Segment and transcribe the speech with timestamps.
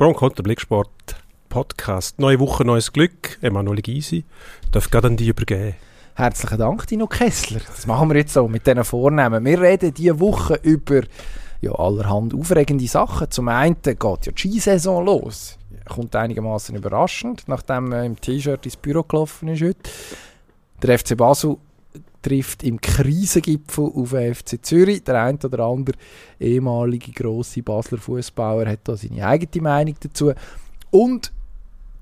[0.00, 0.88] Contra Blicksport
[1.50, 2.18] Podcast.
[2.18, 3.36] Neue Woche, neues Glück.
[3.42, 4.24] Emanuel Gysi.
[4.72, 5.74] Darf gerade an dich übergeben.
[6.14, 7.60] Herzlichen Dank, Dino Kessler.
[7.66, 9.44] Das machen wir jetzt so mit diesen Vornehmen.
[9.44, 11.02] Wir reden diese Woche über
[11.60, 13.30] ja, allerhand aufregende Sachen.
[13.30, 15.58] Zum einen geht ja die Skisaison los.
[15.86, 19.90] Kommt einigermaßen überraschend, nachdem er im T-Shirt ins Büro gelaufen ist heute.
[20.82, 21.58] Der FC Basel
[22.22, 25.04] trifft im Krisengipfel auf FC Zürich.
[25.04, 25.96] Der ein oder andere
[26.38, 30.32] ehemalige grosse Basler Fußballer hat da seine eigene Meinung dazu.
[30.90, 31.32] Und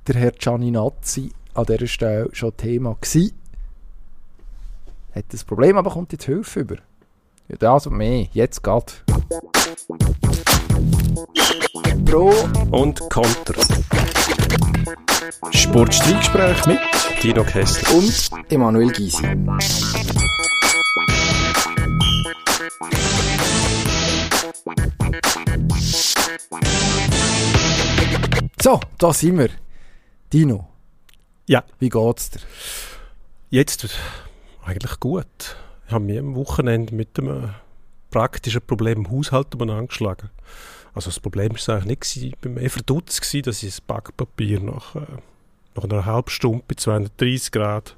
[0.07, 3.33] der Herr Gianninazzi an dieser Stelle schon Thema gewesen.
[5.15, 6.77] Hat das Problem, aber kommt jetzt Hilfe über.
[7.49, 8.29] Ja, das und mehr.
[8.33, 9.05] Jetzt geht.
[12.11, 12.33] Pro
[12.71, 13.55] und Konter.
[15.51, 16.79] Sportstreitgespräch mit
[17.23, 19.27] Dino Kessler und Emanuel Gysi.
[28.63, 29.51] So, da sind wir.
[30.33, 30.67] Dino.
[31.47, 31.63] Ja.
[31.79, 32.41] Wie geht's dir?
[33.51, 33.87] Jetzt
[34.65, 35.57] eigentlich gut.
[35.87, 37.51] Ich habe mich am Wochenende mit einem
[38.11, 40.31] praktischen Problem im Haushalt angeschlagen.
[40.95, 44.61] Also das Problem war eigentlich nicht, ich war mehr verdutzt, gewesen, dass ich das Backpapier
[44.61, 45.07] nach, äh,
[45.75, 47.97] nach einer halben Stunde bei 230 Grad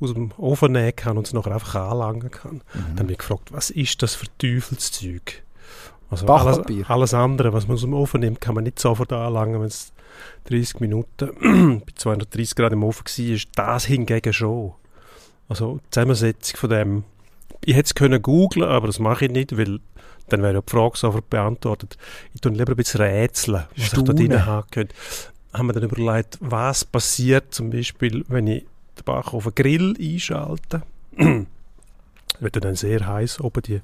[0.00, 2.56] aus dem Ofen nehmen kann und es nachher einfach anlangen kann.
[2.56, 2.96] Mhm.
[2.96, 5.42] Dann habe ich gefragt, was ist das für Teufelszeug?
[6.10, 9.60] Also alles, alles, andere, was man aus dem Ofen nimmt, kann man nicht sofort anlangen,
[9.60, 9.92] wenn es
[10.44, 13.38] 30 Minuten bei 230 Grad im Ofen war.
[13.56, 14.72] Das hingegen schon.
[15.48, 17.04] Also die Zusammensetzung von dem,
[17.64, 19.80] ich hätte es können googlen, aber das mache ich nicht, weil
[20.28, 21.96] dann wäre ja die Frage sofort beantwortet.
[22.34, 24.02] Ich tue lieber ein bisschen rätseln, was Stune.
[24.02, 24.94] ich da drin haben könnte.
[25.52, 28.64] Haben wir dann überlegt, was passiert zum Beispiel, wenn ich
[28.98, 30.82] den Bach auf einen Grill einschalte.
[32.40, 33.80] wird dann sehr heiß oben die,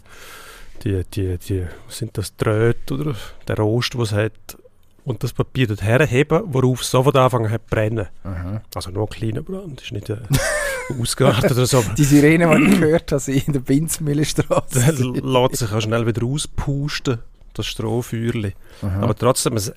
[0.82, 3.14] die, die, die, was sind das, Drähte oder
[3.46, 4.58] der Rost, was es hat,
[5.04, 8.06] und das Papier dort herheben, worauf es sofort anfangen hat zu brennen.
[8.24, 8.62] Aha.
[8.74, 10.18] Also nur ein kleiner Brand, ist nicht äh,
[11.00, 11.82] ausgeartet oder so.
[11.96, 14.80] Die Sirene, die ich gehört habe, in der Binzmillenstraße.
[14.80, 17.18] Das lässt sich auch schnell wieder auspusten,
[17.54, 18.52] das Strohfeuerchen.
[18.82, 19.72] Aber trotzdem, es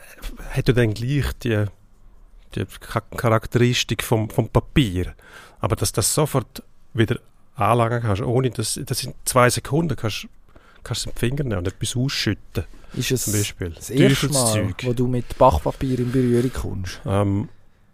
[0.51, 1.65] hat ja dann gleich die,
[2.55, 2.65] die
[3.17, 5.13] Charakteristik vom, vom Papier.
[5.59, 7.19] Aber dass das sofort wieder
[7.55, 10.27] anlangen kannst, ohne dass das in zwei Sekunden kannst,
[10.83, 12.65] kannst du den Finger nehmen und etwas ausschütten.
[12.95, 13.69] Ist es Zum Beispiel.
[13.71, 17.01] das erste Mal, wo du mit Bachpapier in Berührung kommst?
[17.05, 17.49] Ähm,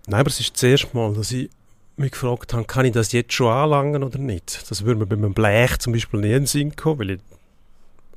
[0.08, 1.50] nein, aber es ist das erste Mal, dass ich
[1.96, 4.70] mich gefragt habe, kann ich das jetzt schon anlangen oder nicht?
[4.70, 7.20] Das würde mir bei einem Blech zum Beispiel nie in den Sinn kommen, weil ich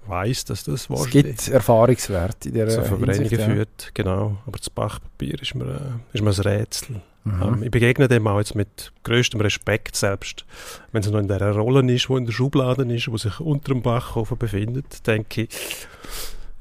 [0.07, 1.15] weiß, dass das wahrscheinlich...
[1.15, 4.39] Es gibt Erfahrungswerte in der so Verbrennungen Hinsicht, führt, genau.
[4.47, 7.03] Aber das Bachpapier ist mir, äh, ist mir ein Rätsel.
[7.25, 7.43] Mhm.
[7.43, 10.45] Ähm, ich begegne dem auch jetzt mit größtem Respekt, selbst
[10.91, 13.73] wenn es noch in der Rolle ist, wo in der Schublade ist, wo sich unter
[13.73, 15.49] dem Backofen befindet, denke ich,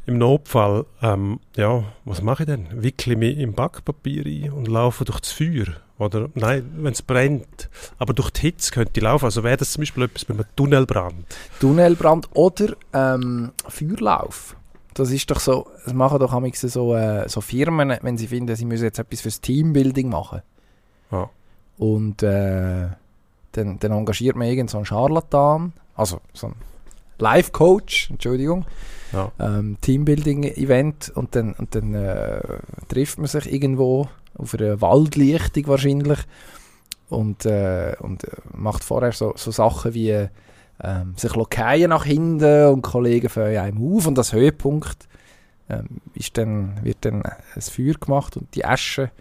[0.06, 2.68] im Notfall, ähm, ja, was mache ich denn?
[2.72, 5.68] Wickle ich mich im Backpapier ein und laufe durch das Feuer?
[6.00, 7.70] Oder, nein, wenn es brennt.
[8.00, 9.26] Aber durch die Hitze könnte ich laufen.
[9.26, 11.26] Also wäre das zum Beispiel etwas bei einem Tunnelbrand.
[11.60, 14.56] Tunnelbrand oder ähm, Feuerlauf.
[14.96, 18.66] Das ist doch so, das machen doch so, äh, so Firmen, wenn sie finden, sie
[18.66, 20.42] müssen jetzt etwas fürs Teambuilding machen.
[21.12, 21.30] Ja.
[21.78, 22.88] Und äh,
[23.52, 26.56] dann, dann engagiert man irgend so einen Scharlatan, also so einen
[27.20, 28.66] Life-Coach, Entschuldigung,
[29.14, 29.32] ja.
[29.40, 32.42] ähm, Teambuilding-Event und dann, und dann äh,
[32.88, 34.08] trifft man sich irgendwo
[34.38, 36.20] auf einer Waldlichtung wahrscheinlich
[37.10, 40.28] und, äh, und macht vorher so, so Sachen wie
[40.84, 45.08] ähm, sich lokieren nach hinten und Kollegen fangen einem auf und das Höhepunkt
[45.70, 49.12] ähm, ist dann, wird dann ein Feuer gemacht und die Asche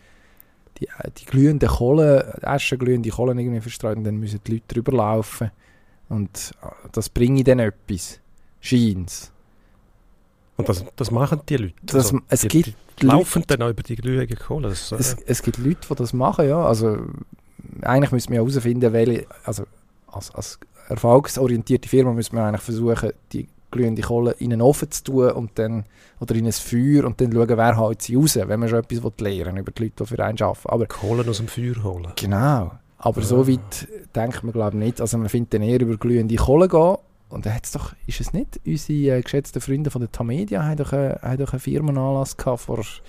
[0.80, 4.92] die, die glühenden Kohlen, Asche glühende Kohlen irgendwie verstreut und dann müssen die Leute drüber
[4.92, 5.50] laufen
[6.08, 8.20] und äh, das bringe dann etwas,
[8.60, 9.32] scheint's.
[10.60, 11.74] Und das, das machen die Leute?
[11.82, 14.68] Das, also, es die, gibt die laufen dann auch über die glühenden Kohle?
[14.68, 16.64] Das, äh es, es, gibt Leute, die das machen, ja.
[16.64, 16.98] Also,
[17.82, 19.64] eigentlich müssen wir herausfinden, welche, also
[20.06, 25.04] als, als erfolgsorientierte Firma müssen wir eigentlich versuchen, die glühende Kohle in einen Ofen zu
[25.04, 25.84] tun und dann,
[26.18, 29.12] oder in ein Feuer und dann schauen, wer hält sie raus, wenn man schon etwas
[29.20, 30.68] lernen will über die Leute, die für einen arbeiten.
[30.68, 32.12] Aber, Kohlen aus dem Feuer holen.
[32.16, 32.72] Genau.
[32.98, 33.26] Aber ja.
[33.26, 35.00] so weit denkt man glaube ich nicht.
[35.00, 36.96] Also man findet dann eher über glühende Kohle gehen
[37.30, 40.76] und da hat's doch, ist es nicht, unsere äh, geschätzten Freunde von der Tamedia haben
[40.76, 43.02] doch, äh, haben doch einen Firmenanlass gehabt vor, ist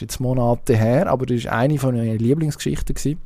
[0.00, 3.20] jetzt Monate her, aber das war eine von meinen Lieblingsgeschichten gewesen.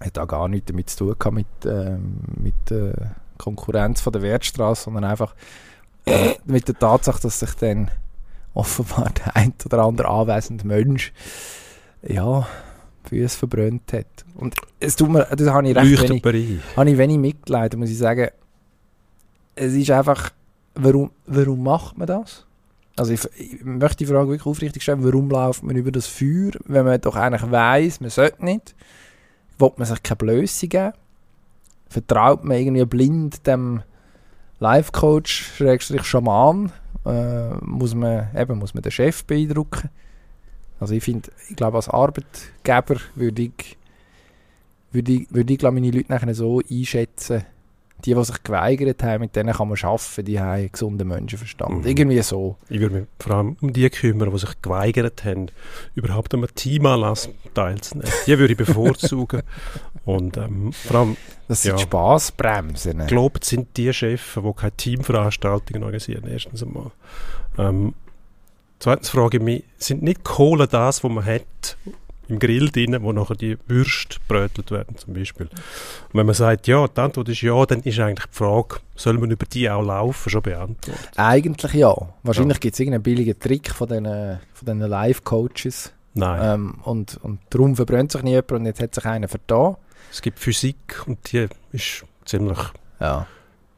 [0.00, 1.96] Hat auch gar nichts damit zu tun gehabt mit, äh,
[2.36, 2.92] mit äh,
[3.38, 5.34] Konkurrenz von der Wertstraße, sondern einfach
[6.04, 7.90] äh, mit der Tatsache, dass sich dann
[8.54, 11.12] offenbar der ein oder andere anwesende Mensch
[12.02, 12.46] ja,
[13.08, 14.06] Füße verbrannt hat.
[14.34, 17.98] Und es tut mir, das habe ich recht wenig, habe ich wenig Mitleid, muss ich
[17.98, 18.28] sagen.
[19.54, 20.30] Es ist einfach,
[20.74, 22.46] warum, warum macht man das?
[22.96, 26.52] Also ich, ich, möchte die Frage wirklich aufrichtig stellen, warum läuft man über das Feuer,
[26.66, 28.74] wenn man doch eigentlich weiss, man sollte nicht?
[29.58, 30.92] Will man sich keine Blöße geben?
[31.88, 33.82] Vertraut man irgendwie blind dem
[34.60, 36.72] Life-Coach, Schrägstrich Schaman?
[37.04, 39.90] Äh, muss, man, eben, muss man den Chef beeindrucken?
[40.80, 43.76] Also ich finde, ich glaube als Arbeitgeber würde ich,
[44.92, 47.44] würde ich, würde ich glaube meine Leute nachher so einschätzen,
[48.04, 51.84] die, die sich geweigert haben, mit denen kann man arbeiten, die haben einen gesunden Menschenverstand.
[51.84, 51.86] Mhm.
[51.86, 52.56] Irgendwie so.
[52.68, 55.46] Ich würde mich vor allem um die kümmern, die sich geweigert haben,
[55.94, 58.12] überhaupt an einem Teamanlass teilzunehmen.
[58.26, 59.42] Die würde ich bevorzugen.
[60.04, 61.16] Und ähm, vor allem...
[61.48, 62.98] Das sind ja, Spassbremsen.
[63.06, 66.90] Das sind die Chefs, die keine Teamveranstaltungen organisieren, erstens einmal.
[67.58, 67.94] Ähm,
[68.78, 71.76] zweitens frage ich mich, sind nicht Kohle das, was man hat,
[72.28, 75.46] im Grill drin, wo nachher die Würste brötelt werden zum Beispiel.
[75.46, 79.18] Und wenn man sagt, ja, die Antwort ist ja, dann ist eigentlich die Frage, soll
[79.18, 81.10] man über die auch laufen, schon beantwortet?
[81.16, 81.94] Eigentlich ja.
[82.22, 82.60] Wahrscheinlich ja.
[82.60, 84.04] gibt es irgendeinen billigen Trick von diesen,
[84.52, 85.92] von diesen Live-Coaches.
[86.14, 86.54] Nein.
[86.54, 89.76] Ähm, und, und darum verbrennt sich nicht jemand und jetzt hat sich einer vertan.
[90.10, 92.58] Es gibt Physik und die ist ziemlich...
[93.00, 93.26] Ja.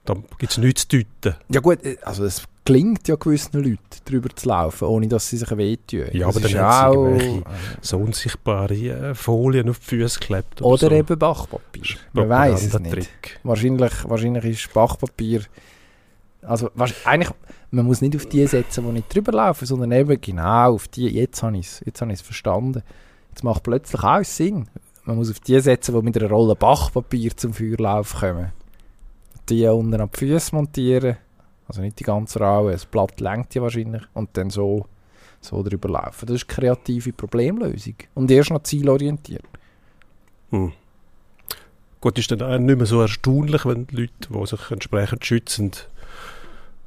[0.05, 1.37] Da gibt es nichts zu deuten.
[1.49, 5.39] Ja gut, äh, also es gelingt ja gewissen Leuten, darüber zu laufen, ohne dass sie
[5.39, 6.07] sich wehtun.
[6.13, 7.43] Ja, das aber dann haben sie irgendwelche
[7.81, 10.61] so unsichtbare äh, Folien auf die Füße geklebt.
[10.61, 10.95] Oder, oder so.
[10.95, 11.97] eben Bachpapier.
[12.13, 13.09] Man weiß es nicht.
[13.43, 15.43] Wahrscheinlich, wahrscheinlich ist Bachpapier...
[16.43, 16.71] Also
[17.05, 17.31] eigentlich,
[17.71, 21.09] man muss nicht auf die setzen, die nicht drüber laufen, sondern eben genau auf die,
[21.09, 22.83] jetzt habe ich es hab verstanden.
[23.31, 24.69] Jetzt macht plötzlich alles Sinn.
[25.05, 28.53] Man muss auf die setzen, die mit einer Rolle Bachpapier zum Feuerlauf kommen.
[29.49, 31.17] Die unten an die Füße montieren
[31.69, 34.87] also nicht die ganze Raue, das Blatt lenkt ja wahrscheinlich und dann so,
[35.41, 36.27] so drüber laufen.
[36.27, 39.45] Das ist kreative Problemlösung und erst noch zielorientiert.
[40.51, 40.73] Hm.
[42.01, 45.73] Gut, ist dann auch nicht mehr so erstaunlich, wenn die Leute, die sich entsprechend schützen,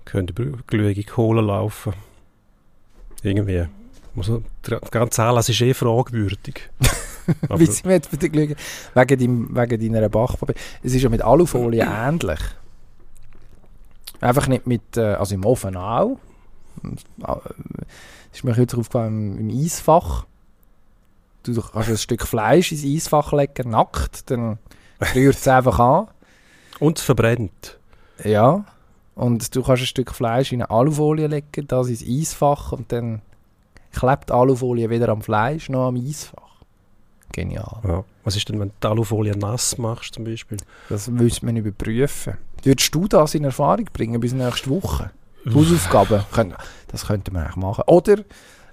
[0.06, 1.94] können über glühige Kohle laufen.
[3.22, 3.66] Irgendwie.
[4.16, 4.32] Muss
[4.68, 6.70] der ganze Anlass ist eh fragwürdig.
[7.56, 8.56] Wie sind wir jetzt bei der Glühige?
[8.96, 10.56] Wegen, wegen deiner Bachpapier.
[10.82, 12.40] Es ist ja mit Alufolie ähnlich.
[14.22, 16.18] Einfach nicht mit, äh, also im Ofen auch.
[17.18, 17.40] Das
[18.34, 20.26] ist mir heute aufgefallen im, Eisfach.
[21.44, 24.60] Du kannst ein Stück Fleisch ins Eisfach legen, nackt, dann
[25.16, 26.08] rührt es einfach an.
[26.80, 27.80] Und es verbrennt.
[28.24, 28.66] Ja.
[29.16, 33.22] Und du kannst ein Stück Fleisch in eine Alufolie legen, das ins Eisfach und dann
[33.92, 36.49] klebt die Alufolie wieder am Fleisch, noch am Eisfach.
[37.32, 37.80] Genial.
[37.88, 38.04] Ja.
[38.24, 40.58] Was ist denn, wenn du die Alufolie nass machst zum Beispiel?
[40.90, 42.38] Das müsste man überprüfen.
[42.64, 45.12] Würdest du das in Erfahrung bringen bis nächste Woche?
[45.46, 46.24] Hausaufgaben,
[46.88, 47.84] das könnte man eigentlich machen.
[47.88, 48.18] Oder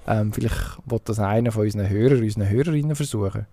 [0.06, 3.46] ähm, vielleicht wird das einer von unseren Hörern, unseren Hörerinnen versuchen.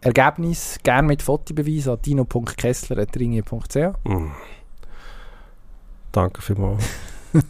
[0.00, 4.30] Ergebnis gerne mit Fotobeweis an dino.kessler.ringe.ch mm.
[6.12, 6.84] Danke vielmals.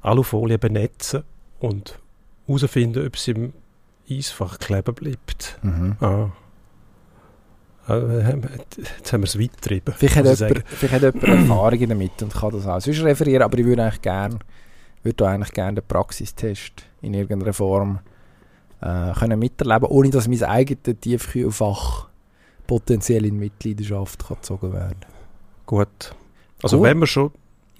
[0.00, 1.24] Alufolie benetzen
[1.60, 1.98] und
[2.58, 3.52] herausfinden, ob sie im
[4.10, 5.58] Eisfach kleben bleibt.
[5.62, 5.96] Mhm.
[6.00, 6.30] Ah.
[7.88, 8.36] Äh,
[8.98, 9.94] jetzt haben wir es weit getrieben.
[9.96, 13.58] Vielleicht hat, jemand, vielleicht hat jemand Erfahrungen damit und kann das auch sonst referieren, aber
[13.58, 14.38] ich würde eigentlich gerne
[15.02, 18.00] würde eigentlich gerne den Praxistest in irgendeiner Form
[18.80, 22.08] äh, können miterleben, ohne dass mein eigenes Tiefkühlfach
[22.66, 25.00] potenziell in Mitleidenschaft kann gezogen werden
[25.66, 26.14] Gut.
[26.62, 26.86] Also Gut.
[26.86, 27.30] wenn wir schon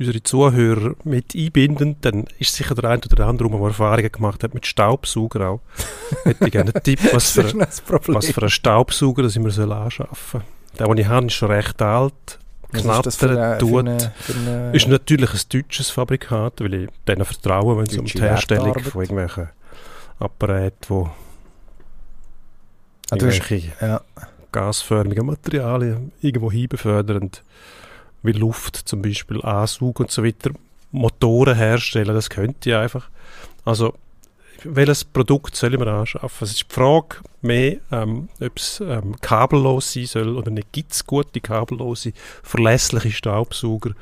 [0.00, 4.42] unsere Zuhörer mit einbinden, dann ist sicher der eine oder der andere, der Erfahrungen gemacht
[4.42, 5.60] hat mit Staubsauger auch.
[6.24, 9.72] Hätte ich gerne einen Tipp, was für, was für einen Staubsauger das ich mir soll
[9.72, 10.42] anschaffen soll.
[10.78, 12.38] Der, den ich habe, ist schon recht alt.
[12.72, 13.80] Knattern tut.
[13.80, 18.20] Eine, eine ist natürlich ein deutsches Fabrikat, weil ich denen vertraue, wenn es um die
[18.20, 19.48] Herstellung von irgendwelchen
[20.18, 21.10] Apparaten, wo
[23.10, 24.00] ah, irgendwelche ja.
[24.52, 27.30] gasförmigen Materialien irgendwo hinbefördern
[28.22, 30.50] wie Luft zum Beispiel ansaugen und so weiter,
[30.92, 33.08] Motoren herstellen, das könnte ich einfach.
[33.64, 33.94] Also,
[34.64, 36.44] welches Produkt soll ich mir anschaffen?
[36.44, 40.72] Es ist die Frage mehr, ähm, ob es ähm, kabellos sein soll oder nicht.
[40.72, 42.12] Gibt es gute kabellose,
[42.42, 43.92] verlässliche Staubsauger?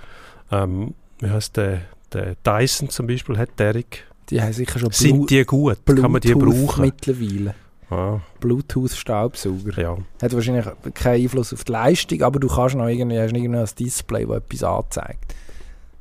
[0.51, 1.83] Ähm, wie heißt der,
[2.13, 4.05] der Dyson zum Beispiel, hat Derek?
[4.31, 5.85] Die haben sicher schon Sind die gut?
[5.85, 6.83] Bluetooth Kann man die brauchen?
[6.83, 7.55] mittlerweile.
[7.91, 8.21] Ah.
[8.41, 9.81] Bluetooth-Staubsauger.
[9.81, 9.97] Ja.
[10.21, 13.69] Hat wahrscheinlich keinen Einfluss auf die Leistung, aber du kannst noch irgendwie, hast irgendwie ein
[13.79, 15.35] Display, das etwas anzeigt.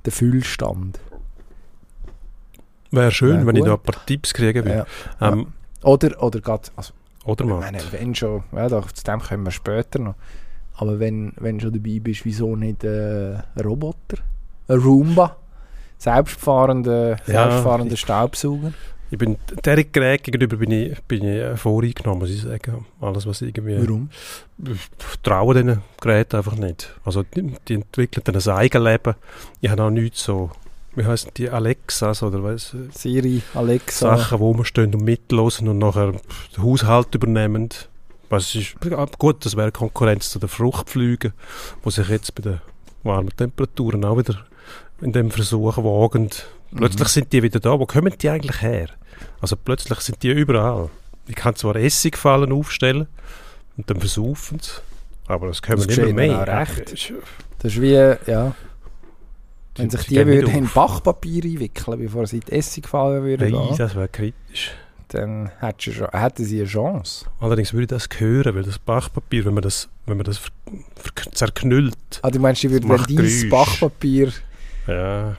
[0.05, 0.99] Der Füllstand.
[2.91, 4.85] Wäre schön, Wär wenn ich da ein paar Tipps kriegen würde.
[5.19, 5.31] Ja.
[5.31, 5.47] Ähm,
[5.81, 5.89] ja.
[5.89, 6.93] Oder, oder grad, also,
[7.25, 7.59] oder mal.
[7.59, 10.15] Meine, wenn schon, ja, da, zu dem kommen wir später noch.
[10.75, 14.17] Aber wenn, wenn schon dabei bist, wieso nicht äh, ein Roboter?
[14.67, 15.37] Ein Roomba?
[15.97, 18.73] Selbstfahrender, ja, selbstfahrender Staubsauger?
[19.09, 22.85] Ich bin der Gerät gegenüber bin ich, bin ich äh, voreingenommen, muss ich sagen.
[22.99, 23.77] Alles, was irgendwie...
[23.77, 24.09] Warum?
[24.65, 24.89] Ich
[25.23, 26.93] traue diesen Geräten einfach nicht.
[27.05, 29.15] Also die, die entwickeln dann ein Eigenleben.
[29.61, 30.51] Ich habe auch nichts so...
[30.95, 32.75] Wie heißen die Alexas oder was?
[32.91, 34.17] Siri, Alexa.
[34.17, 37.69] Sachen, wo man stehen und mitlosen und nachher den Haushalt übernehmen.
[38.29, 38.75] Was ist
[39.19, 41.33] gut, das wäre Konkurrenz zu den Fruchtflügen,
[41.83, 42.61] wo sich jetzt bei den
[43.03, 44.47] warmen Temperaturen auch wieder
[45.01, 46.29] in dem Versuch wagen.
[46.75, 47.11] Plötzlich mhm.
[47.11, 47.79] sind die wieder da.
[47.79, 48.89] Wo kommen die eigentlich her?
[49.41, 50.89] Also plötzlich sind die überall.
[51.27, 53.07] Ich kann zwar Essigfallen aufstellen
[53.75, 54.71] und dann versaufen sie,
[55.27, 56.47] aber es kommen das immer mehr.
[56.47, 57.13] Recht.
[57.59, 58.55] Das ist wie, ja,
[59.75, 63.95] wenn sich die würden in Bachpapier einwickeln, bevor sie in die Essigfallen würden Nein, das
[63.95, 64.71] wäre kritisch.
[65.09, 67.25] Dann hätten sie eine Chance.
[67.39, 70.41] Allerdings würde ich das hören, weil das Bachpapier, wenn man das, wenn man das
[71.31, 71.95] zerknüllt.
[72.23, 74.33] Ah, du meinst, die würden, wenn dieses Bachpapier
[74.87, 75.37] ja.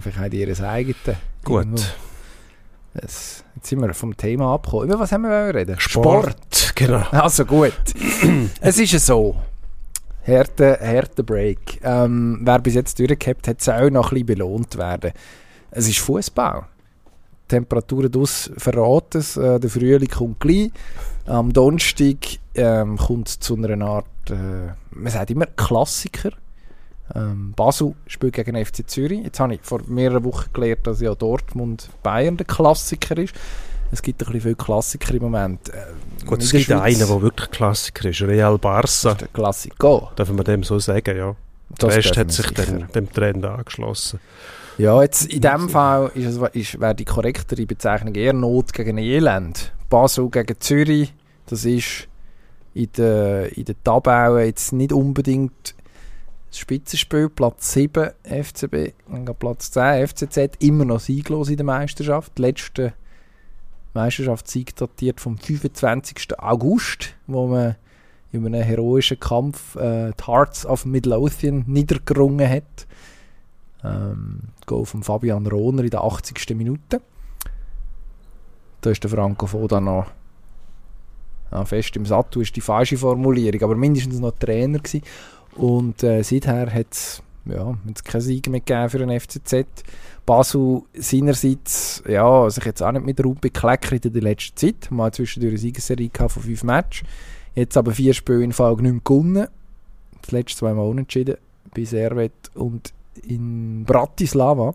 [0.00, 0.96] Vielleicht haben die ihr eigenes.
[1.44, 1.94] Gut.
[2.94, 4.88] Das, jetzt sind wir vom Thema abgekommen.
[4.88, 5.78] Über was haben wir reden?
[5.78, 6.30] Sport.
[6.30, 6.72] Sport.
[6.76, 7.02] Genau.
[7.10, 7.72] Also gut.
[8.60, 9.36] es ist ja so.
[10.22, 11.80] Härte, härte Break.
[11.82, 15.12] Ähm, wer bis jetzt durchgehabt hat, soll auch noch ein bisschen belohnt werden.
[15.70, 16.66] Es ist Fußball.
[17.48, 19.36] Temperaturen aus verraten es.
[19.36, 20.70] Äh, der Frühling kommt gleich.
[21.26, 22.16] Am Donnerstag
[22.54, 26.30] ähm, kommt es zu einer Art, äh, man sagt immer Klassiker.
[27.14, 29.22] Ähm, Basel spielt gegen FC Zürich.
[29.24, 33.34] Jetzt habe ich vor mehreren Wochen gelernt, dass ja Dortmund Bayern der Klassiker ist.
[33.90, 35.68] Es gibt ein bisschen viele Klassiker im Moment.
[35.68, 38.22] Äh, Gut, es gibt Schweiz, einen, der wirklich Klassiker ist.
[38.22, 39.14] Real Barça.
[39.14, 40.12] der Klassiker.
[40.16, 41.36] Darf man dem so sagen, ja.
[41.80, 44.20] Der Rest hat sich dem, dem Trend angeschlossen.
[44.78, 49.72] Ja, jetzt in diesem Fall ist, ist, wäre die korrektere Bezeichnung eher Not gegen Elend.
[49.90, 51.12] Basel gegen Zürich,
[51.46, 52.08] das ist
[52.72, 55.74] in der, in der Tabelle jetzt nicht unbedingt das
[56.58, 58.92] Spitzenspiel, Platz 7 FCB,
[59.38, 62.36] Platz 10 FCZ, immer noch sieglos in der Meisterschaft.
[62.38, 62.94] Die letzte
[63.94, 66.38] Meisterschaftssieg datiert vom 25.
[66.38, 67.76] August, wo man
[68.32, 72.86] in einem heroischen Kampf äh, die Hearts of Midlothian niedergerungen hat.
[73.84, 76.56] Ähm, Goal von Fabian Rohner in der 80.
[76.56, 77.02] Minute.
[78.80, 80.06] Da ist der Franco Foda noch
[81.52, 85.02] ja, fest im Sattel, ist die falsche Formulierung, aber mindestens noch Trainer gewesen.
[85.56, 89.66] Und äh, seither hat es ja, keinen Sieg mehr gegeben für den FCZ.
[90.24, 94.90] Basel seinerseits, ja, sich jetzt auch nicht mit Ruhe bekleckert in der letzten Zeit.
[94.90, 97.06] Mal zwischendurch eine Siegesserie von fünf Matches.
[97.54, 99.48] Jetzt aber vier Spiele in Folge nicht mehr gewonnen.
[100.22, 101.36] Das letzte zweimal unentschieden
[101.74, 102.92] bei Servet und
[103.26, 104.74] in Bratislava.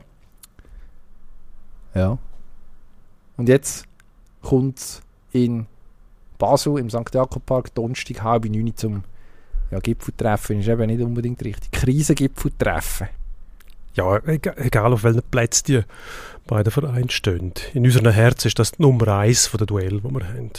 [1.95, 2.17] Ja.
[3.37, 3.85] Und jetzt
[4.41, 5.65] kommt es in
[6.37, 7.13] Basel im St.
[7.13, 9.03] Jakob Park Donnerstag halb neun zum
[9.71, 11.71] ja, Gipfeltreffen ist eben nicht unbedingt richtig.
[11.71, 13.07] Krisengipfeltreffen.
[13.95, 15.81] Ja, egal auf welchen Plätzen die
[16.45, 17.53] beiden Vereine stehen.
[17.73, 20.51] In unserem Herz ist das die Nummer eins von der Duell, die wir haben.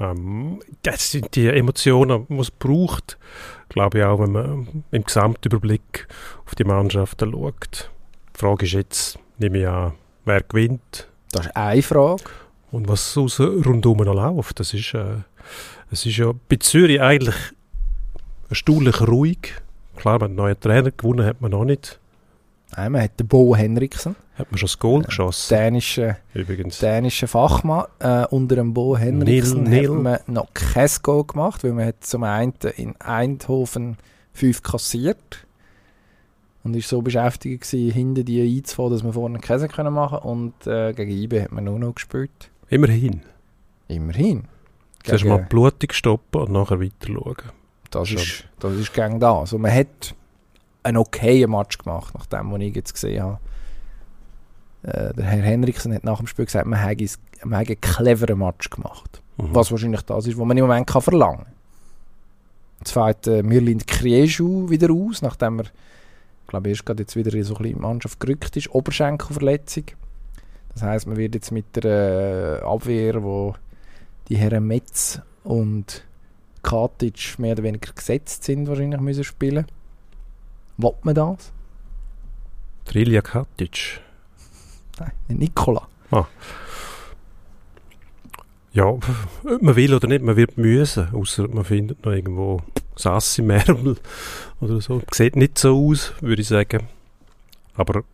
[0.00, 3.18] Ähm, das sind die Emotionen, die es braucht.
[3.68, 6.08] Glaube ich auch, wenn man im Gesamtüberblick
[6.44, 7.90] auf die Mannschaften schaut.
[8.34, 9.92] Die Frage ist jetzt, nehme ich an,
[10.24, 11.08] wer gewinnt.
[11.30, 12.24] Das ist eine Frage.
[12.72, 15.18] Und was rundum noch läuft, das ist, äh,
[15.90, 17.36] es ist ja bei Zürich eigentlich
[18.52, 19.54] erstaunlich ruhig.
[19.96, 21.98] Klar, wenn einen neuen Trainer gewonnen hat man noch nicht.
[22.76, 24.16] Nein, man hat den Bo Henriksen.
[24.34, 25.54] Hat man schon das Goal geschossen?
[25.54, 26.78] Dänischer, Übrigens.
[26.78, 27.84] dänischer Fachmann.
[27.98, 29.90] Äh, unter dem Bo Henriksen nil, nil.
[29.90, 33.98] hat man noch kein Goal gemacht, weil man hat zum einen in Eindhoven
[34.32, 35.46] fünf kassiert
[36.64, 40.66] und ist so beschäftigt gewesen, hinter die einzufahren, dass wir vorne Käse können machen und
[40.66, 42.50] äh, gegen IB hat man nur noch gespielt.
[42.68, 43.20] Immerhin.
[43.88, 44.44] Immerhin.
[45.04, 47.61] Zuerst mal blutig stoppen und nachher weiter schauen.
[47.92, 49.40] Das ist, das ist gegen da.
[49.40, 50.14] Also man hat
[50.82, 53.38] einen okayen Match gemacht, nach dem, was ich jetzt gesehen habe.
[54.82, 57.06] Äh, der Herr Henriksen hat nach dem Spiel gesagt, man habe
[57.42, 59.22] einen cleveren Match gemacht.
[59.36, 59.54] Mhm.
[59.54, 61.52] Was wahrscheinlich das ist, was man im Moment kann verlangen kann.
[62.80, 65.66] Jetzt fällt äh, Mirlind Krieju wieder aus, nachdem er,
[66.48, 68.74] glaube ich, erst gerade jetzt wieder so in die Mannschaft gerückt ist.
[68.74, 69.84] Oberschenkelverletzung.
[70.72, 73.54] Das heisst, man wird jetzt mit der äh, Abwehr, wo
[74.28, 76.04] die Herren Metz und
[76.62, 79.66] Katic mehr oder weniger gesetzt sind, wahrscheinlich müssen spielen.
[80.76, 81.52] Wollt man das?
[82.84, 84.00] Trilja Katic?
[84.98, 85.88] Nein, Nikola.
[86.10, 86.26] Ah.
[88.72, 88.98] Ja,
[89.60, 92.62] man will oder nicht, man wird müssen, außer man findet noch irgendwo
[92.96, 93.96] Sass im Ärmel
[94.60, 95.02] oder so.
[95.12, 96.88] Sieht nicht so aus, würde ich sagen.
[97.74, 98.04] Aber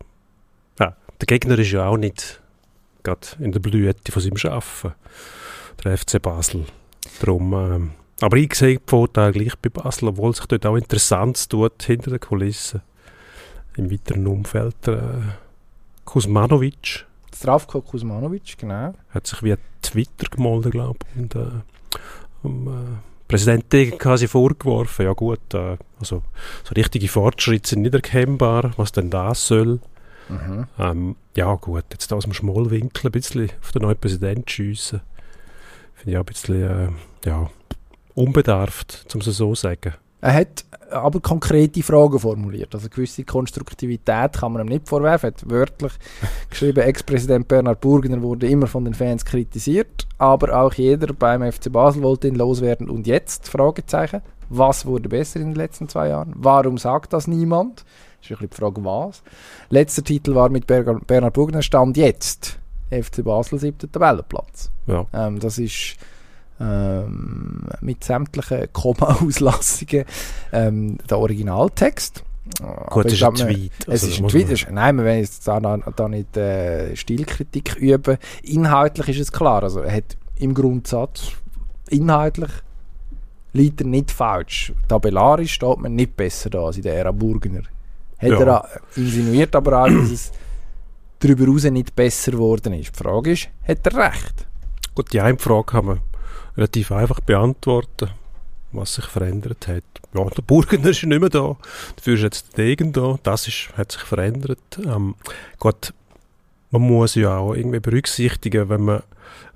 [0.79, 2.41] ja, der Gegner ist ja auch nicht
[3.03, 4.93] gerade in der Blüte von seinem Schaffen.
[5.83, 6.65] Der FC Basel.
[7.21, 7.91] Darum ähm,
[8.21, 12.11] aber ich sehe die Vorteile gleich bei Basel, obwohl sich dort auch Interessantes tut hinter
[12.11, 12.83] den Kulissen.
[13.77, 14.89] Im weiteren Umfeld.
[14.89, 14.99] Äh,
[16.05, 17.07] Kuzmanovic
[17.39, 18.95] Zdravko Kuzmanovic, genau.
[19.11, 21.21] Hat sich wie Twitter gemolden, glaube ich.
[21.21, 21.47] Und, äh,
[22.43, 22.99] um, äh,
[23.29, 26.23] Präsident Degen quasi vorgeworfen, ja gut, äh, also
[26.65, 29.81] so richtige Fortschritte sind nicht erkennbar, was denn das soll.
[30.29, 30.67] Mhm.
[30.79, 35.03] Ähm, ja gut, jetzt aus dem Schmollwinkel ein bisschen auf den neuen Präsidenten schiessen,
[35.95, 37.51] finde ich auch ein bisschen äh, ja,
[38.19, 39.95] unbedarft, um es so zu sagen.
[40.21, 42.75] Er hat aber konkrete Fragen formuliert.
[42.75, 45.29] Also gewisse Konstruktivität kann man ihm nicht vorwerfen.
[45.29, 45.93] Er hat wörtlich
[46.51, 51.71] geschrieben, Ex-Präsident Bernhard Burgner wurde immer von den Fans kritisiert, aber auch jeder beim FC
[51.71, 52.91] Basel wollte ihn loswerden.
[52.91, 53.49] Und jetzt?
[53.49, 54.23] Fragezeichen.
[54.51, 56.33] Was wurde besser in den letzten zwei Jahren?
[56.37, 57.85] Warum sagt das niemand?
[58.21, 59.23] Das ist ein die Frage, was.
[59.69, 62.59] Letzter Titel war mit Bernhard Burgner, Stand jetzt.
[62.91, 64.71] FC Basel, siebter Tabellenplatz.
[64.87, 65.07] Ja.
[65.13, 65.97] Ähm, das ist
[66.61, 70.05] ähm, mit sämtlichen Komma-Auslassungen
[70.53, 72.25] ähm, der Originaltext.
[72.89, 73.73] Gut, das ist ein Tweet.
[73.83, 74.69] Es also ist ein Tweet.
[74.71, 78.17] Nein, wir wollen jetzt da, da nicht äh, Stilkritik üben.
[78.43, 79.63] Inhaltlich ist es klar.
[79.63, 81.33] Also er hat im Grundsatz
[81.91, 82.51] inhaltlich
[83.53, 84.73] liegt er nicht falsch.
[84.89, 87.63] Tabellarisch steht man nicht besser da als in der Ära Burgener.
[88.19, 88.41] Hat ja.
[88.41, 90.33] er insinuiert aber auch, dass es
[91.21, 92.95] darüber hinaus nicht besser geworden ist.
[92.95, 94.47] Die Frage ist, hat er recht?
[94.95, 96.01] Gut, die eine Frage kann man
[96.59, 98.11] relativ einfach beantworten,
[98.73, 99.85] was sich verändert hat.
[100.13, 101.57] Ja, der Burgener ist nicht mehr da,
[101.97, 104.59] dafür ist jetzt der Degen da, das ist, hat sich verändert.
[104.85, 105.15] Ähm,
[105.59, 105.95] Gott,
[106.71, 109.03] man muss ja auch irgendwie berücksichtigen, wenn man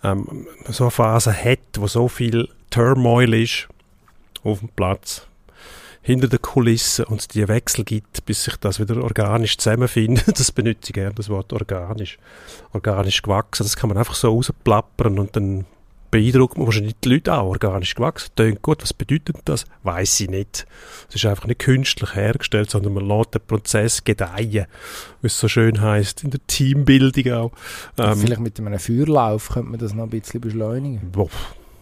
[0.04, 3.68] ähm, so eine Phase hat, wo so viel Turmoil ist
[4.44, 5.26] auf dem Platz,
[6.02, 10.26] hinter den Kulissen und es die Wechsel gibt, bis sich das wieder organisch zusammenfindet.
[10.38, 12.18] Das benutze ich gerne, das Wort organisch.
[12.72, 15.64] Organisch gewachsen, das kann man einfach so rausplappern und dann
[16.12, 18.30] beeindruckt man wahrscheinlich die Leute auch organisch gewachsen.
[18.36, 19.64] Tönt gut, was bedeutet das?
[19.82, 20.66] Weiß ich nicht.
[21.08, 24.66] Es ist einfach nicht künstlich hergestellt, sondern man lässt den Prozess gedeihen,
[25.22, 27.52] wie es so schön heißt in der Teambildung auch.
[27.98, 31.10] Ähm, Vielleicht mit einem Feuerlauf könnte man das noch ein bisschen beschleunigen.
[31.10, 31.30] Boah.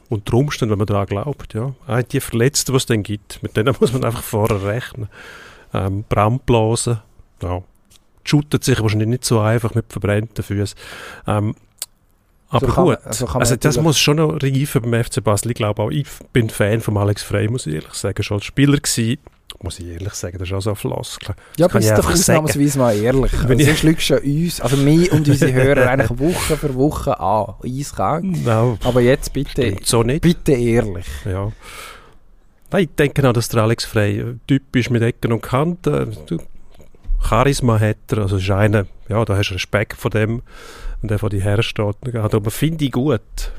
[0.08, 1.74] Unter Umständen, wenn man daran glaubt, ja.
[1.86, 5.08] Auch die Verletzten, was es dann gibt, mit denen muss man einfach vorher rechnen.
[5.74, 7.00] Ähm, Brandblasen,
[7.42, 7.62] ja.
[8.22, 10.78] Shootet sich wahrscheinlich nicht so einfach mit verbrannten Füßen.
[11.26, 11.54] Ähm,
[12.50, 15.52] aber so gut, man, so also das muss schon noch reifen beim FC Basel.
[15.52, 18.22] Ich glaube auch, ich bin Fan von Alex Frey, muss ich ehrlich sagen.
[18.22, 19.18] Schon als Spieler gewesen,
[19.62, 21.34] muss ich ehrlich sagen, das ist auch so ein Floskel.
[21.56, 23.32] Ja, aber ist doch ausnahmsweise mal ehrlich.
[23.46, 27.18] Wenn also, sonst lügst du uns, also mich und unsere Hörer eigentlich Woche für Woche
[27.20, 28.24] an, eiskalt.
[28.24, 28.78] No.
[28.82, 30.22] Aber jetzt bitte, so nicht.
[30.22, 31.06] bitte ehrlich.
[31.24, 31.52] Ja.
[32.72, 36.16] Nein, ich denke auch, dass der Alex Frey typisch mit Ecken und Kanten.
[37.22, 40.42] Charisma hat er, also ist einer, ja, da hast du Respekt vor dem
[41.02, 41.96] und der vor dir hersteht.
[42.14, 43.52] Aber finde ich gut.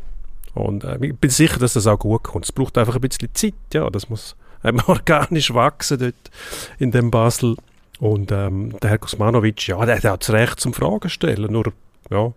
[0.54, 2.46] Und äh, ich bin sicher, dass das auch gut kommt.
[2.46, 6.32] Es braucht einfach ein bisschen Zeit, ja, das muss ähm, organisch wachsen dort
[6.80, 7.56] in dem Basel.
[8.00, 11.72] Und ähm, der Herr Kosmanovic, ja, der, hat das Recht zum Fragen stellen, nur,
[12.10, 12.34] ja,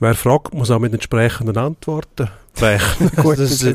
[0.00, 3.10] wer fragt, muss auch mit entsprechenden Antworten rechnen.
[3.36, 3.66] das,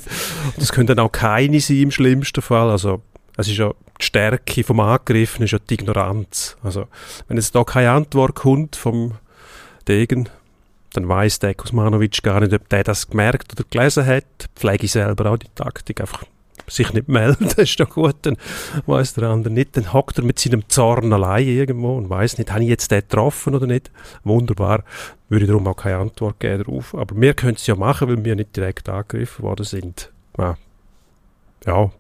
[0.58, 3.02] das können dann auch keine sein im schlimmsten Fall, also
[3.38, 6.58] es ist ja die Stärke vom Angriffen ist ja die Ignoranz.
[6.64, 6.88] Also,
[7.28, 9.14] wenn jetzt da keine Antwort kommt vom
[9.88, 10.30] Degen,
[10.94, 14.26] dann weiß der Kosmanovic gar nicht, ob der das gemerkt oder gelesen hat.
[14.56, 16.24] Pflege ich selber auch die Taktik, einfach
[16.68, 18.38] sich nicht melden, das ist doch gut, dann
[18.86, 22.52] weiß der andere nicht, dann hockt er mit seinem Zorn allein irgendwo und weiß nicht,
[22.52, 23.92] habe ich jetzt den getroffen oder nicht.
[24.24, 24.84] Wunderbar,
[25.28, 26.96] würde ich darum auch keine Antwort geben darauf.
[26.96, 30.12] Aber wir können es ja machen, weil wir nicht direkt angegriffen worden sind.
[30.38, 30.58] Ja,
[31.66, 31.92] ja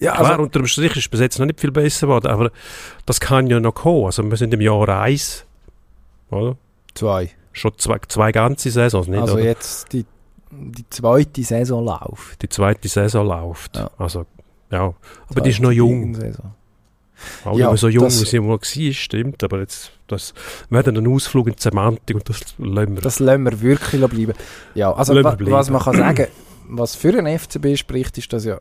[0.00, 2.28] ja, Klar, also, unter dem Strich ist es bis jetzt noch nicht viel besser geworden,
[2.28, 2.52] aber
[3.04, 4.06] das kann ja noch kommen.
[4.06, 5.44] Also wir sind im Jahr 1,
[6.30, 6.56] oder?
[6.94, 7.30] Zwei.
[7.52, 9.20] Schon zwei, zwei ganze Saisons, nicht?
[9.20, 9.44] Also oder?
[9.44, 10.04] jetzt die,
[10.50, 12.42] die zweite Saison läuft.
[12.42, 13.76] Die zweite Saison läuft.
[13.76, 13.90] Ja.
[13.98, 14.26] Also,
[14.70, 14.80] ja.
[14.80, 14.94] Aber
[15.28, 16.16] zweite die ist noch jung.
[17.44, 20.34] Auch ja, so jung, wie sie mal war, stimmt, aber jetzt, das,
[20.70, 23.02] wir haben einen Ausflug in die Semantik und das lassen wir.
[23.02, 24.34] Das lassen wir wirklich bleiben.
[24.76, 25.50] Ja, also wa, bleiben.
[25.50, 26.28] was man kann sagen,
[26.68, 28.60] was für einen FCB spricht, ist, dass ja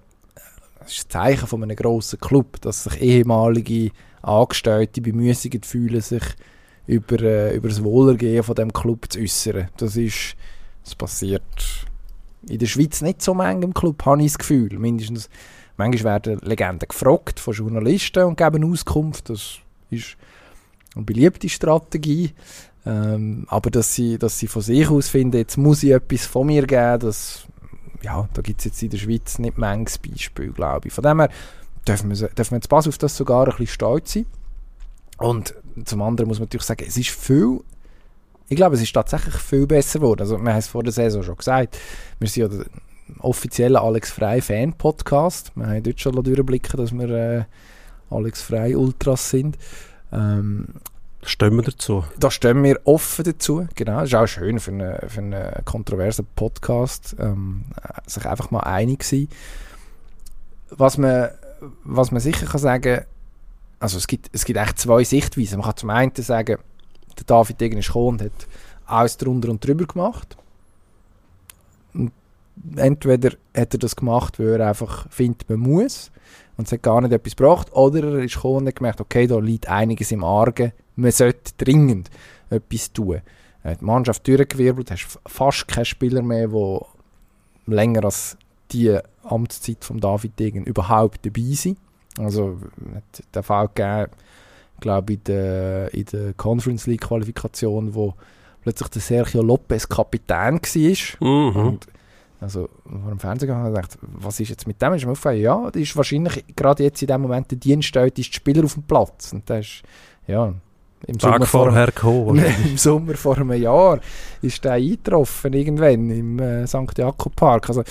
[0.88, 6.24] das ist ein Zeichen von einem grossen Club, dass sich ehemalige Angestellte bemüßigt fühlen, sich
[6.88, 9.70] über, äh, über das Wohlergehen von dem Club zu äußern.
[9.78, 10.36] Das ist,
[10.84, 11.44] das passiert
[12.48, 14.80] in der Schweiz nicht so manchmal im Club, habe ich das Gefühl.
[14.80, 15.30] Mindestens,
[15.76, 19.30] manchmal werden Legenden gefragt von Journalisten und geben Auskunft.
[19.30, 19.58] Das
[19.90, 20.18] ist
[20.96, 22.32] eine beliebte Strategie.
[22.86, 26.48] Ähm, aber dass sie, dass sie von sich aus finden, jetzt muss ich etwas von
[26.48, 27.46] mir geben, das
[28.02, 30.94] ja, da gibt es jetzt in der Schweiz nicht manches Beispiel, glaube ich.
[30.94, 31.30] Von dem her
[31.88, 34.26] dürfen wir, dürfen wir jetzt pass auf das sogar ein bisschen stolz sein.
[35.18, 37.60] Und zum anderen muss man natürlich sagen, es ist viel,
[38.50, 40.22] ich glaube, es ist tatsächlich viel besser geworden.
[40.22, 41.78] Also, wir haben es vor der Saison schon gesagt,
[42.20, 42.66] wir sind ja der
[43.20, 45.52] offizielle Alex Frei Fan-Podcast.
[45.56, 47.44] Wir haben dort schon durchblicken, dass wir äh,
[48.10, 49.58] Alex Frei Ultras sind.
[50.12, 50.68] Ähm,
[51.22, 52.06] Da stehen wir dazu.
[52.20, 54.00] Da stehen wir offen dazu, genau.
[54.00, 57.66] Das ist auch schön für einen, für einen kontroversen Podcast, ähm,
[58.06, 59.28] sich einfach mal einig sein.
[60.70, 61.30] Was man,
[61.84, 63.06] was man sicher kann sagen,
[63.80, 65.60] also es gibt, es gibt echt zwei Sichtweisen.
[65.60, 66.58] Man kann zum einen sagen,
[67.18, 68.48] der David Degen ist gekommen und hat
[68.86, 70.38] alles drunter und drüber gemacht.
[71.94, 72.12] Und
[72.76, 76.12] entweder hat er das gemacht, weil er einfach findet, man muss
[76.58, 79.28] und es hat gar nicht etwas gebracht, oder er ist gekommen und hat gemerkt, okay,
[79.28, 82.10] da liegt einiges im Argen, man sollte dringend
[82.50, 83.22] etwas tun.
[83.64, 86.86] Er hat die Mannschaft durchgewirbelt, hast fast keinen Spieler mehr, der
[87.68, 88.38] länger als
[88.72, 91.78] die Amtszeit von David Degen überhaupt dabei sind.
[92.18, 92.58] Also
[92.96, 94.12] hat der Fall gegeben,
[94.80, 98.14] glaube in der, in der Conference League Qualifikation, wo
[98.62, 101.28] plötzlich der Sergio Lopez Kapitän war.
[101.28, 101.68] Mhm.
[101.68, 101.88] Und
[102.40, 104.94] also vor dem Fernsehen gegangen und gedacht, was ist jetzt mit dem?
[104.94, 108.66] Ist mir aufgefallen, ja, das ist wahrscheinlich gerade jetzt in dem Moment der Dienststelle, Spieler
[108.66, 109.34] auf dem Platz.
[109.34, 109.84] Und das ist,
[110.28, 110.54] ja,
[111.06, 114.00] im Sommer, vor, gekommen, Im Sommer vor einem Jahr
[114.42, 116.98] ist der eingetroffen, irgendwann im äh, St.
[116.98, 117.70] Jakob Park.
[117.70, 117.84] Also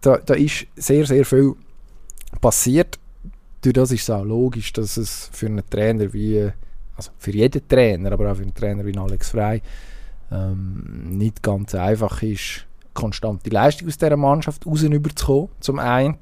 [0.00, 1.54] da, da ist sehr, sehr viel
[2.40, 2.98] passiert.
[3.66, 6.52] Durch das ist es auch logisch, dass es für einen Trainer wie,
[6.94, 9.60] also für jeden Trainer, aber auch für einen Trainer wie Alex Frey,
[10.30, 16.16] ähm, nicht ganz einfach ist, konstante Leistung aus dieser Mannschaft raus überzukommen, zum einen.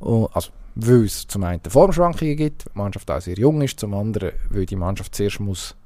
[0.00, 3.78] Und, also, weil es zum einen Formschwankungen gibt, weil die Mannschaft auch sehr jung ist,
[3.78, 5.76] zum anderen, weil die Mannschaft zuerst muss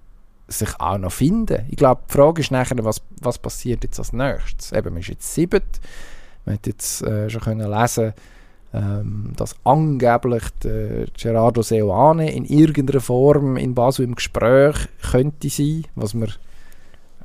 [0.48, 1.66] sich auch noch finden.
[1.68, 4.72] Ich glaube, die Frage ist nachher, was, was passiert jetzt als nächstes?
[4.72, 5.64] Eben, man ist jetzt sieben,
[6.46, 8.14] man hat jetzt äh, schon können lesen
[8.74, 14.76] ähm, dass angeblich der Gerardo Seoane in irgendeiner Form in Basel im Gespräch
[15.10, 16.30] könnte sein, was man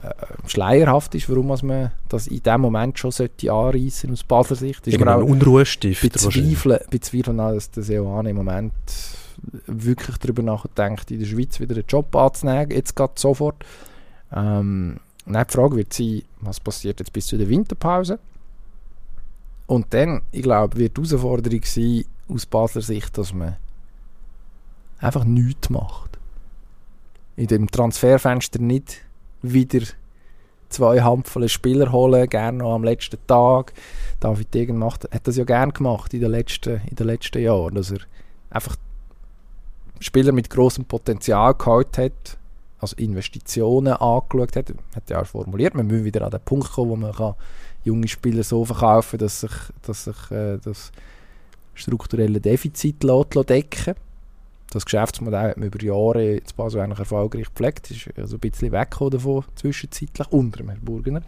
[0.03, 0.09] äh,
[0.47, 4.87] schleierhaft ist, warum man das in dem Moment schon sollte anreißen aus Basler Sicht.
[4.87, 8.73] Ist man auch Unruhestift bezweifeln, bezweifeln auch, dass der Seoane im Moment
[9.67, 13.63] wirklich darüber nachdenkt, in der Schweiz wieder einen Job anzunehmen, jetzt gerade sofort.
[14.35, 18.19] Ähm, die Frage wird sein, was passiert jetzt bis zu der Winterpause?
[19.67, 23.57] Und dann, ich glaube, wird die Herausforderung sein, aus Basler Sicht, dass man
[24.99, 26.17] einfach nichts macht.
[27.35, 29.01] In dem Transferfenster nicht
[29.41, 29.85] wieder
[30.69, 33.73] zwei Handvoll Spieler holen, gerne noch am letzten Tag.
[34.19, 37.75] David Degen macht, hat das ja gerne gemacht in den letzten, in den letzten Jahren,
[37.75, 37.99] dass er
[38.49, 38.75] einfach
[39.99, 42.37] Spieler mit großem Potenzial geholt hat,
[42.79, 46.89] also Investitionen angeschaut hat, hat ja auch formuliert, man muss wieder an den Punkt kommen,
[46.89, 47.35] wo man kann
[47.87, 50.91] junge Spieler so verkaufen, dass sich, dass sich äh, das
[51.73, 53.95] strukturelle Defizit lässt, decken
[54.71, 58.71] das Geschäftsmodell hat man über Jahre jetzt Basel eigentlich erfolgreich gepflegt, ist also ein bisschen
[58.71, 61.21] weggekommen davon zwischenzeitlich, unter dem Herrn Burgener.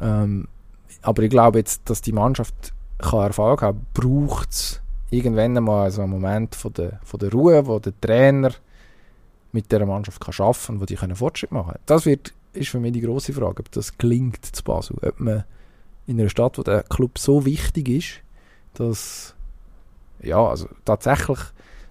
[0.00, 0.48] Ähm,
[1.02, 6.02] aber ich glaube jetzt, dass die Mannschaft kann Erfolg haben braucht es irgendwann einmal so
[6.02, 8.52] einen Moment von der, von der Ruhe, wo der Trainer
[9.52, 11.84] mit der Mannschaft kann arbeiten kann, wo die können Fortschritt machen können.
[11.86, 15.44] Das wird, ist für mich die große Frage, ob das klingt zu Basel, ob man
[16.08, 18.20] in einer Stadt, wo der Club so wichtig ist,
[18.74, 19.34] dass
[20.20, 21.38] ja, also tatsächlich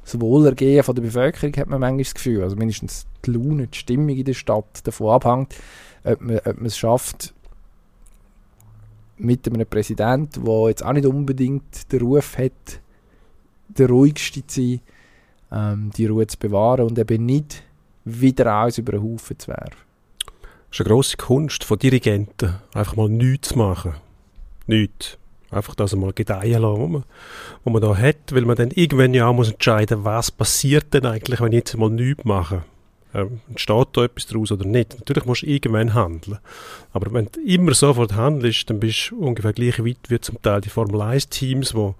[0.03, 3.77] das Wohlergehen von der Bevölkerung hat man manchmal das Gefühl, also mindestens die Laune, die
[3.77, 5.55] Stimmung in der Stadt davon abhängt,
[6.03, 7.33] ob man, ob man es schafft,
[9.17, 12.81] mit einem Präsidenten, der jetzt auch nicht unbedingt den Ruf hat,
[13.67, 14.81] der ruhigste zu sein,
[15.51, 17.63] ähm, die Ruhe zu bewahren und eben nicht
[18.05, 19.77] wieder alles über den Haufen zu werfen.
[20.69, 23.95] Das ist eine grosse Kunst von Dirigenten, einfach mal nichts zu machen.
[24.67, 25.17] Nichts.
[25.49, 27.03] Einfach das einmal gedeihen lassen, was man,
[27.63, 31.05] was man da hat, weil man dann irgendwann ja auch muss entscheiden, was passiert denn
[31.05, 32.63] eigentlich, wenn ich jetzt mal nichts mache.
[33.13, 34.95] Ähm, entsteht da etwas daraus oder nicht?
[34.99, 36.39] Natürlich musst du irgendwann handeln.
[36.91, 40.59] Aber wenn du immer sofort handelst, dann bist du ungefähr gleich weit wie zum Teil
[40.59, 41.93] die Formel 1-Teams, die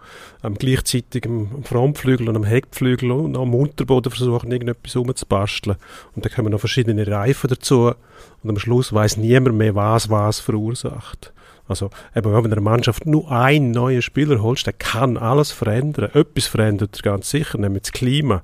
[0.45, 5.77] ähm, gleichzeitig am Frontflügel und am Heckflügel und am Unterboden versuchen, irgendetwas umzubasteln.
[6.13, 7.93] Und dann kommen noch verschiedene Reifen dazu
[8.43, 11.31] und am Schluss weiß niemand mehr, was was verursacht.
[11.67, 16.09] Also, eben, wenn du einer Mannschaft nur einen neuen Spieler holst, der kann alles verändern.
[16.13, 18.41] Etwas verändert er ganz sicher, nämlich das Klima.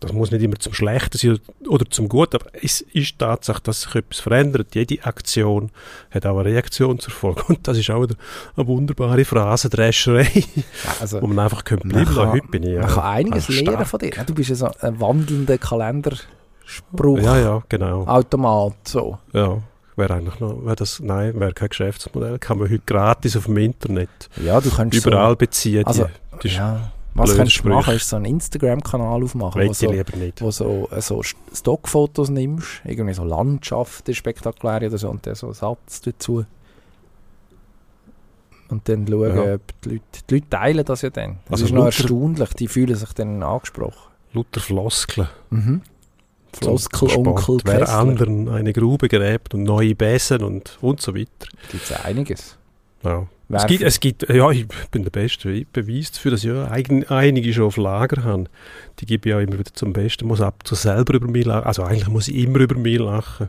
[0.00, 3.82] Das muss nicht immer zum Schlechten sein oder zum Guten, aber es ist Tatsache, dass
[3.82, 4.74] sich etwas verändert.
[4.74, 5.70] Jede Aktion
[6.10, 7.42] hat auch eine Reaktion zur Folge.
[7.48, 8.16] Und das ist auch eine,
[8.56, 10.62] eine wunderbare Phrasendrescherei, ja,
[11.00, 12.32] also, wo man einfach könnte bleiben kann.
[12.32, 14.10] Heute bin ich, man kann einiges lernen von dir.
[14.26, 17.18] Du bist ja so ein wandelnder Kalenderspruch.
[17.18, 18.06] Ja, ja, genau.
[18.06, 19.18] Automat, so.
[19.34, 19.58] Ja,
[20.00, 23.58] wäre eigentlich noch, wäre das, nein, wäre kein Geschäftsmodell, kann man heute gratis auf dem
[23.58, 24.08] Internet
[24.42, 25.86] ja, du kannst überall so, beziehen.
[25.86, 26.06] Also,
[26.42, 30.16] die, die ja, was kannst du machen, ist so einen Instagram-Kanal aufmachen, wo, so, lieber
[30.16, 30.40] nicht.
[30.42, 35.46] wo so, äh, so Stockfotos nimmst, irgendwie so Landschaften spektakulär oder so und dann so
[35.46, 36.44] einen Satz dazu.
[38.68, 39.54] Und dann schauen, ja.
[39.54, 41.38] ob die Leute, die Leute teilen das ja dann.
[41.44, 44.10] Das also ist noch erstaunlich, die fühlen sich dann angesprochen.
[44.32, 45.28] Luther Floskeln.
[45.50, 45.82] Mhm
[46.52, 51.28] Floskel-Onkel Wer anderen eine Grube gräbt und neue Besen und, und so weiter.
[51.70, 52.56] Gibt es einiges.
[53.02, 53.26] Ja.
[53.52, 57.52] Es gibt, es gibt, ja, ich bin der beste Beweis dafür, dass ich ja einige
[57.52, 58.44] schon auf Lager habe.
[59.00, 60.28] Die gebe ich auch immer wieder zum Besten.
[60.28, 61.66] Muss ab zu selber über mich lachen.
[61.66, 63.48] Also eigentlich muss ich immer über mich lachen.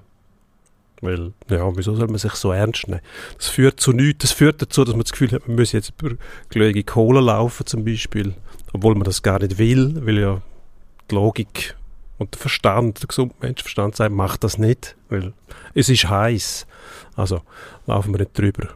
[1.01, 3.01] Weil, ja, wieso soll man sich so ernst nehmen?
[3.37, 4.19] Das führt zu nichts.
[4.23, 6.15] Das führt dazu, dass man das Gefühl hat, man müsse jetzt über
[6.49, 8.33] glühige Kohle laufen zum Beispiel.
[8.73, 10.41] Obwohl man das gar nicht will, weil ja
[11.09, 11.75] die Logik
[12.21, 15.34] und der Verstand, der gesunde Menschenverstand sagt, macht das nicht, weil
[15.73, 16.67] es ist heiß.
[17.15, 17.41] Also
[17.88, 18.69] laufen wir nicht drüber.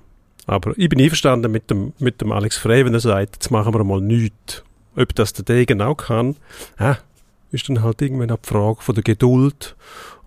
[0.48, 3.72] Aber ich bin einverstanden mit dem, mit dem Alex Frey, wenn er sagt, jetzt machen
[3.74, 4.64] wir mal nichts.
[4.96, 6.38] Ob das der Degen auch kann,
[6.80, 6.98] ja,
[7.52, 9.76] ist dann halt irgendwann eine Frage von der Geduld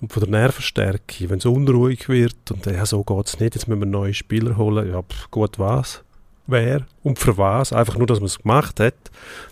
[0.01, 1.29] und von der Nervenstärke.
[1.29, 4.57] Wenn es unruhig wird und ja, so geht es nicht, jetzt müssen wir neue Spieler
[4.57, 6.05] holen, ja, pff, gut was,
[6.49, 8.95] wer und für was, einfach nur, dass man es gemacht hat,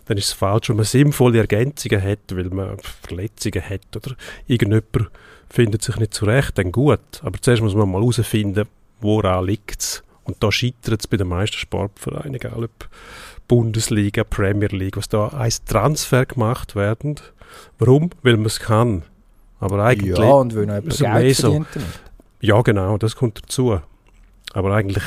[0.06, 5.10] dann ist es falsch, wenn man sinnvolle Ergänzungen hat, weil man Verletzungen hat oder irgendjemand
[5.48, 7.00] findet sich nicht zurecht, dann gut.
[7.22, 8.66] Aber zuerst muss man mal herausfinden,
[9.00, 10.02] woran liegt es.
[10.24, 12.88] Und da scheitert es bei den meisten Sportvereinen, egal ob
[13.46, 17.14] Bundesliga, Premier League, was da als Transfer gemacht werden.
[17.78, 18.10] Warum?
[18.22, 19.04] Weil man es kann.
[19.60, 20.18] Aber eigentlich...
[20.18, 21.64] Ja, und weil noch jemand Geld so,
[22.40, 23.80] Ja, genau, das kommt dazu.
[24.52, 25.04] Aber eigentlich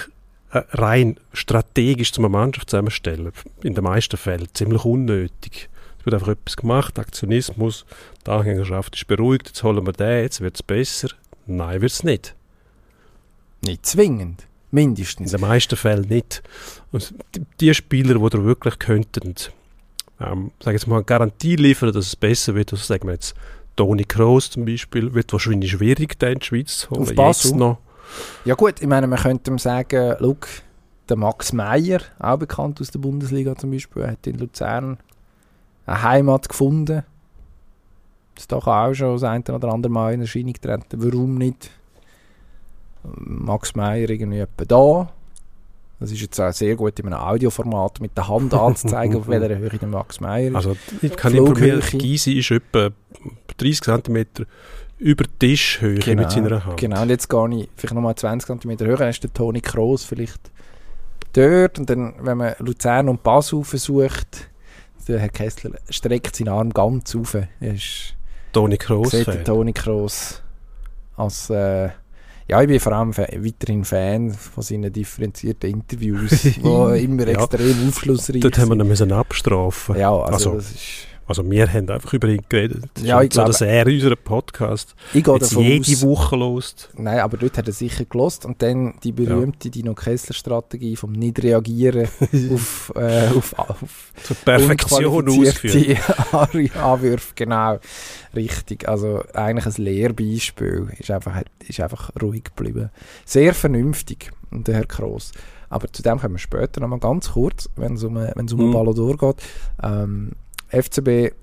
[0.52, 3.32] rein strategisch zu einer Mannschaft zusammenstellen,
[3.64, 5.70] in den meisten Fällen ziemlich unnötig.
[6.00, 7.86] Es wird einfach etwas gemacht, Aktionismus,
[8.26, 11.10] die Anhängerschaft ist beruhigt, jetzt holen wir den, jetzt wird es besser.
[11.46, 12.36] Nein, wird es nicht.
[13.62, 14.48] Nicht zwingend.
[14.72, 15.34] Mindestens.
[15.34, 16.44] In den meisten Fällen nicht.
[16.92, 17.14] Und
[17.60, 19.36] die Spieler, die da wirklich könnten,
[20.22, 23.36] ähm, sage jetzt mal, eine Garantie liefern, dass es besser wird, also sagen wir jetzt
[23.76, 27.02] Toni Kroos zum Beispiel, wird wahrscheinlich schwierig, den in die Schweiz zu holen.
[27.02, 27.56] Auf Basel?
[27.56, 27.78] noch.
[28.46, 30.48] Ja gut, ich meine, man könnte sagen, look,
[31.10, 34.98] der Max Meyer, auch bekannt aus der Bundesliga zum Beispiel, hat in Luzern
[35.86, 37.04] eine Heimat gefunden.
[38.36, 40.86] Das ist doch auch schon das eine oder andere Mal in Erscheinung getreten.
[40.94, 41.72] Warum nicht
[43.04, 45.14] Max Meyer irgendwie etwa da.
[46.00, 49.58] Das ist jetzt auch sehr gut in einem Audioformat mit der Hand anzuzeigen, auf welcher
[49.58, 50.56] Höhe der Max Meyer ist.
[50.56, 52.90] Also ich kann informieren, Gysi ist etwa
[53.58, 54.26] 30 cm
[55.00, 56.78] über Tischhöhe genau, mit seiner Hand.
[56.78, 60.04] Genau, und jetzt gehe ich vielleicht nochmal 20 cm höher, dann ist der Toni Kroos
[60.04, 60.52] vielleicht
[61.34, 64.50] dort und dann, wenn man Luzern und Basel versucht,
[65.08, 67.36] der Herr Kessler streckt seinen Arm ganz auf.
[67.60, 68.16] Ist,
[68.52, 69.44] Toni Kroos Fan.
[69.44, 70.44] Toni Kroos
[71.16, 71.90] als äh,
[72.48, 77.44] ja, ich bin vor allem weiterhin Fan von seinen differenzierten Interviews, die immer ja.
[77.44, 78.44] extrem aufschlussreich sind.
[78.44, 79.98] Dort haben wir ihn abstrafen.
[79.98, 82.90] Ja, also, also das ist also wir haben einfach über ihn geredet.
[83.02, 86.90] Ja, ich so, glaube, dass er unseren Podcast ich davon jede aus, Woche lost.
[86.98, 89.72] Nein, aber dort hat er sicher gelost und dann die berühmte ja.
[89.72, 92.08] Dino-Kessler-Strategie vom Nicht-Reagieren
[92.52, 96.00] auf, äh, auf, auf Zur Perfektion ausgeführt.
[96.34, 97.80] Anwürfe, genau.
[98.36, 100.88] Richtig, also eigentlich ein Lehrbeispiel.
[100.98, 102.90] Ist einfach, ist einfach ruhig geblieben.
[103.26, 105.32] Sehr vernünftig, der Herr Kroos.
[105.70, 108.74] Aber zu dem kommen wir später nochmal ganz kurz, wenn es um, wenn's um mhm.
[108.74, 109.36] Ballon geht.
[109.84, 110.32] Ähm,
[110.70, 111.34] FCB,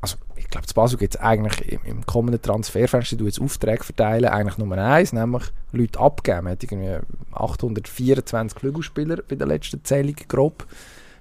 [0.00, 3.84] also ich glaube, zu Basel gibt es eigentlich im, im, kommenden Transferfenster, du jetzt Aufträge
[3.84, 6.44] verteilen, eigentlich Nummer eins, nämlich Leute abgeben.
[6.44, 6.98] Man hat irgendwie
[7.32, 10.66] 824 Flügelspieler bei der letzten Zählung grob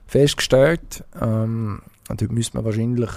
[0.08, 1.04] festgestellt.
[1.22, 3.12] Ähm, und dort müsste man wahrscheinlich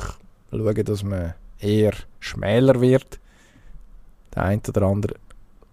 [0.51, 3.19] schauen, dass man eher schmäler wird.
[4.35, 5.15] Der eine oder andere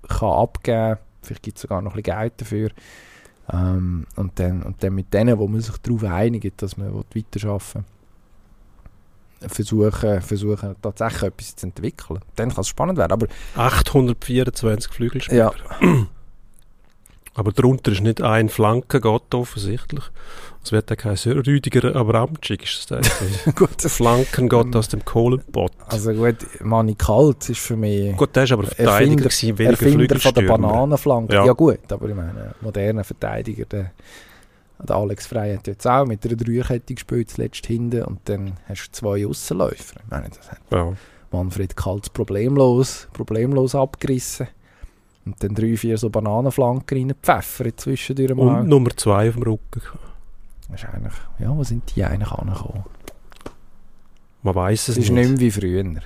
[0.07, 2.69] kann abgeben, vielleicht gibt es sogar noch ein bisschen Geld dafür.
[3.51, 7.73] Ähm, und, dann, und dann mit denen, wo man sich darauf einigt, dass man weiterarbeiten
[7.73, 7.83] will
[9.47, 12.19] versuchen, versuchen tatsächlich etwas zu entwickeln.
[12.35, 13.11] Dann kann es spannend werden.
[13.11, 15.53] Aber 824 Flügelspieler.
[15.81, 15.87] Ja.
[17.33, 20.03] Aber darunter ist nicht ein Flankengott offensichtlich.
[20.63, 23.09] Es wird ja kein Rüdiger Abramczyk, ist das
[23.55, 23.81] gut.
[23.81, 25.71] Flankengott aus dem Kohlenpott.
[25.87, 28.15] Also gut, Mani Kalt ist für mich...
[28.17, 31.33] Gut, der ist aber Verteidiger gewesen, weniger Erfinder von der Bananenflanke.
[31.33, 31.45] Ja.
[31.45, 31.53] ja.
[31.53, 33.91] gut, aber ich meine, moderner Verteidiger, der
[34.87, 38.87] der Alex Frey hat jetzt auch mit einer Dreierkette gespielt, zuletzt hinten, und dann hast
[38.87, 39.99] du zwei Aussenläufer.
[40.03, 40.93] Ich meine, das hat ja.
[41.31, 44.47] Manfred Kaltz problemlos, problemlos abgerissen.
[45.25, 48.61] Und dann drei, vier so Bananenflanken reingepfeffert zwischendurch mal.
[48.61, 49.81] Und Nummer zwei auf dem Rücken.
[50.67, 51.13] Wahrscheinlich.
[51.37, 52.85] Ja, wo sind die eigentlich angekommen?
[54.41, 54.97] Man weiß es nicht.
[54.97, 56.01] Es ist nicht mehr wie früher.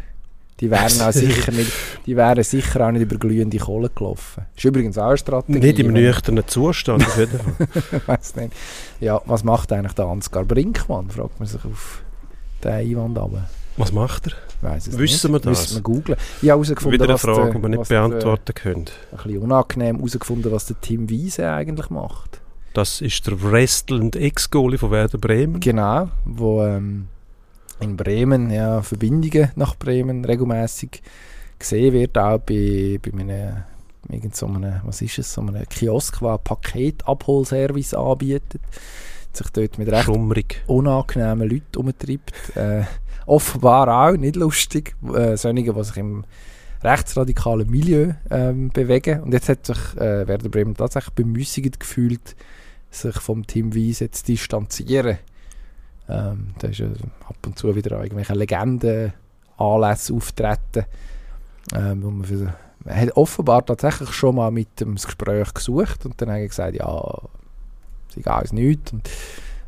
[0.60, 1.72] Die wären, auch sicher nicht,
[2.06, 4.46] die wären sicher auch nicht über glühende Kohle gelaufen.
[4.54, 5.60] Das ist übrigens auch eine Strategie.
[5.60, 7.40] Nicht im nüchternen Zustand, auf jeden
[8.08, 8.54] Weiß nicht.
[9.00, 12.04] Ja, was macht eigentlich der Ansgar Brinkmann, fragt man sich auf
[12.64, 13.32] den Einwand ab.
[13.78, 14.34] Was macht er?
[14.62, 15.46] Weiss es Wissen nicht.
[15.46, 15.62] wir das?
[15.62, 16.18] Müssen wir googlen.
[16.42, 18.86] Ich habe herausgefunden, Wieder eine Frage, die wir nicht beantworten der, können.
[19.12, 22.40] Ein bisschen unangenehm herausgefunden, was der Tim Wiese eigentlich macht.
[22.74, 25.60] Das ist der wrestlende Ex-Goalie von Werder Bremen.
[25.60, 26.64] Genau, wo...
[26.64, 27.08] Ähm,
[27.80, 31.02] in Bremen, ja, Verbindungen nach Bremen regelmäßig
[31.60, 33.64] gesehen wird, auch bei, bei einem,
[34.10, 38.62] irgend so einem, was ist es, so einem Kiosk, der Paketabholservice anbietet,
[39.34, 40.64] sich dort mit recht Schummrig.
[40.68, 42.34] unangenehmen Leuten umtreibt.
[42.56, 42.84] Äh,
[43.26, 46.24] offenbar auch, nicht lustig, äh, solche, die sich im
[46.84, 49.22] rechtsradikalen Milieu ähm, bewegen.
[49.24, 52.36] Und jetzt hat sich äh, Werder Bremen tatsächlich bemüßigt gefühlt,
[52.92, 55.18] sich vom Team Wiese zu distanzieren.
[56.08, 56.88] Ähm, da ist ja
[57.28, 59.14] ab und zu wieder irgendwelche Legenden
[59.58, 60.86] Anlässe auftreten.
[61.74, 66.22] Ähm, wo man, für, man hat offenbar tatsächlich schon mal mit dem Gespräch gesucht und
[66.22, 67.20] dann haben gesagt, ja,
[68.14, 68.94] sie gehen uns nichts.
[68.94, 69.10] Und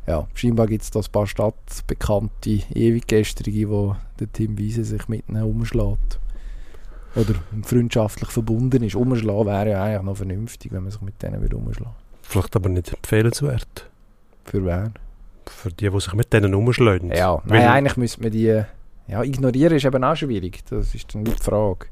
[0.06, 5.28] ja, scheinbar gibt es da ein paar stadtbekannte Ewiggestrige, die der Team Wiese sich mit
[5.28, 6.20] ihnen umschlägt.
[7.16, 8.96] Oder freundschaftlich verbunden ist.
[8.96, 11.90] Umschlagen wäre ja eigentlich noch vernünftig, wenn man sich mit denen wieder umschlägt.
[12.22, 13.90] Vielleicht aber nicht empfehlenswert.
[14.46, 14.94] Für wen?
[15.50, 17.12] Für die, die sich mit denen umschlagen.
[17.12, 18.64] Ja, nein, eigentlich müsste man die...
[19.08, 20.66] Ja, ignorieren ist eben auch schwierig.
[20.70, 21.88] Das ist dann nicht die Frage.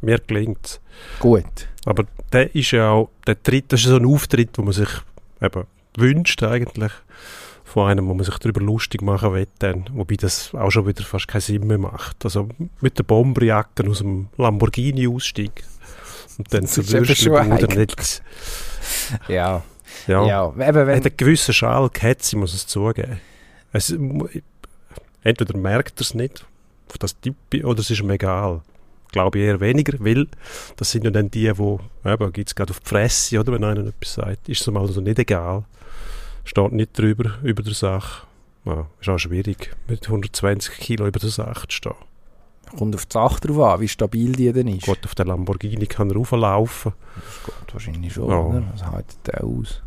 [0.00, 0.80] Mir gelingt es.
[1.20, 1.68] Gut.
[1.84, 4.88] Aber der ist ja auch, der Tritt, das ist so ein Auftritt, wo man sich
[5.40, 5.64] eben
[5.96, 6.92] wünscht eigentlich
[7.64, 11.04] von einem, wo man sich darüber lustig machen will, dann, wobei das auch schon wieder
[11.04, 12.24] fast keinen Sinn mehr macht.
[12.24, 12.48] Also
[12.80, 15.64] mit der Bomberjacke aus dem Lamborghini aussteigen
[16.38, 18.22] und dann zu Würstchen nicht.
[19.28, 19.62] Ja.
[20.06, 20.48] Ja, ja.
[20.48, 23.20] Eben, wenn, hat einen gewissen Schal gehabt, sie muss es zugeben.
[23.72, 23.90] Es,
[25.22, 26.46] entweder merkt er es nicht,
[26.88, 28.62] auf das Typ, oder es ist ihm egal.
[29.10, 30.26] Glaube ich eher weniger, weil
[30.76, 33.64] das sind ja dann die, die, eben, gibt es gerade auf die Fresse, oder, wenn
[33.64, 35.64] einer etwas sagt, ist es ihm also nicht egal.
[36.44, 38.26] Steht nicht drüber, über der Sache.
[38.64, 42.07] Ja, ist auch schwierig, mit 120 Kilo über der Sache zu stehen.
[42.76, 44.86] Kommt auf die Sache drauf an, wie stabil die denn ist.
[44.86, 46.92] Gut, auf der Lamborghini kann er rauflaufen.
[47.14, 48.38] Das geht wahrscheinlich schon, Ja.
[48.38, 48.62] oder?
[48.72, 49.82] Was haltet der aus?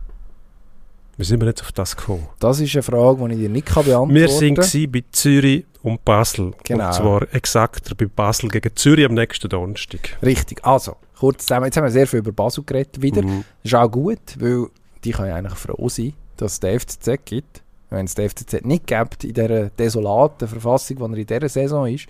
[1.18, 2.28] Wie sind wir jetzt auf das gekommen?
[2.40, 4.36] Das ist eine Frage, die ich dir nicht kann beantworten Wir kann.
[4.38, 6.54] sind gsi bei Zürich und Basel.
[6.64, 6.88] Genau.
[6.88, 10.18] Und zwar exakter bei Basel gegen Zürich am nächsten Donnerstag.
[10.24, 11.66] Richtig, also, kurz zusammen.
[11.66, 13.22] Jetzt haben wir sehr viel über Basel geredet wieder.
[13.24, 13.44] Mhm.
[13.64, 14.68] Das ist auch gut, weil
[15.04, 17.62] die können eigentlich froh sein, dass es den FCZ gibt.
[17.90, 21.88] Wenn es den FCZ nicht gibt, in dieser desolaten Verfassung, die er in dieser Saison
[21.88, 22.08] ist,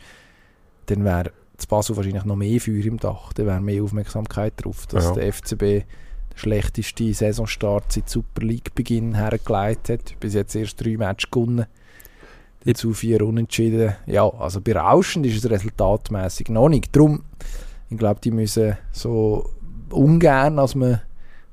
[0.91, 3.33] dann wäre das Basel wahrscheinlich noch mehr Feuer im Dach.
[3.33, 5.11] Dann wäre mehr Aufmerksamkeit drauf, dass Ja.
[5.13, 5.83] der FCB den
[6.37, 10.19] schlechtesten Saisonstart seit Super League-Beginn hergelegt hat.
[10.19, 11.65] Bis jetzt erst drei Matches gewonnen.
[12.65, 13.93] Dazu vier Unentschieden.
[14.05, 16.95] Ja, also berauschend ist es resultatmäßig noch nicht.
[16.95, 17.23] Darum,
[17.89, 19.49] ich glaube, die müssen so
[19.89, 21.01] ungern, als man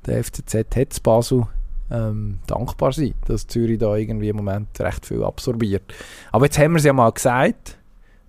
[0.07, 1.47] der FCZ hat, Basel,
[1.91, 5.83] ähm, dankbar sein, dass Zürich da irgendwie im Moment recht viel absorbiert.
[6.31, 7.78] Aber jetzt haben wir es ja mal gesagt.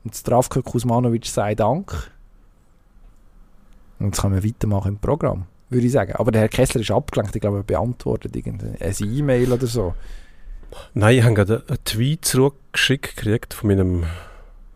[0.10, 2.10] Und Zdravko Kuzmanovic sei Dank.
[4.00, 6.14] Und jetzt können wir weitermachen im Programm, würde ich sagen.
[6.14, 7.36] Aber der Herr Kessler ist abgelenkt.
[7.36, 9.94] Ich glaube, er beantwortet irgendeine E-Mail oder so.
[10.96, 14.06] Nein, ich habe gerade einen Tweet zurückgeschickt gekriegt von meinem,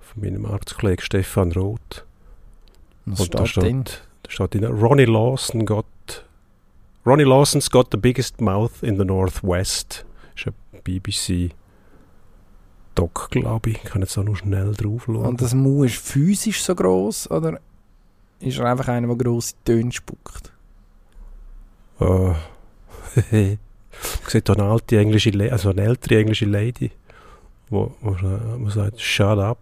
[0.01, 2.05] von meinem Arztkollegen Stefan Roth.
[3.05, 3.85] Was Und da steht drin?
[3.87, 5.85] steht, da steht drin, Ronnie Lawson got
[7.07, 10.05] Ronnie Lawson's got the biggest mouth in the Northwest.
[10.35, 11.55] Das ist ein BBC
[12.95, 13.77] Doc, glaube ich.
[13.83, 15.17] Ich kann jetzt auch noch schnell drauf schauen.
[15.17, 17.59] Und das Mu ist physisch so groß oder
[18.39, 20.51] ist er einfach einer, der grosse Töne spuckt?
[21.99, 22.33] Äh,
[24.27, 26.91] sieht da eine alte englische, Le also eine ältere englische Lady,
[27.69, 28.15] wo, wo,
[28.57, 29.59] wo sagt, shut up.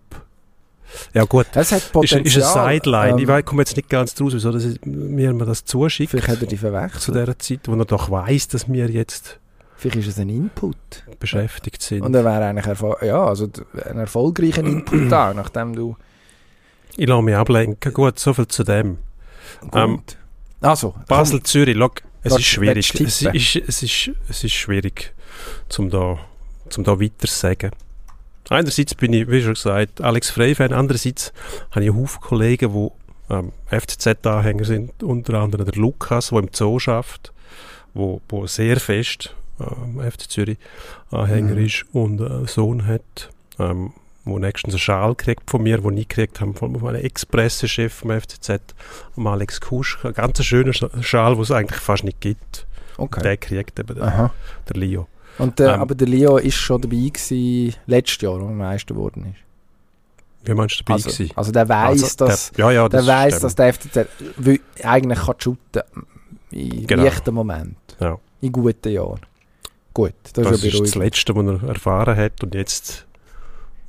[1.14, 2.26] Ja gut, Es hat ist, Potenzial.
[2.26, 3.16] ist eine Sideline.
[3.16, 5.64] ich ähm, weiß, ich komme jetzt nicht ganz draus, wieso das ist, mir man das
[5.64, 7.16] zuschickt Vielleicht hat er die zu verwechselt.
[7.16, 9.40] dieser Zeit, wo er doch weiß, dass wir jetzt
[9.82, 10.78] Vielleicht ist es ein Input.
[11.20, 12.04] beschäftigt sind.
[12.04, 13.50] Und er wäre eigentlich erfol ja, also
[13.84, 15.98] ein erfolgreicher Input auch, nachdem du...
[16.96, 17.92] ich lasse mich ablenken.
[17.92, 19.00] Gut, so viel zu dem.
[19.60, 19.72] Gut.
[19.74, 20.04] Ähm,
[20.62, 22.94] also, Basel, Zürich, look, es ist schwierig.
[22.94, 25.16] Es ist, es, ist, es ist schwierig,
[25.68, 26.20] zum da,
[26.70, 27.72] zum da weiter zu sagen.
[28.50, 30.74] Einerseits bin ich, wie schon gesagt, Alex Frey-Fan.
[30.74, 31.34] Andererseits
[31.72, 35.02] habe ich einen Haufen Kollegen, die ähm, FCZ-Anhänger sind.
[35.02, 37.34] Unter anderem der Lukas, der im Zoo schafft,
[37.96, 41.66] wo, wo sehr fest ähm, FC Zürich-Anhänger Mhm.
[41.66, 43.94] ist und äh, einen Sohn hat, ähm,
[44.26, 48.12] wo nächstens einen Schal kriegt von mir, den ich gekriegt habe von meinem Ex-Pressechef vom
[48.12, 48.60] FCZ,
[49.18, 49.98] Alex Kusch.
[50.04, 52.68] Ein ganz schöner Sch- Schal, den es eigentlich fast nicht gibt.
[52.98, 53.22] okay.
[53.22, 54.32] Der kriegt eben der,
[54.70, 55.08] der Leo.
[55.38, 58.94] Und der, Ähm, aber der Leo ist schon dabei gewesen, letztes Jahr, als er Meister
[58.94, 60.48] geworden ist.
[60.48, 61.32] Wie meinst du dabei Also, gewesen?
[61.36, 62.52] also der weiß, Also, dass...
[62.52, 63.44] der, ja, ja, das weiß, stimmt.
[63.44, 64.10] dass der FCZ
[64.84, 65.82] eigentlich kann shooten
[66.52, 67.04] in Genau.
[67.04, 67.76] leichten Momenten.
[68.00, 68.18] Ja.
[68.42, 69.22] In guten Jahren.
[69.94, 70.96] Gut, das, das ist ist das.
[70.96, 73.06] Letzte, was er erfahren hat und jetzt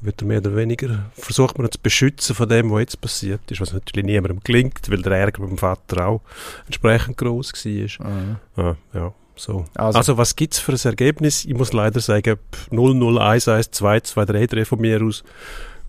[0.00, 3.60] wird er mehr oder weniger versucht man zu beschützen von dem, was jetzt passiert ist,
[3.60, 6.20] was natürlich niemandem gelingt, weil der Ärger beim Vater auch
[6.66, 8.10] entsprechend groß war.
[8.10, 8.36] Mhm.
[8.56, 9.14] Ja, ja.
[9.36, 9.64] So.
[9.74, 11.44] Also, also was gibt es für ein Ergebnis?
[11.44, 12.38] Ich muss leider sagen,
[12.70, 15.24] 0, 0, 1, 1, 2, 2, 3, 3 von mir aus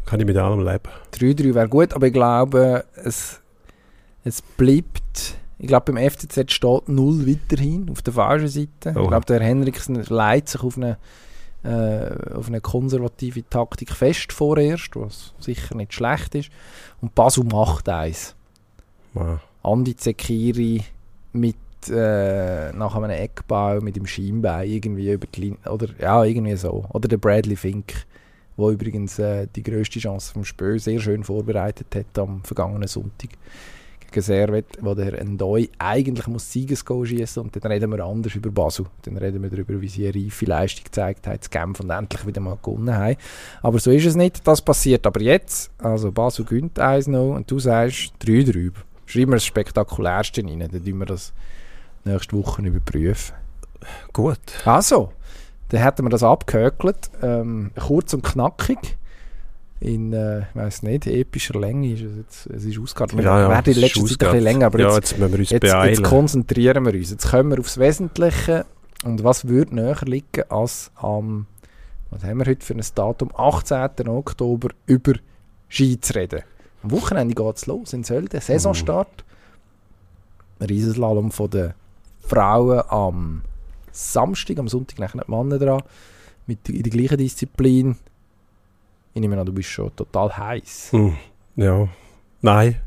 [0.05, 0.89] kann ich mit allem leben.
[1.11, 3.41] 3, 3 wäre gut, aber ich glaube, es,
[4.23, 8.93] es bleibt, ich glaube beim FCZ steht 0 weiterhin auf der falschen Seite.
[8.97, 9.03] Oh.
[9.03, 10.97] Ich glaube, der Henriksen leitet sich auf eine,
[11.63, 16.49] äh, auf eine konservative Taktik fest vorerst, was sicher nicht schlecht ist.
[16.99, 18.35] Und Basu macht eins.
[19.13, 19.39] Wow.
[19.63, 20.83] Andi Zekiri
[21.31, 21.55] mit
[21.89, 26.83] äh, nach einem Eckbau mit dem Schienbein irgendwie über die Linie, oder ja, irgendwie so.
[26.89, 28.05] Oder der Bradley Fink,
[28.57, 33.29] wo übrigens äh, die grösste Chance vom Spiel sehr schön vorbereitet hat am vergangenen Sonntag
[34.21, 38.85] Servet, wo der Ndoi eigentlich muss Siegesgoal schießen und dann reden wir anders über Basel.
[39.03, 42.25] Dann reden wir darüber, wie sie eine reife Leistung gezeigt haben, zu Genf und endlich
[42.25, 43.15] wieder mal gewonnen haben.
[43.61, 45.71] Aber so ist es nicht, das passiert aber jetzt.
[45.79, 48.71] Also Basel gönnt 1-0 und du sagst 3-3.
[49.05, 51.33] Schreiben wir das Spektakulärste rein, dann tun wir das
[52.05, 53.35] nächste Woche überprüfen.
[54.13, 54.39] Gut.
[54.65, 55.11] Also,
[55.69, 57.09] dann hätten wir das abgehökelt.
[57.21, 58.97] Ähm, kurz und knackig.
[59.83, 62.45] In, äh, ich weiß nicht, epischer Länge ist es jetzt.
[62.45, 63.21] Es ist ausgegangen.
[63.21, 65.51] Ja, ja, werden in letzter Zeit ein bisschen länger, aber ja, jetzt, jetzt, wir jetzt,
[65.51, 67.11] jetzt konzentrieren wir uns.
[67.11, 68.65] Jetzt kommen wir aufs Wesentliche.
[69.03, 71.47] Und was würde näher liegen als am,
[72.11, 74.07] was haben wir heute für ein Datum, 18.
[74.07, 75.15] Oktober über
[75.67, 76.43] Ski zu reden.
[76.81, 79.25] Am Wochenende geht es los in Sölden, Saisonstart.
[80.59, 80.65] Mhm.
[80.65, 81.75] Riesenslalom von der
[82.21, 83.41] Frauen am
[83.91, 85.83] Samstag, am Sonntag nachher die Männer dran,
[86.47, 87.97] mit, in der gleichen Disziplin.
[89.13, 90.91] Ich nehme an, du bist schon total heiß.
[90.91, 91.15] Hm,
[91.55, 91.87] ja.
[92.41, 92.79] Nein.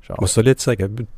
[0.00, 0.22] Schade.
[0.22, 1.08] Was soll ich jetzt sagen?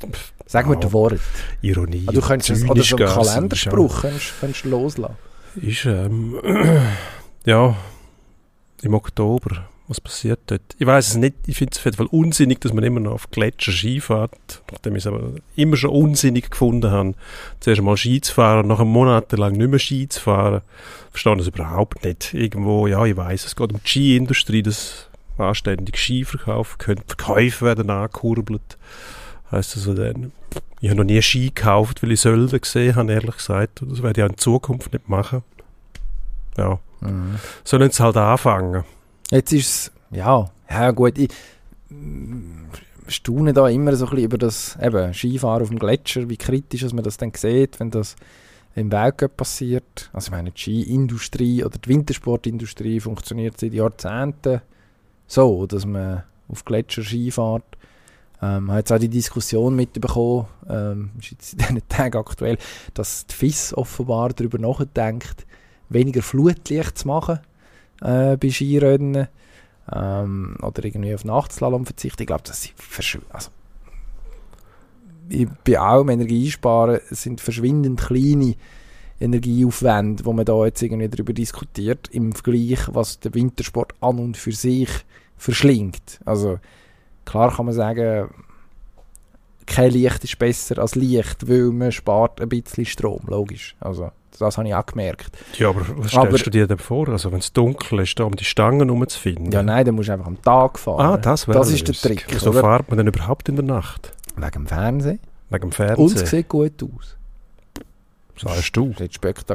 [0.46, 1.20] Sag mir ja, das Wort.
[1.62, 2.04] Ironie.
[2.06, 5.16] Ah, du könntest es, oder so einen Kalenderspruch könntest, könntest du loslassen.
[5.56, 6.40] Ist, ähm,
[7.44, 7.76] ja,
[8.82, 10.62] im Oktober was passiert dort.
[10.78, 13.12] Ich weiß es nicht, ich finde es auf jeden Fall unsinnig, dass man immer noch
[13.12, 17.14] auf Gletscher Ski fährt, nachdem ich es aber immer schon unsinnig gefunden habe,
[17.60, 20.62] zuerst mal Ski zu fahren, nach einem Monat lang nicht mehr Ski zu fahren.
[21.06, 22.32] Ich verstehe das überhaupt nicht.
[22.32, 27.66] Irgendwo, ja, ich weiß, es geht um die Skiindustrie, dass anständig Ski verkaufen können, Verkäufe
[27.66, 28.78] werden angekurbelt.
[29.50, 30.32] Heißt also dann,
[30.80, 33.82] ich habe noch nie Ski gekauft, weil ich Sölden gesehen habe, ehrlich gesagt.
[33.82, 35.42] Das werde ich auch in Zukunft nicht machen.
[36.56, 36.78] Ja.
[37.00, 37.36] Mhm.
[37.64, 38.84] Sollen sie halt anfangen.
[39.34, 41.28] Jetzt ist es, ja, ja gut, ich
[43.08, 46.84] staune da immer so ein bisschen über das eben, Skifahren auf dem Gletscher, wie kritisch
[46.92, 48.14] man das dann sieht, wenn das
[48.76, 50.08] im Weltcup passiert.
[50.12, 54.60] Also ich meine, die Skiindustrie oder die Wintersportindustrie funktioniert seit Jahrzehnten
[55.26, 57.64] so, dass man auf Gletscher Ski fährt.
[58.40, 62.56] Ähm, habe jetzt auch die Diskussion mitbekommen, ähm, ist jetzt in diesen Tagen aktuell,
[62.94, 65.44] dass die FIS offenbar darüber nachdenkt,
[65.88, 67.40] weniger Flutlicht zu machen
[68.04, 69.28] äh, bei Skirennen
[69.92, 72.22] ähm, oder irgendwie auf Nachtslalom verzichten.
[72.22, 72.74] Ich glaube, das sind
[73.30, 73.50] also,
[75.64, 78.54] bei allem Energiesparen sind verschwindend kleine
[79.20, 84.36] Energieaufwände, wo man da jetzt irgendwie darüber diskutiert, im Vergleich, was der Wintersport an und
[84.36, 84.90] für sich
[85.36, 86.20] verschlingt.
[86.24, 86.58] Also
[87.24, 88.28] klar kann man sagen,
[89.66, 93.76] kein Licht ist besser als Licht, weil man spart ein bisschen Strom, logisch.
[93.80, 95.36] Also das habe ich auch gemerkt.
[95.58, 97.08] Ja, aber was stellst aber, du dir denn vor?
[97.08, 99.52] Also wenn es dunkel ist, da um die Stangen herumzufinden?
[99.52, 101.00] Ja, nein, dann musst du einfach am Tag fahren.
[101.00, 102.26] Ah, das wäre Das ist der Trick.
[102.28, 102.60] Wieso oder?
[102.60, 104.12] fährt man denn überhaupt in der Nacht?
[104.36, 105.20] Wegen dem Fernsehen.
[105.50, 106.04] Wegen dem Fernsehen?
[106.04, 107.16] Und es sieht gut aus.
[108.36, 108.92] Sagst du?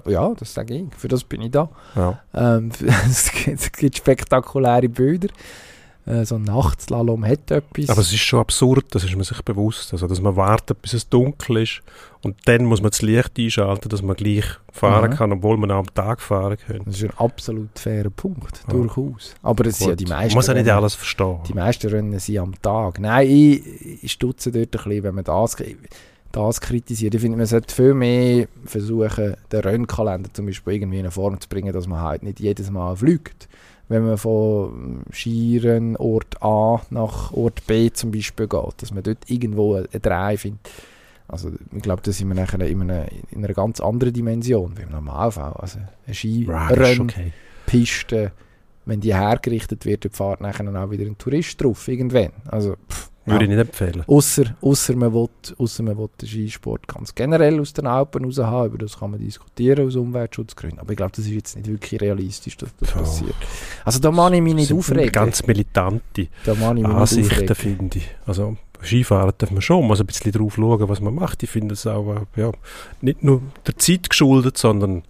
[0.07, 0.95] Ja, das sage ich.
[0.95, 1.69] Für das bin ich da.
[1.95, 2.19] Ja.
[2.33, 2.71] Ähm,
[3.09, 5.27] es, gibt, es gibt spektakuläre Bilder.
[6.05, 7.89] Äh, so ein Nachtslalom hat etwas.
[7.89, 9.93] Aber es ist schon absurd, das ist man sich bewusst.
[9.93, 11.81] Also, dass man wartet, bis es dunkel ist
[12.21, 15.15] und dann muss man das Licht einschalten, dass man gleich fahren mhm.
[15.15, 16.81] kann, obwohl man auch am Tag fahren kann.
[16.85, 18.73] Das ist ein absolut fairer Punkt, ja.
[18.73, 19.35] durchaus.
[19.43, 20.29] Aber es sind ja die meisten.
[20.29, 21.39] Man muss ja nicht alles verstehen.
[21.47, 22.99] Die meisten Rennen sind am Tag.
[22.99, 25.57] Nein, ich, ich stutze dort ein bisschen, wenn man das
[26.31, 27.15] das kritisiert.
[27.15, 31.39] Ich finde, man sollte viel mehr versuchen, den Rennkalender zum Beispiel irgendwie in eine Form
[31.39, 33.47] zu bringen, dass man halt nicht jedes Mal fliegt
[33.89, 39.29] wenn man von Schieren Ort A nach Ort B zum Beispiel geht, dass man dort
[39.29, 40.69] irgendwo einen Dreh findet.
[41.27, 44.83] Also ich glaube, da sind wir nachher in einer, in einer ganz anderen Dimension wie
[44.83, 45.53] im Normalfall.
[45.53, 47.31] Also eine Skirennpiste,
[47.65, 48.31] okay.
[48.85, 52.31] wenn die hergerichtet wird, fährt nachher auch wieder ein Tourist drauf, irgendwann.
[52.45, 53.51] Also pff, würde ja.
[53.51, 54.03] ich nicht empfehlen.
[54.07, 58.67] Ausser, man will, ausser man will den Skisport ganz generell aus den Alpen raus haben.
[58.67, 60.79] Über das kann man diskutieren aus Umweltschutzgründen.
[60.79, 62.99] Aber ich glaube, das ist jetzt nicht wirklich realistisch, dass das oh.
[62.99, 63.35] passiert.
[63.85, 65.11] Also da mache ich mich nicht aufregen.
[65.11, 68.09] ganz militante da ich Ansichten, finde ich.
[68.25, 71.43] Also Skifahren darf man schon, muss ein bisschen drauf schauen, was man macht.
[71.43, 72.51] Ich finde es auch ja,
[73.01, 75.03] nicht nur der Zeit geschuldet, sondern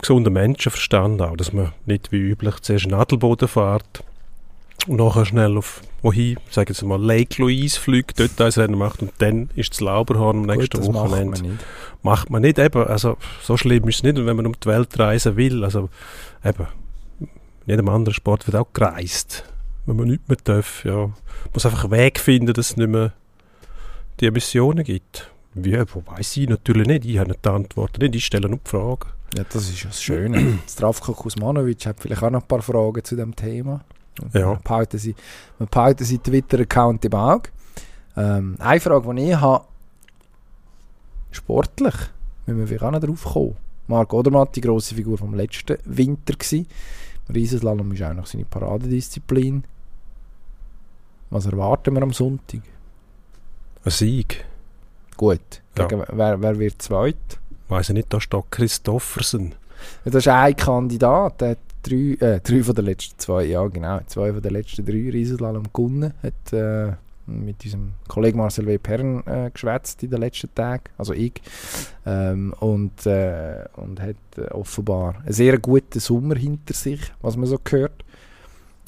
[0.00, 4.04] gesunder Menschenverstand auch, dass man nicht wie üblich zuerst einen Nadelboden fährt
[4.86, 9.02] und nachher schnell auf wohin, sagen Sie mal, Lake Louise fliegt, dort ein Rennen macht
[9.02, 11.30] und dann ist das Lauberhorn am nächsten Gut, Wochenende.
[11.30, 11.64] Macht man, nicht.
[12.02, 12.58] macht man nicht.
[12.58, 15.64] Eben, also so schlimm ist es nicht, wenn man um die Welt reisen will.
[15.64, 15.88] Also
[16.44, 16.66] eben,
[17.20, 17.28] in
[17.66, 19.44] jedem anderen Sport wird auch gereist.
[19.86, 21.10] Wenn man nichts mehr darf, ja.
[21.52, 23.12] muss einfach einen Weg finden, dass es nicht mehr
[24.20, 25.30] die Emissionen gibt.
[25.54, 27.04] Wie, wo weiß ich natürlich nicht.
[27.04, 28.14] Ich habe nicht die Antworten nicht.
[28.14, 29.08] Ich stelle nur die Frage.
[29.36, 30.58] Ja, das ist das Schöne.
[30.66, 33.84] Zdravko Kuzmanovic hat vielleicht auch noch ein paar Fragen zu dem Thema.
[34.32, 34.46] Ja.
[34.46, 35.14] Man behalten sie,
[35.58, 37.50] man behalten sie Twitter-Account im Auge.
[38.16, 39.64] Ähm, eine Frage, die ich habe,
[41.30, 41.94] sportlich,
[42.46, 43.56] müssen wir vielleicht auch noch drauf kommen.
[43.86, 46.66] Marc Odermatt, die grosse Figur vom letzten Winter gewesen.
[47.32, 49.64] Riesenslalom ist auch noch seine Paradedisziplin.
[51.30, 52.60] Was erwarten wir am Sonntag?
[53.84, 54.44] Ein Sieg.
[55.16, 55.62] Gut.
[55.76, 55.88] Ja.
[55.90, 57.16] wer, wer wird zweit?
[57.68, 59.54] Weiß ich nicht, da steht Christoffersen.
[60.04, 64.00] das ist ein Kandidat, der hat drei, äh, drei von den letzten zwei, ja genau,
[64.06, 66.12] zwei von den letzten drei Riesenslalom gewonnen.
[66.22, 66.92] Hat äh,
[67.28, 68.78] mit unserem Kollegen Marcel W.
[68.78, 71.34] Perren äh, geschwätzt in den letzten Tagen, also ich.
[72.06, 77.46] Ähm, und, äh, und hat äh, offenbar einen sehr guten Sommer hinter sich, was man
[77.46, 78.04] so hört.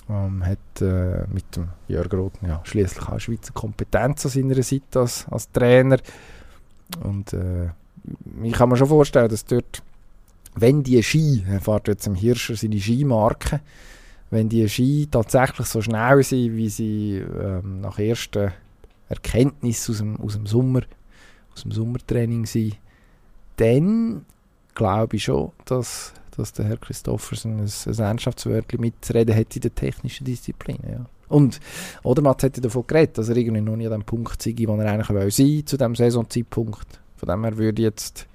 [0.08, 5.00] Ähm, hat äh, mit dem Jörg Roth ja, schließlich auch Schweizer Kompetenz an seiner Seite
[5.00, 5.98] als, als Trainer.
[7.04, 7.68] Und äh,
[8.42, 9.82] ich kann mir schon vorstellen, dass dort
[10.60, 13.60] wenn die Ski, er fährt jetzt im Hirscher seine Skimarke,
[14.30, 18.52] wenn die Ski tatsächlich so schnell sind, wie sie ähm, nach ersten
[19.08, 20.82] Erkenntnissen aus dem, aus dem Sommer,
[21.52, 22.76] aus dem Sommertraining sind,
[23.56, 24.24] dann
[24.74, 29.74] glaube ich schon, dass, dass der Herr Christoffersen ein, ein Ernsthaftswörtchen mitzureden hat in der
[29.74, 30.78] technischen Disziplin.
[30.88, 31.06] Ja.
[31.28, 31.60] Und
[32.02, 34.92] Odermatt hätte davon geredet, dass er irgendwie noch nie an dem Punkt sei, wo er
[34.92, 37.00] eigentlich sein will, zu diesem Saisonzeitpunkt.
[37.16, 38.26] Von dem her würde jetzt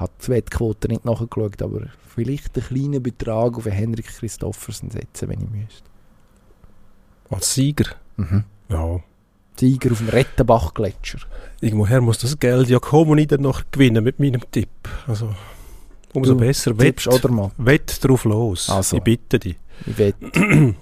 [0.00, 5.42] habe die Wettquote nicht nachgeschaut, aber vielleicht einen kleinen Betrag auf Henrik Christoffersen setzen, wenn
[5.42, 5.84] ich müsste.
[7.28, 7.84] Als Sieger?
[8.16, 8.44] Mhm.
[8.68, 9.00] Ja.
[9.56, 11.18] Sieger auf dem Rettenbach-Gletscher.
[11.60, 14.70] Irgendwoher muss das Geld ja kommen und ich dann noch gewinnen mit meinem Tipp.
[15.06, 15.34] Also,
[16.14, 16.76] umso du besser.
[16.78, 17.50] Wett, oder mal?
[17.58, 18.70] wett drauf los.
[18.70, 19.56] Also, ich bitte dich.
[19.86, 20.30] Ich wette.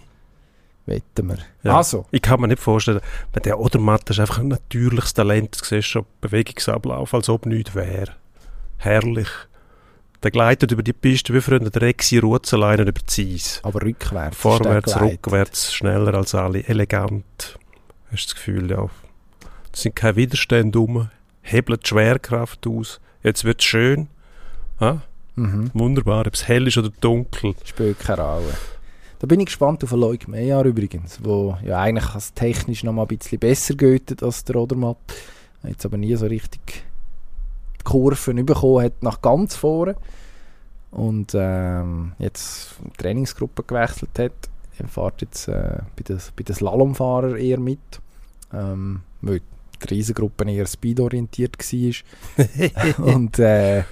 [0.87, 1.39] Wetten wir.
[1.65, 1.77] Ja.
[1.77, 2.07] Also.
[2.13, 3.01] Ich kann mir nicht vorstellen,
[3.45, 8.15] der Odermatt ist einfach ein natürliches Talent, du siehst schon Bewegungsablauf, als ob nichts wäre
[8.79, 9.29] herrlich.
[10.23, 13.61] Der gleitet über die Piste wie früher der Rexi Rutzeleinen über die Eis.
[13.63, 14.37] Aber rückwärts.
[14.37, 17.59] Vorwärts, rückwärts, schneller als alle, elegant.
[18.11, 18.89] Hast du das Gefühl, ja.
[19.73, 21.09] Es sind keine Widerstände um,
[21.43, 23.01] hebelt die Schwerkraft aus.
[23.23, 24.09] Jetzt wird es schön.
[24.81, 24.99] Ah?
[25.37, 25.71] Mhm.
[25.73, 27.55] Wunderbar, ob es hell ist oder dunkel.
[27.65, 28.55] Spielt keine Rolle.
[29.21, 33.03] Da bin ich gespannt auf Leuk Meyer übrigens, wo ja eigentlich als technisch noch mal
[33.03, 34.97] ein bisschen besser geht als der Odermatt.
[35.65, 36.85] Jetzt aber nie so richtig
[37.89, 39.97] Kurven bekommen hat nach ganz vorne
[40.91, 44.33] und ähm, jetzt die Trainingsgruppe gewechselt hat.
[44.79, 48.01] Er fährt jetzt äh, bei den, bei den Slalomfahrern eher mit,
[48.53, 49.41] ähm, weil
[49.83, 53.05] die Riesengruppe eher speedorientiert war.
[53.05, 53.83] und äh,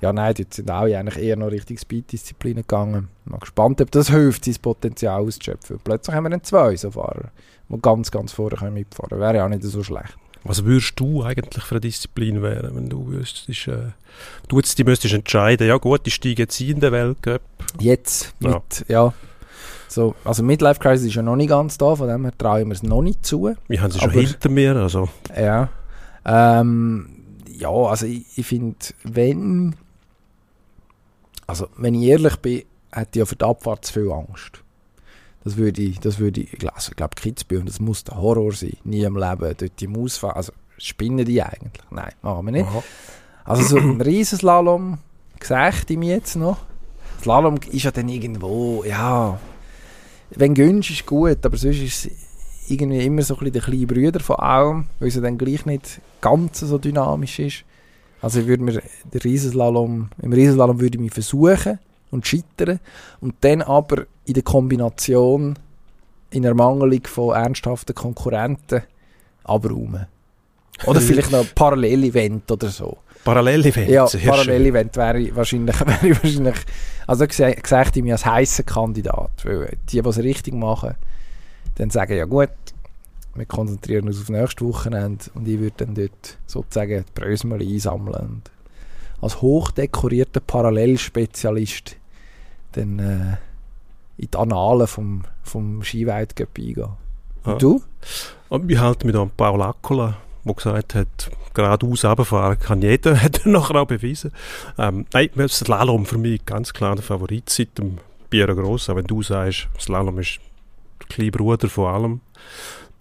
[0.00, 3.08] ja, nein, dort sind auch eigentlich eher noch Richtung Speed-Disziplinen gegangen.
[3.24, 5.78] Ich bin gespannt, ob das hilft, sein Potenzial auszuschöpfen.
[5.82, 7.30] Plötzlich haben wir dann zwei so Fahrer,
[7.68, 9.20] die ganz, ganz vorne mitfahren können.
[9.22, 10.18] Wäre ja auch nicht so schlecht.
[10.44, 13.92] Was würdest du eigentlich für eine Disziplin wären, wenn du wüsstest, äh,
[14.48, 17.40] du jetzt die müsstest entscheiden, ja gut, ich steige jetzt in den Weltcup.
[17.80, 18.50] Jetzt, ja.
[18.50, 19.12] Mit, ja.
[19.88, 22.66] So, also Midlife Crisis ist ja noch nicht ganz da, von dem her traue ich
[22.66, 23.54] mir es noch nicht zu.
[23.68, 25.08] Wir haben sie schon hinter mir, also.
[25.34, 25.70] Ja.
[26.26, 27.08] Ähm,
[27.48, 29.76] ja, also ich, ich finde, wenn,
[31.46, 34.63] also wenn ich ehrlich bin, hätte ich ja für die Abfahrt zu viel Angst.
[35.44, 38.76] Das würde ich, das würde ich, also ich glaube Kitzbühel, das muss der Horror sein.
[38.84, 40.36] Nie im Leben dort die Maus fahren.
[40.36, 41.84] Also spinnen die eigentlich?
[41.90, 42.66] Nein, machen wir nicht.
[42.66, 42.82] Aha.
[43.44, 44.98] Also so ein Riesenslalom
[45.42, 46.58] sehe ich mir jetzt noch.
[47.20, 49.38] Slalom ist ja dann irgendwo, ja,
[50.30, 53.86] wenn Günsch ist gut, aber sonst ist es irgendwie immer so ein bisschen der kleine
[53.86, 57.64] Brüder von allem, weil es dann gleich nicht ganz so dynamisch ist.
[58.20, 58.82] Also ich würde mir
[59.12, 61.78] den Riesenslalom, im Riesenslalom würde ich mich versuchen,
[62.14, 62.80] und scheitern.
[63.20, 65.58] Und dann aber in der Kombination,
[66.30, 68.82] in Ermangelung von ernsthaften Konkurrenten,
[69.44, 70.06] abräumen.
[70.86, 72.98] Oder vielleicht noch ein Parallelevent oder so.
[73.24, 73.88] Parallelevent?
[73.88, 76.56] Ja, Parallelevent wäre wahrscheinlich, wäre wahrscheinlich,
[77.06, 79.44] also sehe ich mich als heißer Kandidat.
[79.44, 80.94] Weil die, die es richtig machen,
[81.76, 82.50] dann sagen, ja gut,
[83.34, 88.14] wir konzentrieren uns auf nächste Wochenende und ich würde dann dort sozusagen die Brösmel einsammeln.
[88.14, 88.50] Und
[89.20, 91.96] als hochdekorierter Parallelspezialist
[92.74, 93.36] dann äh,
[94.16, 96.90] in die Annalen vom, vom Skiweltcup eingehen.
[97.44, 97.58] Und ja.
[97.58, 97.82] du?
[98.48, 103.44] Und wir halten mit an Paul Accola, der gesagt hat, geradeaus runterfahren kann jeder, hat
[103.44, 104.32] er nachher auch bewiesen.
[104.78, 107.98] Ähm, nein, Slalom für mich ganz klar der Favorit seit dem
[108.30, 110.40] Piero Gross, auch wenn du sagst, Slalom ist
[111.00, 112.20] der kleine Bruder von allem.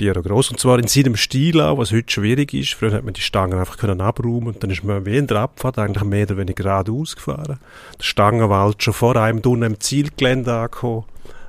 [0.04, 0.52] Piero Gross.
[0.52, 2.74] Und zwar in seinem Stil auch, was heute schwierig ist.
[2.74, 5.38] Früher hat man die Stangen einfach können abräumen und dann ist man wie in der
[5.38, 7.58] Abfahrt eigentlich mehr oder weniger geradeaus gefahren.
[7.98, 11.06] Der Stangenwald schon vor einem unten im Zielgelände angekommen.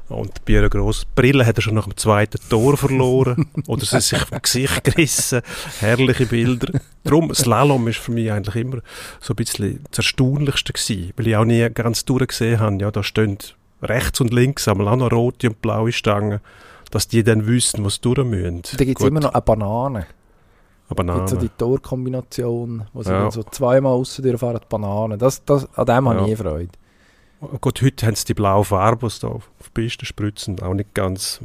[0.09, 3.47] Und Piero Gross, die Brille hat er schon nach dem zweiten Tor verloren.
[3.67, 5.43] oder sie sich vom Gesicht gerissen.
[5.81, 6.79] Herrliche Bilder.
[7.03, 8.83] Darum, Slalom ist für mich eigentlich immer
[9.21, 11.13] so ein bisschen das Erstaunlichste gewesen.
[11.17, 12.77] Weil ich auch nie ganz durchgesehen habe.
[12.81, 13.37] Ja, da stehen
[13.83, 16.39] rechts und links einmal auch noch rote und blaue Stangen
[16.95, 18.62] dass die dann wüssten, was durch müssen.
[18.76, 20.07] Da gibt es immer noch eine Banane.
[20.88, 21.18] Eine Banane.
[21.18, 23.22] Gibt so die Torkombination, wo sie ja.
[23.22, 25.18] dann so zweimal aussen durchfahren, die Banane.
[25.18, 26.14] Das, das, an dem ja.
[26.14, 26.70] habe ich Freude.
[27.61, 30.95] Gut, heute haben sie die blaue Farbe, die da auf die Piste spritzen, auch nicht
[30.95, 31.40] ganz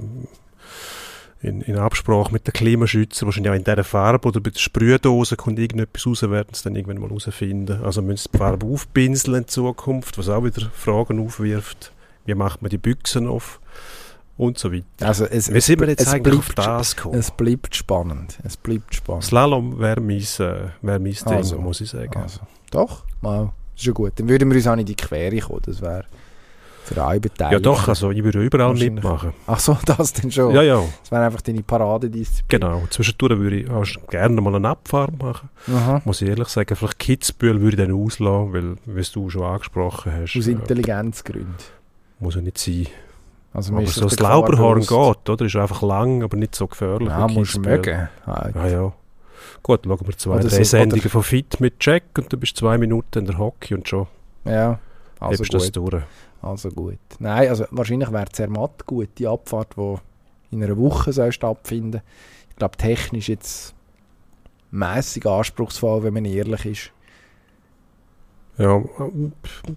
[1.41, 5.35] in, in Absprache mit den Klimaschützern, wahrscheinlich auch in dieser Farbe oder bei der Sprühdose
[5.35, 7.81] kommt irgendetwas raus, werden sie dann irgendwann mal herausfinden.
[7.83, 11.91] Also müssen sie die Farbe aufpinseln in Zukunft, was auch wieder Fragen aufwirft.
[12.25, 13.59] Wie macht man die Büchsen auf?
[14.39, 14.85] Und so weiter.
[15.01, 17.19] Also es, Wie sind wir jetzt eigentlich auf das gekommen?
[17.19, 18.39] Es bleibt spannend.
[18.43, 19.25] Es bleibt spannend.
[19.25, 22.15] Slalom wäre mein, äh, wär mein Ding, also, muss ich sagen.
[22.15, 22.39] Also.
[22.71, 23.51] Doch, mal.
[23.73, 24.13] Das ist ja gut.
[24.15, 25.61] Dann würden wir uns auch nicht in die Quere kommen.
[25.65, 26.05] Das wäre
[26.85, 27.53] für alle Beteiligten.
[27.53, 29.33] Ja doch, also ich würde überall mitmachen.
[29.45, 30.55] Ach so, das denn schon?
[30.55, 30.81] Ja, ja.
[31.01, 32.61] Das wäre einfach deine Paradedisziplin.
[32.61, 32.83] Genau.
[32.89, 35.49] Zwischendurch würde ich auch gerne mal eine Abfahrt machen.
[35.67, 36.01] Aha.
[36.05, 36.77] Muss ich ehrlich sagen.
[36.77, 40.37] Vielleicht Kitzbühel würde ich dann auslassen, weil, wie du schon angesprochen hast.
[40.37, 41.55] Aus äh, Intelligenzgründen.
[42.21, 42.87] Muss ja nicht sein.
[43.53, 45.45] Also aber so das Lauberhorn geht, oder?
[45.45, 47.09] Ist einfach lang, aber nicht so gefährlich.
[47.09, 48.07] Ja, musst du mögen.
[48.25, 48.55] Halt.
[48.55, 48.93] Ja, ja.
[49.63, 52.77] Gut, schauen wir zwei, oder drei Sendungen von Fit mit Jack und du bist zwei
[52.77, 54.07] Minuten in der Hockey und schon.
[54.45, 54.79] Ja,
[55.19, 55.53] also gut.
[55.53, 56.03] das durch.
[56.41, 56.99] Also gut.
[57.19, 59.95] Nein, also wahrscheinlich wäre Zermatt gut, die Abfahrt, die
[60.51, 62.01] in einer Woche soll stattfinden
[62.49, 63.73] Ich glaube, technisch jetzt
[64.71, 66.91] mäßig anspruchsvoll, wenn man ehrlich ist.
[68.59, 68.83] Ja,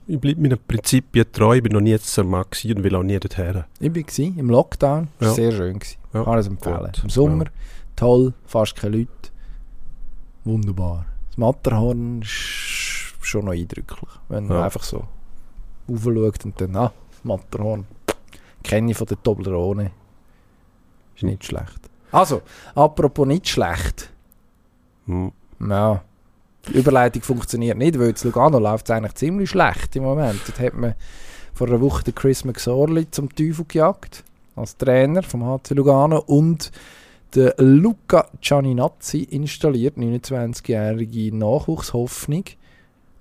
[0.08, 1.54] ich bleibe meinen Prinzipien treu.
[1.54, 3.62] Ich bin noch nie jetzt Zermatt und will auch nie dorthin.
[3.78, 5.08] Ich war im Lockdown.
[5.20, 5.78] War sehr schön.
[5.78, 5.98] Gewesen.
[6.12, 6.24] Ja.
[6.24, 6.86] Kann es empfehlen.
[6.86, 7.00] Gut.
[7.04, 7.50] Im Sommer, ja.
[7.94, 9.30] toll, fast keine Leute.
[10.44, 11.06] Wunderbar.
[11.28, 14.10] Das Matterhorn ist schon noch eindrücklich.
[14.28, 15.04] Wenn man einfach so
[15.86, 17.86] aufschaut und dann, ah, Matterhorn.
[18.64, 19.92] Kenne ich von der Toblerone.
[21.14, 21.88] Ist nicht schlecht.
[22.10, 22.42] Also,
[22.74, 24.10] apropos nicht schlecht.
[25.06, 25.30] Hm.
[25.60, 26.02] Ja
[26.68, 30.40] die Überleitung funktioniert nicht, weil in Lugano läuft es eigentlich ziemlich schlecht im Moment.
[30.46, 30.94] Dort hat man
[31.52, 36.70] vor einer Woche den Chris McSorley zum Teufel gejagt, als Trainer vom HC Lugano und
[37.34, 42.44] den Luca Gianinazzi installiert, 29-jährige Nachwuchshoffnung.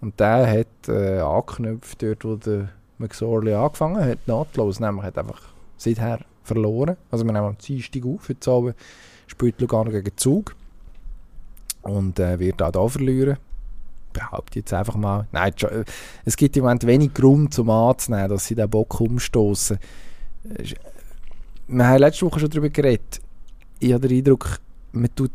[0.01, 5.41] Und der hat äh, angeknüpft dort, wo der McSorley angefangen hat, nahtlos, nämlich hat einfach
[5.77, 6.97] seither verloren.
[7.09, 8.75] Also wir nehmen am Dienstag auf, heute Abend
[9.27, 10.55] spielt Lugano gegen Zug
[11.81, 13.37] und äh, wird auch da verlieren.
[14.13, 15.27] Behaupte jetzt einfach mal.
[15.31, 15.83] Nein, äh,
[16.25, 19.77] es gibt im Moment wenig Grund zum anzunehmen, dass sie den Bock umstoßen.
[21.67, 23.21] Wir haben letzte Woche schon darüber geredet.
[23.79, 24.59] Ich habe den Eindruck,
[24.91, 25.31] man tut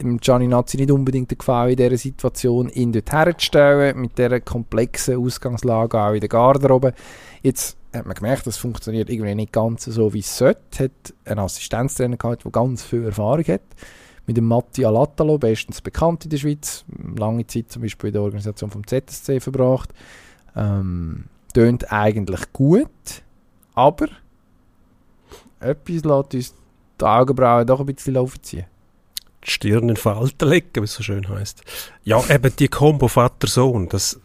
[0.00, 4.40] dem Gianni Nazzi nicht unbedingt den Gefallen in dieser Situation, ihn dort herzustellen, mit dieser
[4.40, 6.94] komplexen Ausgangslage auch in der Garderobe.
[7.42, 10.84] Jetzt hat man gemerkt, das funktioniert irgendwie nicht ganz so, wie es sollte.
[10.84, 13.60] Hat einen Assistenztrainer gehabt, der ganz viel Erfahrung hat
[14.26, 16.84] mit dem Matti Alatalo, bestens bekannt in der Schweiz,
[17.16, 19.90] lange Zeit zum Beispiel in der Organisation vom ZSC verbracht.
[20.54, 22.88] Ähm, tönt eigentlich gut,
[23.74, 24.08] aber
[25.60, 26.54] etwas lässt uns
[27.00, 28.64] die Augenbrauen doch ein bisschen laufen ziehen.
[29.44, 31.62] Die Stirn in Falten legen, wie es so schön heisst.
[32.04, 34.20] Ja, eben die Kombo Vater-Sohn, das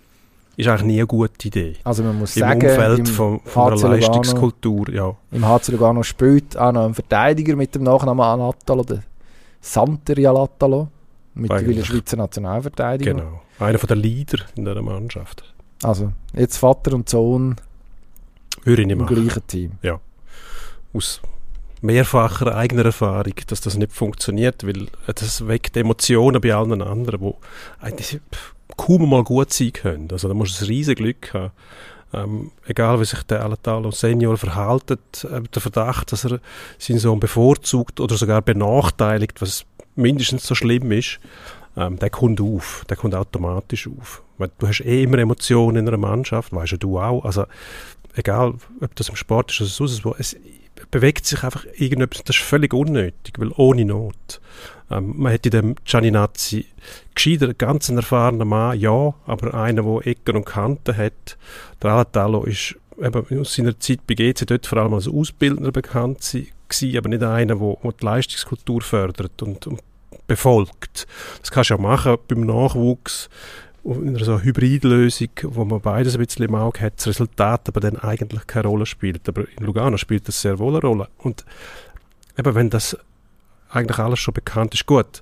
[0.58, 1.76] ist eigentlich nie eine gute Idee.
[1.84, 5.16] Also man muss Im sagen, Umfeld im von, von einer Leistungskultur, ja.
[5.32, 9.04] Im HC Lugano spielt auch noch ein Verteidiger mit dem Nachnamen Anatalo, der
[9.68, 10.88] Santer Jalatalo,
[11.34, 13.14] mittlerweile Schweizer Nationalverteidiger.
[13.14, 15.54] Genau, einer der Leader in dieser Mannschaft.
[15.84, 17.56] Also, jetzt Vater und Sohn
[18.64, 19.16] Würde ich nicht im machen.
[19.16, 19.72] gleichen Team.
[19.82, 20.00] Ja,
[20.94, 21.22] aus
[21.82, 27.34] mehrfacher eigener Erfahrung, dass das nicht funktioniert, weil das weckt Emotionen bei allen anderen, die
[27.80, 28.20] eigentlich
[28.78, 30.08] kaum mal gut sein können.
[30.12, 31.52] Also da muss ein riesiges Glück haben.
[32.18, 36.40] Ähm, egal wie sich der Alatalo Senior verhaltet, äh, der Verdacht, dass er
[36.78, 39.66] seinen Sohn bevorzugt oder sogar benachteiligt, was
[39.96, 41.20] mindestens so schlimm ist,
[41.76, 44.24] ähm, der kommt auf, der kommt automatisch auf.
[44.38, 47.26] Weil du hast eh immer Emotionen in einer Mannschaft, weißt ja du auch.
[47.26, 47.46] Also
[48.16, 50.36] egal, ob das im Sport ist oder sonst wo, es
[50.92, 54.42] bewegt sich einfach irgendetwas, das ist völlig unnötig, weil ohne Not.
[54.90, 56.66] Ähm, man hätte dem Gianninazzi
[57.14, 61.38] gescheiter, ganz ein erfahrener Mann, ja, aber einer, der Ecken und Kanten hat.
[61.82, 66.20] Der Alatalo ist eben aus seiner Zeit bei GC dort vor allem als Ausbildner bekannt
[66.22, 69.82] gewesen, aber nicht einer, der, der die Leistungskultur fördert und, und
[70.28, 71.08] befolgt.
[71.42, 73.30] Das kannst du ja machen beim Nachwuchs
[73.84, 77.80] in einer so Hybridlösung, wo man beides ein bisschen im Auge hat, das Resultat aber
[77.80, 79.28] dann eigentlich keine Rolle spielt.
[79.30, 81.08] Aber in Lugano spielt das sehr wohl eine Rolle.
[81.20, 81.46] Und
[82.38, 82.98] eben, wenn das
[83.70, 85.22] eigentlich alles schon bekannt ist, gut,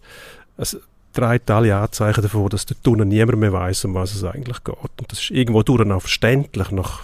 [0.58, 0.78] es
[1.14, 4.76] trägt alle Anzeichen davon, dass der Tunnel niemand mehr weiß, um was es eigentlich geht.
[4.76, 7.02] Und das ist irgendwo durch auch verständlich, nach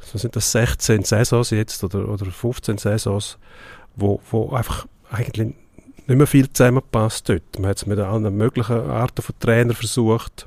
[0.00, 3.38] so sind das 16 Saisons jetzt oder, oder 15 Saisons,
[3.96, 5.54] wo, wo einfach eigentlich
[6.06, 7.58] nicht mehr viel zusammenpasst dort.
[7.58, 10.46] Man hat es mit allen möglichen Arten von Trainern versucht.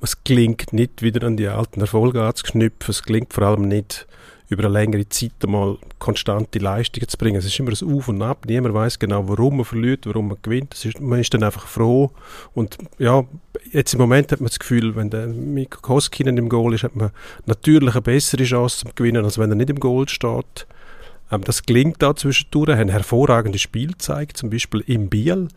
[0.00, 2.90] Es gelingt nicht, wieder an die alten Erfolge anzuknüpfen.
[2.90, 4.08] Es gelingt vor allem nicht,
[4.52, 7.36] über eine längere Zeit einmal konstante Leistungen zu bringen.
[7.36, 8.44] Es ist immer ein Auf und Ab.
[8.46, 10.74] Niemand weiß genau, warum man verliert, warum man gewinnt.
[10.84, 12.10] Ist, man ist dann einfach froh.
[12.54, 13.24] Und ja,
[13.72, 16.96] jetzt im Moment hat man das Gefühl, wenn der Mikko Koskinen im Goal ist, hat
[16.96, 17.10] man
[17.46, 20.66] natürlich eine bessere Chance zu gewinnen, als wenn er nicht im Goal steht.
[21.30, 25.48] Ähm, das gelingt da zwischendurch, haben hervorragende Spiel gezeigt, zum Beispiel im Biel.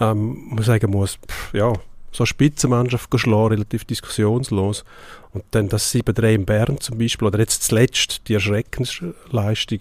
[0.00, 1.72] Ähm, man sagen muss, pff, ja,
[2.12, 4.84] so eine Spitzenmannschaft geschlagen, relativ diskussionslos.
[5.32, 9.80] Und dann das 7-3 in Bern zum Beispiel, oder jetzt zuletzt die Erschreckensleistung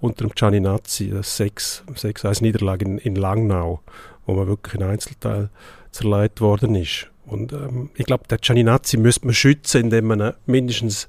[0.00, 3.80] unter dem Gianninazzi, das 6-1 Niederlage in, in Langnau,
[4.26, 5.50] wo man wirklich in Einzelteil
[5.90, 7.08] zerlegt worden ist.
[7.24, 11.08] Und ähm, ich glaube, der Gianninazzi müsste man schützen, indem man mindestens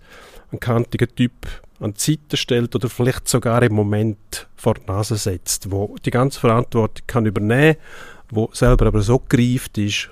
[0.52, 1.34] einen kantigen Typ
[1.80, 6.12] an die Seite stellt oder vielleicht sogar im Moment vor die Nase setzt, wo die
[6.12, 7.76] ganze Verantwortung kann übernehmen,
[8.30, 10.10] wo selber aber so gereift ist,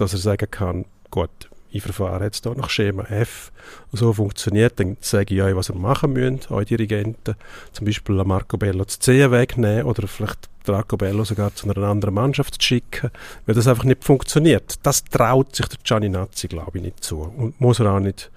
[0.00, 1.30] dass er sagen kann, gut,
[1.70, 3.52] ich verfahre jetzt hier nach Schema F,
[3.92, 7.34] so funktioniert, dann sage ich euch, was ihr machen müsst, euch Dirigenten,
[7.72, 12.14] zum Beispiel Marco Bello zu C wegnehmen oder vielleicht Marco Bello sogar zu einer anderen
[12.14, 13.10] Mannschaft zu schicken,
[13.44, 14.74] weil das einfach nicht funktioniert.
[14.82, 18.30] Das traut sich der Gianni Nazzi, glaube ich, nicht zu und muss er auch nicht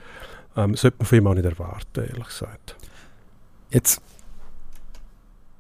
[0.56, 2.76] ähm, sollte man von ihm auch nicht erwarten, ehrlich gesagt.
[3.70, 4.02] Jetzt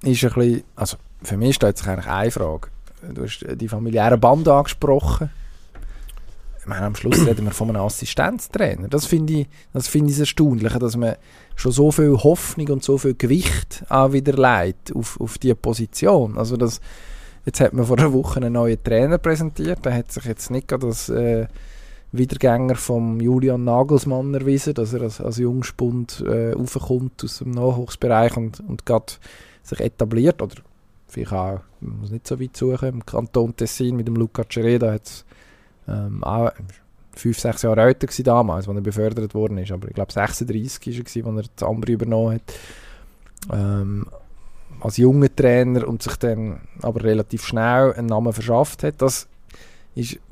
[0.03, 2.69] ist ein bisschen, also für mich stellt sich eigentlich eine Frage.
[3.13, 5.29] Du hast die familiären Band angesprochen.
[6.71, 8.87] Meine, am Schluss reden wir von einem Assistenztrainer.
[8.87, 11.15] Das finde ich, das finde ich erstaunlich, dass man
[11.57, 16.37] schon so viel Hoffnung und so viel Gewicht auch wieder leitet auf, auf diese Position.
[16.37, 16.79] Also das,
[17.45, 20.69] jetzt hat man vor einer Woche einen neuen Trainer präsentiert, der hat sich jetzt nicht
[20.69, 21.47] gerade das äh,
[22.13, 28.37] Wiedergänger von Julian Nagelsmann erwiesen, dass er als, als Jungspund äh, aufkommt aus dem Nachwuchsbereich
[28.37, 29.11] und, und gerade
[29.61, 30.41] sich etabliert.
[30.41, 30.55] Oder
[31.09, 34.93] vielleicht auch, man muss nicht so weit suchen, im Kanton Tessin mit dem Luca Cereda
[34.93, 35.25] hat es
[35.87, 36.51] ähm, auch
[37.13, 39.71] fünf, sechs Jahre älter gewesen damals, als er befördert worden ist.
[39.71, 40.87] Aber ich glaube 36
[41.25, 42.53] war er, als er das Ambri übernommen hat.
[43.51, 44.07] Ähm,
[44.79, 49.01] als junger Trainer und sich dann aber relativ schnell einen Namen verschafft hat.
[49.01, 49.27] Das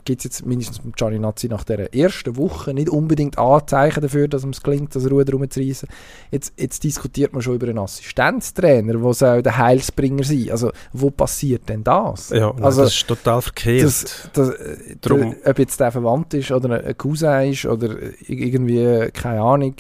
[0.10, 4.28] gibt es jetzt mindestens mit Gianni Nazzi nach der ersten Woche nicht unbedingt Anzeichen dafür,
[4.28, 5.88] dass es gelingt, das Ruder rumzureißen.
[6.32, 10.48] Jetzt, jetzt diskutiert man schon über einen Assistenztrainer, der soll der Heilsbringer sein.
[10.50, 12.32] Also wo passiert denn das?
[12.32, 13.86] Ja, also, das ist total verkehrt.
[13.86, 14.54] Das, das,
[15.02, 15.36] Drum.
[15.44, 17.96] Der, ob jetzt der verwandt ist oder ein Cousin ist oder
[18.28, 19.76] irgendwie, keine Ahnung,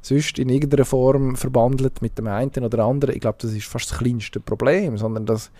[0.00, 3.92] sonst in irgendeiner Form verbandelt mit dem einen oder anderen, ich glaube, das ist fast
[3.92, 5.52] das kleinste Problem, sondern das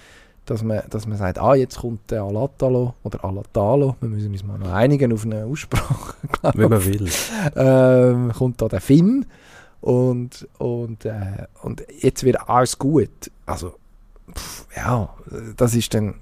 [0.51, 4.44] dass man, dass man sagt, ah, jetzt kommt der Alatalo oder Alatalo, wir müssen uns
[4.44, 6.14] mal noch einigen auf eine Aussprache,
[6.55, 7.09] Wenn man will.
[7.55, 9.26] Ähm, kommt da der Finn
[9.80, 13.30] und, und, äh, und jetzt wird alles gut.
[13.44, 13.74] Also,
[14.34, 15.14] pff, ja,
[15.57, 16.14] das ist dann,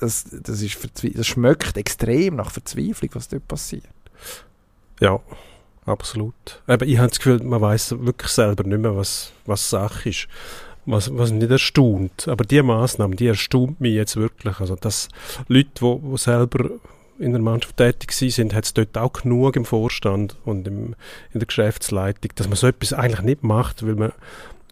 [0.00, 3.84] das, das, ist das schmeckt extrem nach Verzweiflung, was dort passiert.
[5.00, 5.20] Ja,
[5.86, 6.62] absolut.
[6.66, 10.28] Aber ich habe das Gefühl, man weiß wirklich selber nicht mehr, was, was Sache ist
[10.86, 12.28] was, was nicht erstaunt.
[12.28, 14.60] Aber die Maßnahme, die erstaunt mich jetzt wirklich.
[14.60, 15.08] Also, dass
[15.48, 16.70] Leute, die, die selber
[17.18, 20.94] in der Mannschaft tätig sind, hat es dort auch genug im Vorstand und im,
[21.32, 24.12] in der Geschäftsleitung, dass man so etwas eigentlich nicht macht, weil man,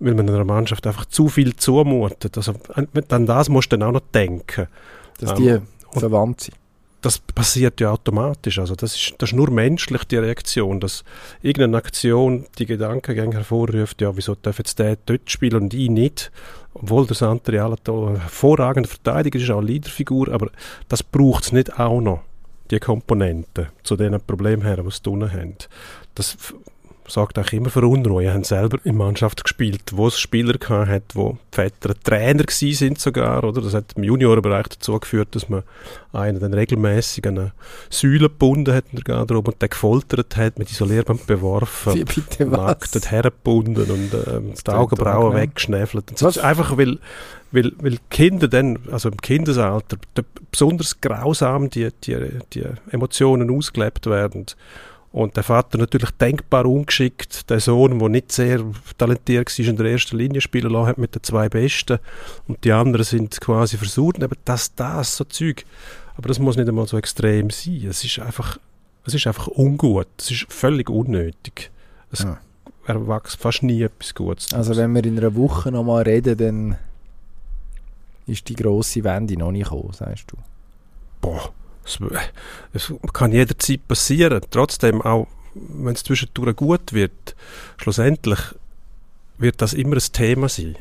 [0.00, 2.36] weil man einer Mannschaft einfach zu viel zumutet.
[2.36, 4.66] Also, an das musst du dann auch noch denken.
[5.18, 6.61] Dass die ähm, verwandt sind
[7.02, 8.58] das passiert ja automatisch.
[8.58, 11.04] Also das ist, das ist nur menschlich, die Reaktion, dass
[11.42, 16.30] irgendeine Aktion die Gedankengänge hervorruft, ja, wieso darf jetzt der dort spielen und ich nicht?
[16.74, 20.50] Obwohl der Santri Alato ein hervorragender Verteidiger ist, auch eine Leaderfigur, aber
[20.88, 22.22] das braucht es nicht auch noch,
[22.70, 25.56] die Komponenten zu diesen Problemen her, die sie unten haben.
[26.14, 26.36] Das
[27.12, 28.22] sorgt auch immer für Unruhe.
[28.22, 32.98] Wir haben selber in Mannschaft gespielt, wo es Spieler hat, wo Väter Trainer gewesen sind
[32.98, 33.60] sogar, oder?
[33.60, 35.62] Das hat im Juniorenbereich dazu geführt, dass man
[36.14, 37.52] einen dann regelmäßig an eine
[37.90, 42.50] Säule gebunden hat in der Garderobe und den gefoltert hat, mit Isolierband beworfen, Wie bitte
[42.50, 42.58] was?
[42.58, 46.10] nackt hergebunden und ähm, die Augenbrauen weggeschnäffelt.
[46.10, 46.40] Und so.
[46.40, 46.98] Einfach weil,
[47.50, 49.98] weil, weil Kinder dann, also im Kindesalter,
[50.50, 52.16] besonders grausam die, die,
[52.54, 54.46] die Emotionen ausgelebt werden
[55.12, 58.64] und der Vater natürlich denkbar ungeschickt, der Sohn, der nicht sehr
[58.96, 61.98] talentiert war, in der ersten Linie spielen lassen hat mit den zwei Besten
[62.48, 64.22] und die anderen sind quasi versucht.
[64.22, 65.64] Aber dass das so Zeug
[66.16, 67.86] Aber das muss nicht einmal so extrem sein.
[67.88, 68.58] Es ist einfach,
[69.04, 70.08] es ist einfach ungut.
[70.18, 71.70] Es ist völlig unnötig.
[72.10, 72.38] Es ja.
[72.86, 74.52] erwächst fast nie etwas Gutes.
[74.52, 76.76] Also wenn wir in einer Woche nochmal reden, dann
[78.26, 80.36] ist die grosse Wende noch nicht gekommen, sagst du?
[81.20, 81.52] Boah,
[81.84, 84.40] es, kann jederzeit passieren.
[84.50, 87.36] Trotzdem, auch wenn es zwischendurch gut wird,
[87.76, 88.38] schlussendlich
[89.38, 90.76] wird das immer ein Thema sein.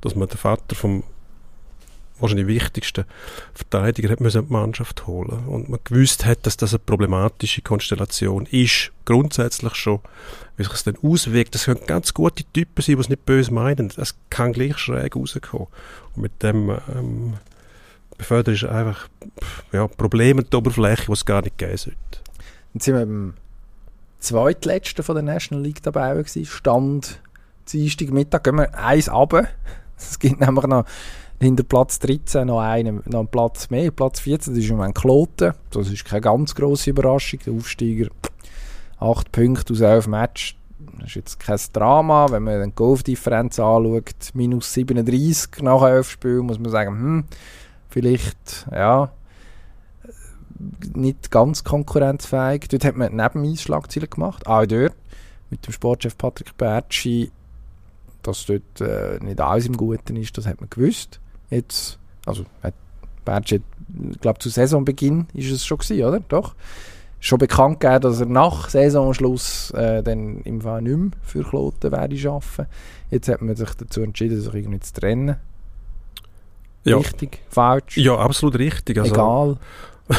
[0.00, 1.02] Dass man den Vater vom
[2.20, 3.04] wahrscheinlich wichtigsten
[3.54, 8.46] Verteidiger hat müssen die Mannschaft holen und man gewusst hat, dass das eine problematische Konstellation
[8.46, 10.00] ist, grundsätzlich schon,
[10.56, 11.54] wie sich das dann auswirkt.
[11.54, 13.90] Das können ganz gute Typen sein, die es nicht böse meinen.
[13.94, 15.68] Das kann gleich schräg rauskommen.
[16.14, 17.34] Und mit dem ähm,
[18.18, 19.08] befördert ist einfach
[19.72, 21.98] ja, Probleme der Oberfläche, die es gar nicht geben sollte.
[22.74, 23.34] Jetzt sind wir beim
[24.18, 26.44] zweitletzten von der National League dabei gewesen.
[26.44, 27.20] Stand
[27.72, 29.48] Dienstag Mittag gehen wir eins runter.
[29.96, 30.84] Es gibt nämlich noch
[31.40, 33.90] hinter Platz 13 noch einen, noch einen Platz mehr.
[33.90, 35.54] Platz 14, das ist im Moment Kloten.
[35.70, 37.40] Das ist keine ganz grosse Überraschung.
[37.46, 38.08] Der Aufsteiger
[38.98, 40.54] 8 Punkte aus 11 Matches.
[40.98, 42.26] Das ist jetzt kein Drama.
[42.30, 47.24] Wenn man die Golfdifferenz anschaut, minus 37 nach 11 Spielen, muss man sagen, hm,
[47.98, 49.10] vielleicht, ja,
[50.94, 52.68] nicht ganz konkurrenzfähig.
[52.68, 54.94] Dort hat man Nebeneinschlagziele gemacht, auch dort,
[55.50, 57.32] mit dem Sportchef Patrick Bertschi,
[58.22, 61.18] dass dort äh, nicht alles im Guten ist, das hat man gewusst.
[61.50, 62.74] Jetzt, also hat
[63.24, 63.62] Bertschi,
[64.12, 66.20] ich glaube zu Saisonbeginn ist es schon gewesen, oder?
[66.20, 66.54] Doch.
[67.20, 71.90] Schon bekannt gegeben, dass er nach Saisonschluss äh, dann im Fall nicht mehr für Kloten
[71.90, 72.66] werde arbeiten.
[73.10, 75.36] Jetzt hat man sich dazu entschieden, sich irgendwie zu trennen.
[76.88, 76.98] Ja.
[76.98, 77.40] Richtig?
[77.50, 77.96] Falsch?
[77.96, 78.98] Ja, absolut richtig.
[78.98, 79.56] Also, egal?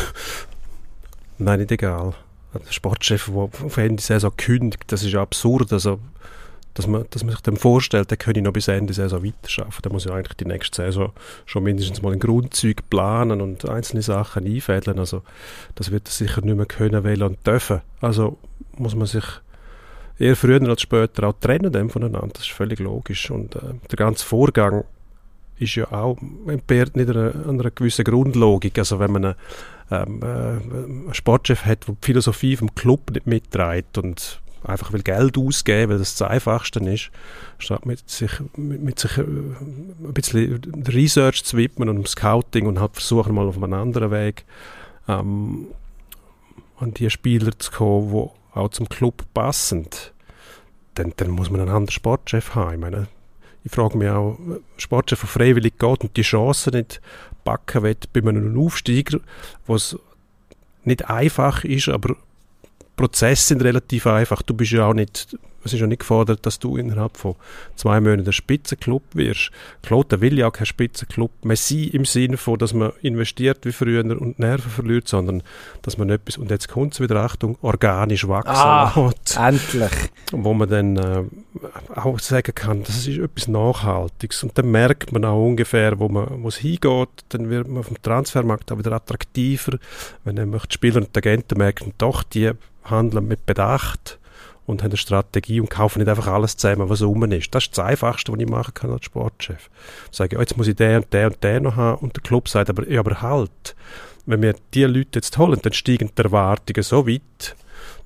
[1.37, 2.13] Nein, nicht egal.
[2.53, 5.71] Der Sportchef, der auf Ende Saison kündigt, das ist absurd.
[5.71, 5.99] Also,
[6.73, 9.81] dass man, dass man sich dem vorstellt, der könnte noch bis Ende Saison weiterarbeiten.
[9.83, 11.11] Der muss ja eigentlich die nächste Saison
[11.45, 14.99] schon mindestens mal ein Grundzeug planen und einzelne Sachen einfädeln.
[14.99, 15.23] Also
[15.75, 17.81] das wird er sicher nicht mehr können, wollen und dürfen.
[18.01, 18.37] Also
[18.77, 19.25] muss man sich
[20.19, 22.29] eher früher als später auch trennen dem voneinander.
[22.33, 23.29] Das ist völlig logisch.
[23.31, 24.83] Und äh, der ganze Vorgang
[25.59, 28.77] ist ja auch entbehrt nicht einer, einer gewissen Grundlogik.
[28.77, 29.35] Also wenn man einen,
[29.91, 35.03] ähm, äh, einen Sportchef hat, der die Philosophie vom Club nicht mitträgt und einfach will
[35.03, 37.11] Geld ausgeben, weil das das Einfachste ist,
[37.59, 42.67] statt mit sich, mit, mit sich äh, ein bisschen Research zu widmen und um Scouting
[42.67, 44.45] und halt versuchen mal auf einem anderen Weg
[45.07, 45.67] ähm,
[46.77, 49.87] an die Spieler zu kommen, die auch zum Club passen,
[50.95, 52.73] dann, dann muss man einen anderen Sportchef haben.
[52.73, 53.07] Ich meine,
[53.63, 54.37] ich frage mich auch,
[54.77, 57.01] Sportchef, der freiwillig geht und die Chance nicht
[57.43, 59.19] backen will bei einem Aufsteiger,
[59.67, 59.97] was
[60.83, 62.15] nicht einfach ist, aber
[62.95, 64.41] Prozesse sind relativ einfach.
[64.41, 67.35] Du bist ja auch nicht es ist ja nicht gefordert, dass du innerhalb von
[67.75, 69.51] zwei Monaten ein Spitzenclub wirst.
[69.83, 73.71] Kloten will ja auch kein Spitzenclub mehr sein, im Sinne von, dass man investiert wie
[73.71, 75.43] früher und Nerven verliert, sondern
[75.81, 79.37] dass man etwas, und jetzt kommt es wieder, Achtung, organisch wachsen ah, lässt.
[79.37, 79.91] endlich.
[80.31, 81.23] Wo man dann äh,
[81.95, 84.43] auch sagen kann, das ist etwas Nachhaltiges.
[84.43, 87.09] Und dann merkt man auch ungefähr, wo man es hingeht.
[87.29, 89.77] Dann wird man auf dem Transfermarkt auch wieder attraktiver.
[90.23, 92.51] Wenn dann die Spieler und die Agenten merken, doch, die
[92.83, 94.19] handeln mit Bedacht
[94.69, 97.53] und haben eine Strategie und kaufen nicht einfach alles zusammen, was rum ist.
[97.53, 99.69] Das ist das Einfachste, was ich machen kann als Sportchef.
[100.11, 102.23] Ich sage, ja, jetzt muss ich den und den und den noch haben und der
[102.23, 103.75] Club sagt, aber, ja, aber halt,
[104.25, 107.55] wenn wir diese Leute jetzt holen, dann steigen die Erwartungen so weit,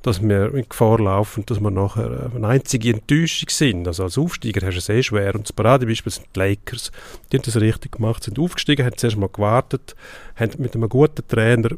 [0.04, 3.88] dass wir in Gefahr laufen, dass wir nachher eine einzige Enttäuschung sind.
[3.88, 5.36] Also als Aufsteiger hast du es eh schwer.
[5.36, 6.92] Und das Paradebeispiel sind die Lakers.
[7.32, 9.96] Die haben das richtig gemacht, sind aufgestiegen, haben zuerst mal gewartet,
[10.36, 11.70] haben mit einem guten Trainer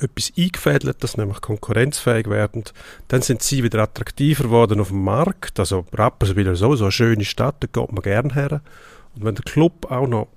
[0.00, 2.64] etwas eingefädelt, dass nämlich konkurrenzfähig werden.
[3.08, 5.58] Dann sind sie wieder attraktiver geworden auf dem Markt.
[5.58, 8.62] Also Rapperswil ist so, so eine schöne Stadt, da geht man gerne her.
[9.14, 10.28] Und wenn der Club auch noch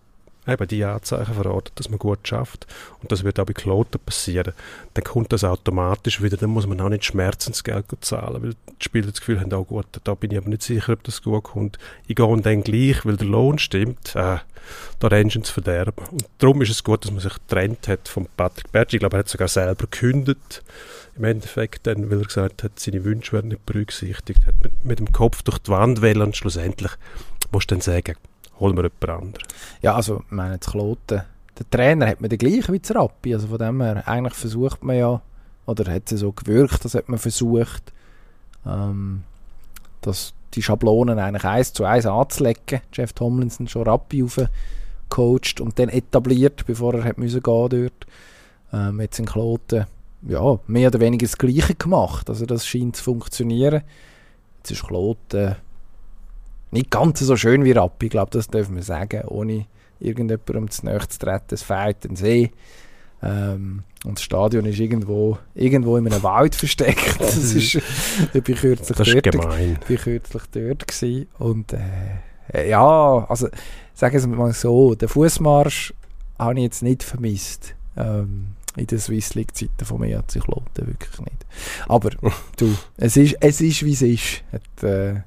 [0.47, 2.67] eben die Anzeichen verraten, dass man gut schafft.
[3.01, 4.53] Und das wird auch bei Kloten passieren,
[4.93, 9.07] dann kommt das automatisch wieder, dann muss man auch nicht Schmerzensgeld zahlen, weil die Spieler
[9.07, 11.77] das Gefühl haben, oh gut, da bin ich aber nicht sicher, ob das gut kommt.
[12.07, 14.37] Ich gehe dann gleich, weil der Lohn stimmt, äh,
[14.99, 16.05] da rennst du ins Verderben.
[16.11, 18.95] Und darum ist es gut, dass man sich getrennt hat von Patrick Bergi.
[18.95, 20.63] Ich glaube, er hat sogar selber gekündigt,
[21.15, 24.99] im Endeffekt dann, weil er gesagt hat, seine Wünsche werden nicht berücksichtigt, hat mit, mit
[24.99, 26.91] dem Kopf durch die Wand wählen und schlussendlich
[27.51, 28.15] musst du dann sagen,
[28.59, 29.47] holen wir jemand anderen.
[29.81, 31.21] Ja, also, ich meine, jetzt Kloten,
[31.57, 34.97] der Trainer hat man den gleichen wie Rappi, also von dem her, eigentlich versucht man
[34.97, 35.21] ja,
[35.65, 37.91] oder hat es so gewirkt, dass hat man versucht,
[38.65, 39.23] ähm,
[40.01, 42.81] dass die Schablonen eigentlich eins zu eins anzulegen.
[42.93, 48.07] Jeff Tomlinson schon Rappi aufgecoacht und dann etabliert, bevor er hat müssen gehen dort.
[48.73, 49.85] Ähm, jetzt in Kloten,
[50.27, 52.29] ja, mehr oder weniger das Gleiche gemacht.
[52.29, 53.81] Also das scheint zu funktionieren.
[54.57, 55.55] Jetzt ist Kloten
[56.75, 59.65] nicht ganz so schön wie Rappi, ich glaube, das dürfen wir sagen, ohne
[59.99, 62.51] irgendjemandem zu nahe zu treten, es fehlt ein See.
[63.23, 67.17] Ähm, und das Stadion ist irgendwo, irgendwo in einem Wald versteckt.
[67.19, 67.75] Das ist,
[68.33, 69.79] ich bin kürzlich das dort, ist gemein.
[69.87, 71.27] bin kürzlich dort gewesen.
[71.39, 73.47] Und äh, ja, also
[73.93, 75.93] sagen wir mal so, den Fußmarsch
[76.37, 77.73] habe ich jetzt nicht vermisst.
[77.97, 81.45] Ähm, in der Swiss League Zeiten von mir hat sich Kloten wirklich nicht.
[81.87, 82.09] Aber
[82.57, 84.43] du, es ist, es ist wie es ist.
[84.51, 85.21] Hat, äh,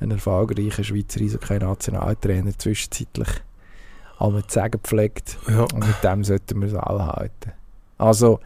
[0.00, 3.28] ein erfolgreicher Schweizer Eishockey-Nationaltrainer zwischenzeitlich
[4.18, 5.38] einmal zu sagen gepflegt.
[5.48, 5.62] Ja.
[5.62, 7.52] Und mit dem sollten wir es auch halten.
[7.98, 8.40] Also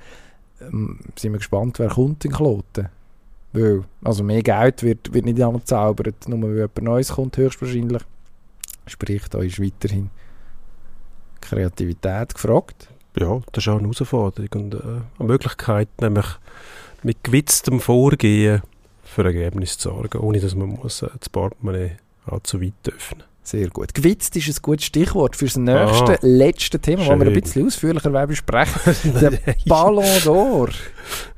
[0.60, 2.88] ähm, sind wir gespannt, wer kommt in Kloten.
[3.52, 8.02] Weil, also mehr Geld wird, wird nicht angezaubert, nur weil jemand Neues kommt, höchstwahrscheinlich.
[8.86, 10.10] Sprich, da ist weiterhin
[11.40, 12.88] Kreativität gefragt.
[13.16, 14.78] Ja, das ist auch eine Herausforderung und äh,
[15.18, 16.26] eine Möglichkeit, nämlich
[17.04, 18.62] mit gewitztem Vorgehen
[19.14, 21.92] für Ergebnis zu sorgen, ohne dass man muss, äh, das Portemonnaie
[22.26, 23.92] allzu weit öffnen Sehr gut.
[23.94, 27.40] Gewitzt ist ein gutes Stichwort für das nächste, Ah, letzte Thema, das wir ein schön.
[27.42, 29.32] bisschen ausführlicher besprechen Der
[29.66, 30.70] Ballon d'Or,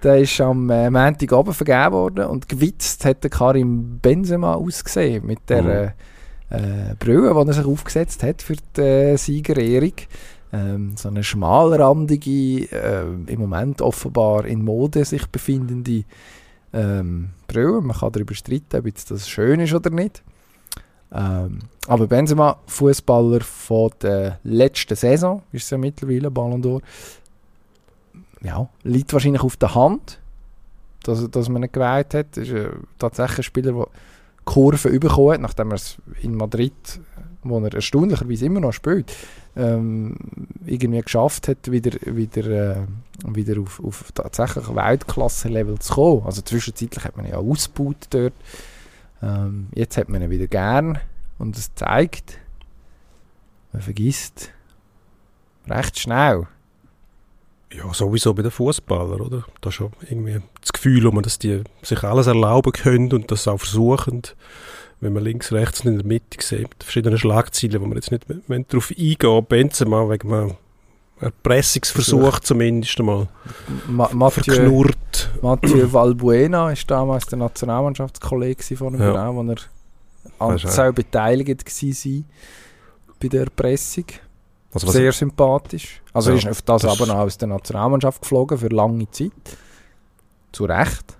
[0.02, 5.40] der ist am äh, Montagabend vergeben worden und gewitzt hat der Karim Benzema ausgesehen mit
[5.48, 6.56] der Mhm.
[6.56, 9.94] äh, Brille, die er sich aufgesetzt hat für die äh, Siegerehrung.
[10.52, 16.04] Ähm, so eine schmalrandige, äh, im Moment offenbar in Mode sich befindende
[16.72, 17.80] ähm, Brille.
[17.80, 20.22] Man kann darüber streiten, ob das schön ist oder nicht.
[21.12, 26.82] Ähm, aber Benzema, Fußballer von der letzten Saison, ist es ja mittlerweile, Ballon d'Or.
[28.42, 30.18] Ja, liegt wahrscheinlich auf der Hand,
[31.04, 32.36] dass, dass man ihn gewählt hat.
[32.36, 33.86] Ist äh, tatsächlich ein Spieler, der
[34.44, 37.00] Kurve bekommen hat, nachdem er es in Madrid,
[37.48, 39.12] wo er erstaunlicherweise immer noch spielt,
[39.56, 40.16] ähm,
[40.64, 42.86] irgendwie geschafft hat, wieder, wieder, äh,
[43.26, 46.22] wieder auf, auf tatsächlich Weltklasse-Level zu kommen.
[46.26, 48.34] Also zwischenzeitlich hat man ja ausgebaut dort.
[49.22, 50.98] Ähm, jetzt hat man ihn wieder gern
[51.38, 52.38] und es zeigt,
[53.72, 54.50] man vergisst
[55.68, 56.46] recht schnell.
[57.72, 59.44] Ja, sowieso bei den Fußballern, oder?
[59.60, 63.58] Da ist schon irgendwie das Gefühl, dass die sich alles erlauben können und das auch
[63.58, 64.22] versuchen.
[65.00, 68.28] Wenn man links, rechts und in der Mitte sieht, verschiedene Schlagzeilen, wo man jetzt nicht
[68.28, 70.54] mehr darauf eingehen Benzema wegen einem
[71.20, 72.40] Erpressungsversuch Versuch.
[72.40, 73.28] zumindest einmal
[73.88, 75.30] Ma Mathieu, verknurrt.
[75.42, 79.10] Mathieu Valbuena ist damals der Nationalmannschaftskollege von ihm, Ja.
[79.12, 79.56] genau, wo er
[80.38, 82.22] an beteiligt war
[83.20, 84.04] bei der Erpressung.
[84.72, 86.02] Also Sehr sympathisch.
[86.12, 89.10] Also Ja, er ist auf das, das aber noch aus der Nationalmannschaft geflogen für lange
[89.10, 89.32] Zeit.
[90.52, 91.15] Zu Recht.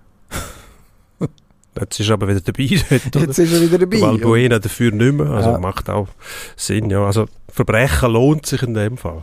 [1.79, 2.67] Jetzt ist er aber wieder dabei.
[3.11, 3.15] Dort?
[3.27, 4.01] Jetzt ist er wieder dabei.
[4.01, 5.29] Valbuena dafür nicht mehr.
[5.29, 5.59] Also Ja.
[5.59, 6.07] macht auch
[6.55, 7.05] Sinn, ja.
[7.05, 9.21] Also Verbrechen lohnt sich in dem Fall.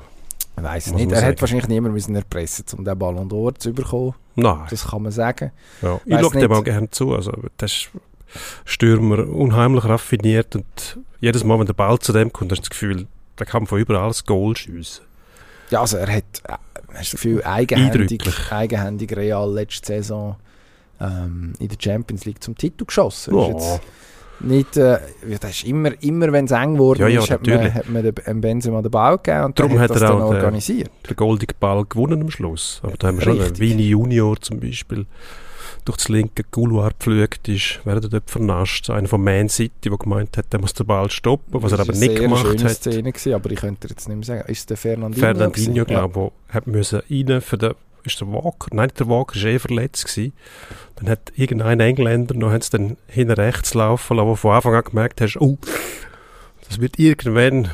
[0.57, 1.11] Ich weiß nicht.
[1.11, 1.26] Er sagen.
[1.32, 4.14] hat wahrscheinlich niemand müssen erpressen, um den Ballon d'Or zu bekommen.
[4.36, 4.61] Nein.
[4.70, 5.50] Das kann man sagen.
[5.82, 7.14] Ja, ich schaue dem auch gerne zu.
[7.14, 7.90] Also, das ist
[8.64, 12.70] Stürmer unheimlich raffiniert und jedes Mal, wenn der Ball zu dem kommt, hast du das
[12.70, 13.07] Gefühl,
[13.38, 15.05] der kann von überall das Goal schiessen.
[15.70, 20.36] Ja, also er hat, äh, hast du das Gefühl, eigenhändig, eigenhändig Real letzte Saison
[21.05, 23.34] ähm, in der Champions League zum Titel geschossen.
[23.34, 23.42] Ja.
[23.48, 23.80] Ist jetzt
[24.40, 24.98] nicht, äh,
[25.28, 27.88] ja, das ist immer, immer wenn es eng geworden Ja, ja, ist, hat man, hat
[27.88, 30.30] man dem- dem Benzema den Ball gegeben und Darum hat hat das er dann auch
[30.30, 30.90] den- organisiert.
[31.09, 32.80] Der goldige Ball gewonnen am Schluss.
[32.82, 33.61] Aber da haben wir schon Richtig.
[33.61, 35.07] Vini Junior zum Beispiel
[35.84, 38.88] durch das linke Couloir gepflügt ist, während er dort vernascht.
[38.90, 41.86] Einer von Man City, der gemeint hat, der muss den Ball stoppen, was er Das
[41.86, 42.76] aber ist nicht eine sehr gemacht schöne hat.
[42.76, 44.50] Szene gewesen, aber ich könnte jetzt nicht mehr sagen.
[44.50, 45.20] Ist der Fernandinho?
[45.26, 45.74] Fernandinho?
[45.76, 45.84] Ja.
[45.84, 47.74] glaube ich, hat müssen rein für den,
[48.05, 50.32] ist der Walker, nein, der Walker ist eh verletzt gewesen.
[50.96, 54.84] Dann hat irgendein Engländer noch hat's dann hinten rechts laufen lassen, wo von Anfang an
[54.84, 55.59] gemerkt hast, oh,
[56.68, 57.70] das wird irgendwann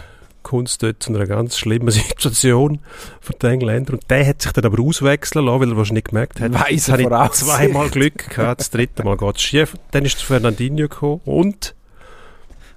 [0.65, 2.81] es dort zu einer ganz schlimmen Situation
[3.21, 3.93] für die Engländer.
[3.93, 7.03] Und der hat sich dann aber auswechseln lassen, weil er wahrscheinlich gemerkt hat, jetzt habe
[7.03, 9.77] ich zweimal Glück gehabt, das dritte Mal geht es schief.
[9.93, 11.75] Dann ist der Fernandinho gekommen und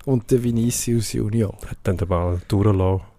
[0.05, 1.57] Und der Vinicius Junior.
[1.67, 3.12] hat dann den Ball durchgelassen.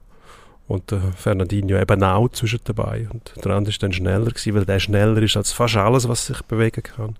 [0.66, 3.06] Und der Fernandinho eben auch zwischen dabei.
[3.12, 6.26] Und der andere ist dann schneller gewesen, weil der schneller ist als fast alles, was
[6.26, 7.16] sich bewegen kann.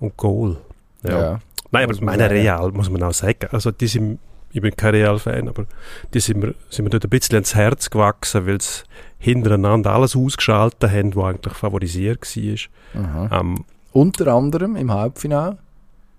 [0.00, 0.56] Und Goal.
[1.02, 1.38] Ja.
[1.70, 2.30] Nein, aber meine.
[2.30, 3.48] Real, muss man auch sagen.
[3.52, 4.18] Also die sind,
[4.52, 5.66] ich bin kein Real-Fan, aber
[6.12, 8.82] die sind mir, sind mir dort ein bisschen ans Herz gewachsen, weil sie
[9.18, 13.30] hintereinander alles ausgeschaltet haben, was eigentlich favorisiert war.
[13.30, 15.58] Am Unter anderem im Halbfinale,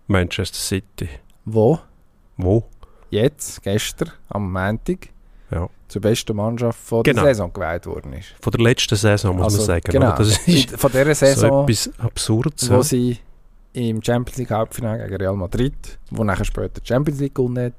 [0.08, 1.10] Manchester City.
[1.46, 1.80] wo
[2.38, 2.64] Wo?
[3.10, 5.10] jetzt, gestern, am Montag,
[5.56, 5.70] Ja.
[5.88, 7.24] zur besten Mannschaft von Genau.
[7.24, 8.36] der Saison gewählt worden ist.
[8.42, 9.92] Von der letzten Saison, muss Also, man sagen.
[9.92, 10.16] Genau.
[10.18, 12.70] Das ist von so Saison, etwas Absurdes.
[12.70, 12.84] wo ja.
[12.84, 13.18] sie
[13.74, 15.74] im Champions League Halbfinale gegen Real Madrid,
[16.12, 17.74] wo nachher später die Champions League gewonnen hat,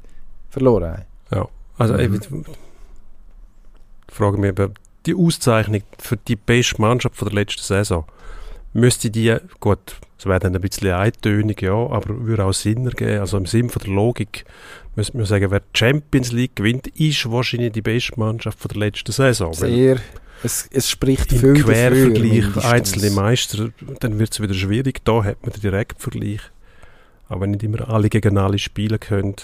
[0.51, 1.49] verloren haben.
[1.79, 2.20] Also, Mhm.
[4.09, 4.55] ich frage mich,
[5.05, 8.05] die Auszeichnung für die beste Mannschaft von der letzten Saison
[8.77, 9.79] müsste die, gut,
[10.18, 13.20] es wäre dann ein bisschen eintönig, ja, aber würde auch Sinn ergeben.
[13.20, 14.45] Also im Sinn von der Logik
[14.95, 18.79] müsste man sagen, wer die Champions League gewinnt, ist wahrscheinlich die beste Mannschaft von der
[18.79, 19.53] letzten Saison.
[19.53, 19.99] Sehr.
[20.43, 23.70] Es, es spricht Im viel Quervergleich dafür, einzelne Meister,
[24.01, 25.03] dann wird es wieder schwierig.
[25.05, 26.41] Da hat man den Direktvergleich.
[27.29, 29.35] Aber wenn nicht immer alle gegen alle spielen können,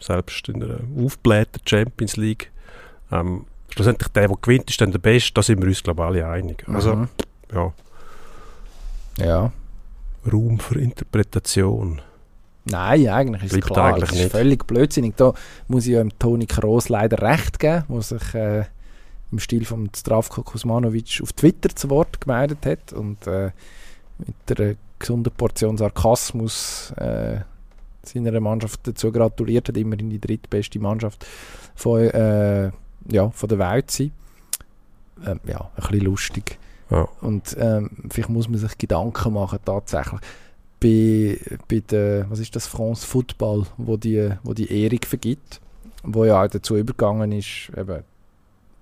[0.00, 2.50] selbst in einer aufgeblähten Champions League,
[3.12, 6.06] ähm, schlussendlich der, der gewinnt, ist dann der Beste, da sind wir uns, glaube ich,
[6.06, 6.64] alle einig.
[6.68, 7.08] Also, Mhm.
[7.54, 7.72] ja,
[9.18, 9.52] Ja.
[10.30, 12.00] Raum für Interpretation.
[12.64, 13.86] Nein, eigentlich ist Bleibt es klar.
[13.88, 14.32] eigentlich das ist nicht.
[14.32, 15.14] völlig blödsinnig.
[15.16, 15.32] Da
[15.68, 18.64] muss ich ja dem Toni Kroos leider recht geben, der sich äh,
[19.32, 23.50] im Stil von Zdravko Kuzmanovic auf Twitter zu Wort gemeldet hat und äh,
[24.18, 27.40] mit einer gesunden Portion Sarkasmus äh,
[28.02, 31.26] seiner Mannschaft dazu gratuliert hat, immerhin die drittbeste Mannschaft
[31.74, 32.70] von, äh,
[33.10, 34.12] ja, von der Welt zu sein.
[35.26, 36.58] Ähm, ja, ein bisschen lustig.
[37.20, 40.20] Und ähm, vielleicht muss man sich Gedanken machen, tatsächlich.
[40.80, 41.38] Bei,
[41.68, 45.60] bei der, was ist das, France Football, wo die, wo die Ehrung vergibt,
[46.02, 48.02] wo ja auch dazu übergegangen ist, eben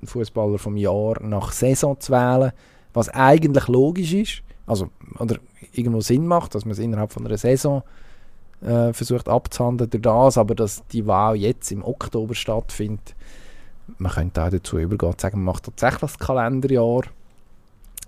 [0.04, 2.52] Fußballer vom Jahr nach Saison zu wählen,
[2.94, 5.36] was eigentlich logisch ist, also oder
[5.72, 7.82] irgendwo Sinn macht, dass man es innerhalb von einer Saison
[8.60, 13.14] äh, versucht abzuhandeln durch das, aber dass die Wahl jetzt im Oktober stattfindet,
[13.98, 17.02] man könnte auch dazu übergehen, zu sagen, man macht tatsächlich das Kalenderjahr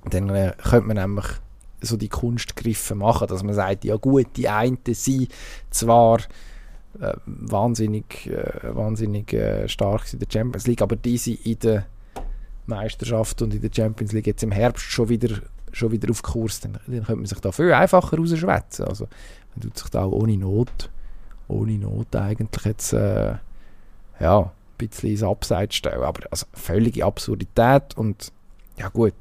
[0.08, 1.26] dann äh, könnte man nämlich
[1.82, 5.32] so die Kunstgriffe machen, dass man sagt, ja gut, die einen sind
[5.70, 6.18] zwar
[7.00, 11.86] äh, wahnsinnig, äh, wahnsinnig äh, stark in der Champions League, aber die sind in der
[12.66, 15.40] Meisterschaft und in der Champions League jetzt im Herbst schon wieder,
[15.72, 18.86] schon wieder auf Kurs, dann, dann könnte man sich da viel einfacher rausschwätzen.
[18.86, 19.06] Also
[19.54, 20.90] man tut sich da auch ohne Not,
[21.48, 23.36] ohne Not eigentlich jetzt äh,
[24.20, 28.32] ja, ein bisschen ins Abseits stellen, aber also völlige Absurdität und
[28.78, 29.14] ja gut,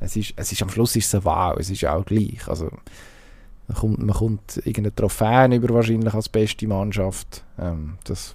[0.00, 2.46] es ist, es ist am Schluss ist es eine Wahl, es ist auch gleich.
[2.48, 2.70] Also,
[3.68, 7.44] man kommt, man kommt irgendeine Trophäe über wahrscheinlich als beste Mannschaft.
[7.58, 8.34] Ähm, das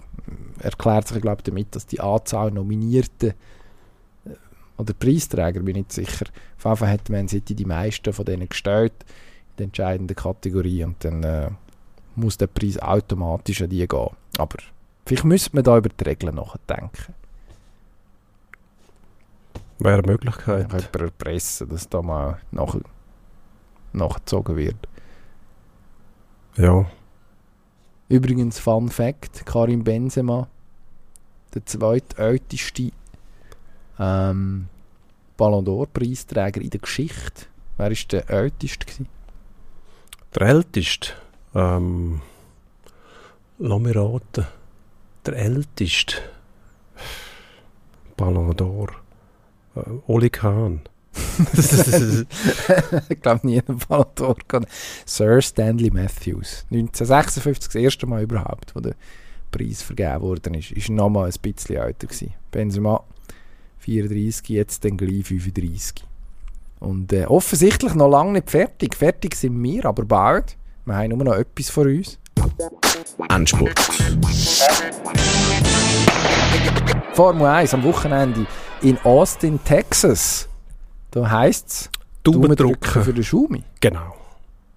[0.59, 4.30] erklärt sich, glaube damit, dass die Anzahl Nominierten äh,
[4.78, 6.26] oder Preisträger, bin ich nicht sicher,
[6.57, 8.93] auf jeden Fall hat Man City die meisten von denen gestellt
[9.51, 11.49] in der entscheidenden Kategorie und dann äh,
[12.16, 14.09] muss der Preis automatisch an die gehen.
[14.38, 14.57] Aber
[15.05, 17.14] vielleicht müsste man da über die Regeln nachdenken.
[19.84, 20.72] Wäre eine Möglichkeit.
[20.72, 22.76] Jemand erpressen, dass da mal nach,
[23.94, 24.88] nachgezogen wird.
[26.56, 26.86] Ja.
[28.08, 30.48] Übrigens, Fun Fact: Karim Benzema,
[31.56, 32.92] der zweitälteste
[33.98, 34.68] ähm,
[35.36, 37.48] Ballon d'Or-Preisträger in der Geschichte.
[37.78, 38.86] Wer war der älteste?
[38.86, 39.08] Gewesen?
[40.36, 41.14] Der älteste,
[41.56, 42.22] ähm,
[43.58, 44.46] lass mich raten,
[45.26, 46.18] der älteste
[48.16, 49.01] Ballon d'Or,
[50.08, 50.82] Oli Kahn.
[53.10, 54.66] ich glaube, nie einen Ballon d'Or.
[55.06, 56.66] Sir Stanley Matthews.
[56.72, 58.96] 1956, das erste Mal überhaupt, wo der
[59.52, 60.72] Preis vergeben worden ist.
[60.72, 62.34] Ist noch mal ein bisschen älter gewesen.
[62.52, 63.04] Benzema
[63.80, 66.06] 34, jetzt dann gleich 35.
[66.80, 68.96] Und äh, offensichtlich noch lange nicht fertig.
[68.96, 70.58] Fertig sind wir, aber bald.
[70.86, 72.18] Wir haben nur noch etwas vor uns.
[73.30, 73.80] Endspurt.
[77.14, 78.46] Formel 1 am Wochenende
[78.82, 80.48] in Austin, Texas.
[81.12, 81.90] Da heisst es,
[82.24, 83.04] Daumen drücken drücken.
[83.04, 83.64] für den Schumi.
[83.80, 84.16] Genau.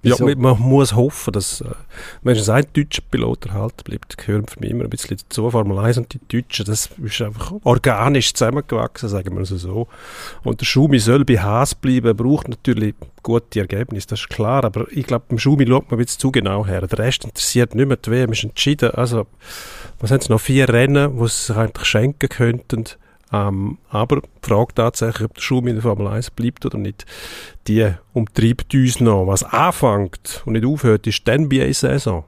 [0.05, 1.71] Ja, man, man muss hoffen, dass, äh,
[2.23, 5.51] wenn es ein deutscher Pilot erhalten bleibt, gehören für mich immer ein bisschen dazu.
[5.51, 9.89] Formel 1 und die Deutschen, das ist einfach organisch zusammengewachsen, sagen wir es so.
[10.43, 14.87] Und der Schumi soll bei Haas bleiben, braucht natürlich gute Ergebnisse, das ist klar, aber
[14.91, 16.87] ich glaube, beim Schumi schaut man ein bisschen zu genau her.
[16.87, 18.91] Der Rest interessiert nicht mehr, die WM ist entschieden.
[18.91, 19.27] Also,
[20.01, 20.41] was haben sie noch?
[20.41, 22.85] Vier Rennen, die sie sich eigentlich schenken könnten.
[23.35, 27.05] Ähm, aber die Frage tatsächlich, ob der Schumi in der Formel 1 bleibt oder nicht,
[27.67, 29.27] die umtreibt uns noch.
[29.27, 32.25] Was anfängt und nicht aufhört, ist die NBA-Saison.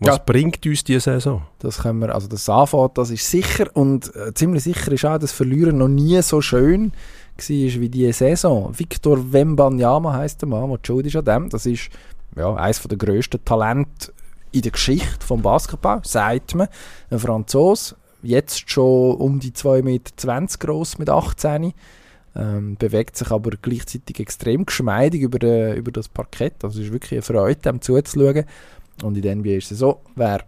[0.00, 0.22] Was Ja.
[0.24, 1.42] bringt uns diese Saison?
[1.60, 5.18] Das können wir, also das anfängt, das ist sicher und äh, ziemlich sicher ist auch,
[5.18, 6.92] dass Verlieren noch nie so schön
[7.36, 8.76] war wie diese Saison.
[8.78, 11.48] Victor Wembanyama heisst der Mann, der schuld ist an dem.
[11.50, 11.88] Das ist
[12.36, 14.12] ja, eines der grössten Talente
[14.50, 16.68] in der Geschichte vom Basketball, sagt man.
[17.10, 21.72] Ein Franzose, jetzt schon um die 2,20 Meter groß mit 18.
[22.34, 26.64] Ähm, bewegt sich aber gleichzeitig extrem geschmeidig über, äh, über das Parkett.
[26.64, 28.44] Also es ist wirklich eine Freude, dem zuzuschauen.
[29.02, 30.42] Und in der NBA ist es so, wer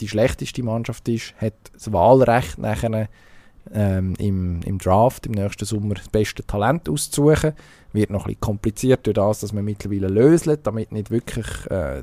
[0.00, 3.08] die schlechteste Mannschaft ist, hat das Wahlrecht nachher
[3.72, 7.52] ähm, im, im Draft im nächsten Sommer das beste Talent auszusuchen.
[7.92, 12.02] Wird noch ein bisschen kompliziert durch das, dass man mittlerweile löselt, damit nicht wirklich äh,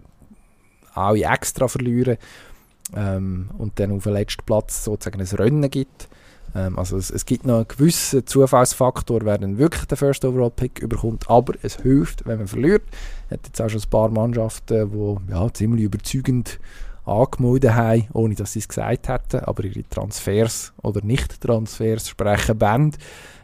[0.94, 2.18] alle extra verlieren
[2.96, 6.08] ähm, und dann auf den letzten Platz sozusagen ein Rennen gibt.
[6.56, 10.52] Ähm, also es, es, gibt noch einen gewissen Zufallsfaktor, wer dann wirklich den First Overall
[10.52, 12.84] Pick überkommt, aber es hilft, wenn man verliert.
[13.28, 16.60] Es hat jetzt auch schon ein paar Mannschaften, die ja, ziemlich überzeugend
[17.06, 22.98] angemeldet haben, ohne dass sie es gesagt hätten, aber ihre Transfers oder Nicht-Transfers sprechen Band,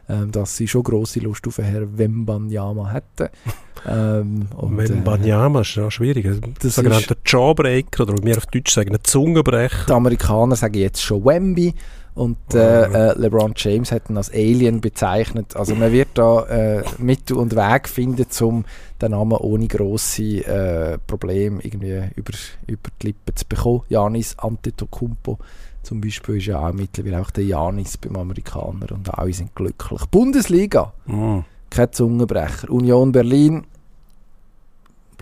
[0.09, 3.29] ähm, dass sie schon grosse Lust auf Herrn Wembanyama hätten.
[3.87, 6.41] Ähm, Wembanyama äh, ist ja schwierig.
[6.59, 9.85] Das sogenannte Jawbreaker oder wie wir auf Deutsch sagen, ein Zungenbrecher.
[9.87, 11.75] Die Amerikaner sagen jetzt schon Wemby.
[12.15, 15.55] Und äh, äh, LeBron James hat ihn als Alien bezeichnet.
[15.55, 18.63] Also man wird da äh, Mittel und Weg finden, um
[19.01, 22.31] den Namen ohne grosse äh, Probleme irgendwie über,
[22.67, 23.81] über die Lippen zu bekommen.
[23.89, 25.37] Janis Antetokounmpo
[25.85, 30.05] zum Beispiel ist ja auch mittlerweile auch der Janis beim Amerikaner und alle sind glücklich.
[30.07, 31.39] Bundesliga, mm.
[31.69, 32.69] kein Zungenbrecher.
[32.69, 33.65] Union Berlin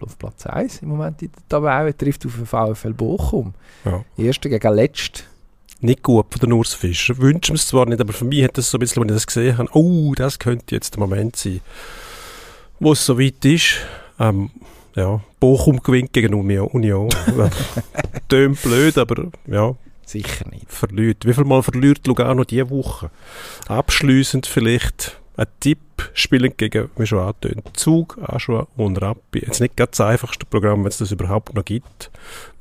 [0.01, 3.53] auf Platz 1 im Moment in der Tabelle, trifft auf den VfL Bochum.
[3.85, 4.03] Ja.
[4.17, 5.25] Erster gegen Letzt
[5.83, 7.17] nicht gut von den Urs Fischer.
[7.17, 9.27] Wünschen es zwar nicht, aber für mich hat das so ein bisschen, wenn ich das
[9.27, 11.59] gesehen habe, oh, das könnte jetzt der Moment sein,
[12.79, 13.79] wo es so weit ist.
[14.19, 14.49] Ähm,
[14.95, 17.09] ja, Bochum gewinnt gegen Union.
[18.29, 19.75] Tönt blöd, aber ja.
[20.05, 20.71] Sicher nicht.
[20.71, 21.25] Verliert.
[21.25, 23.09] Wie viel Mal verliert Lugano diese Woche?
[23.67, 25.79] Abschließend vielleicht ein Tipp
[26.13, 29.39] spielen gegen, wie schon angetönt, Zug, Aschua und Rappi.
[29.39, 32.11] Jetzt nicht ganz das einfachste Programm, wenn es das überhaupt noch gibt.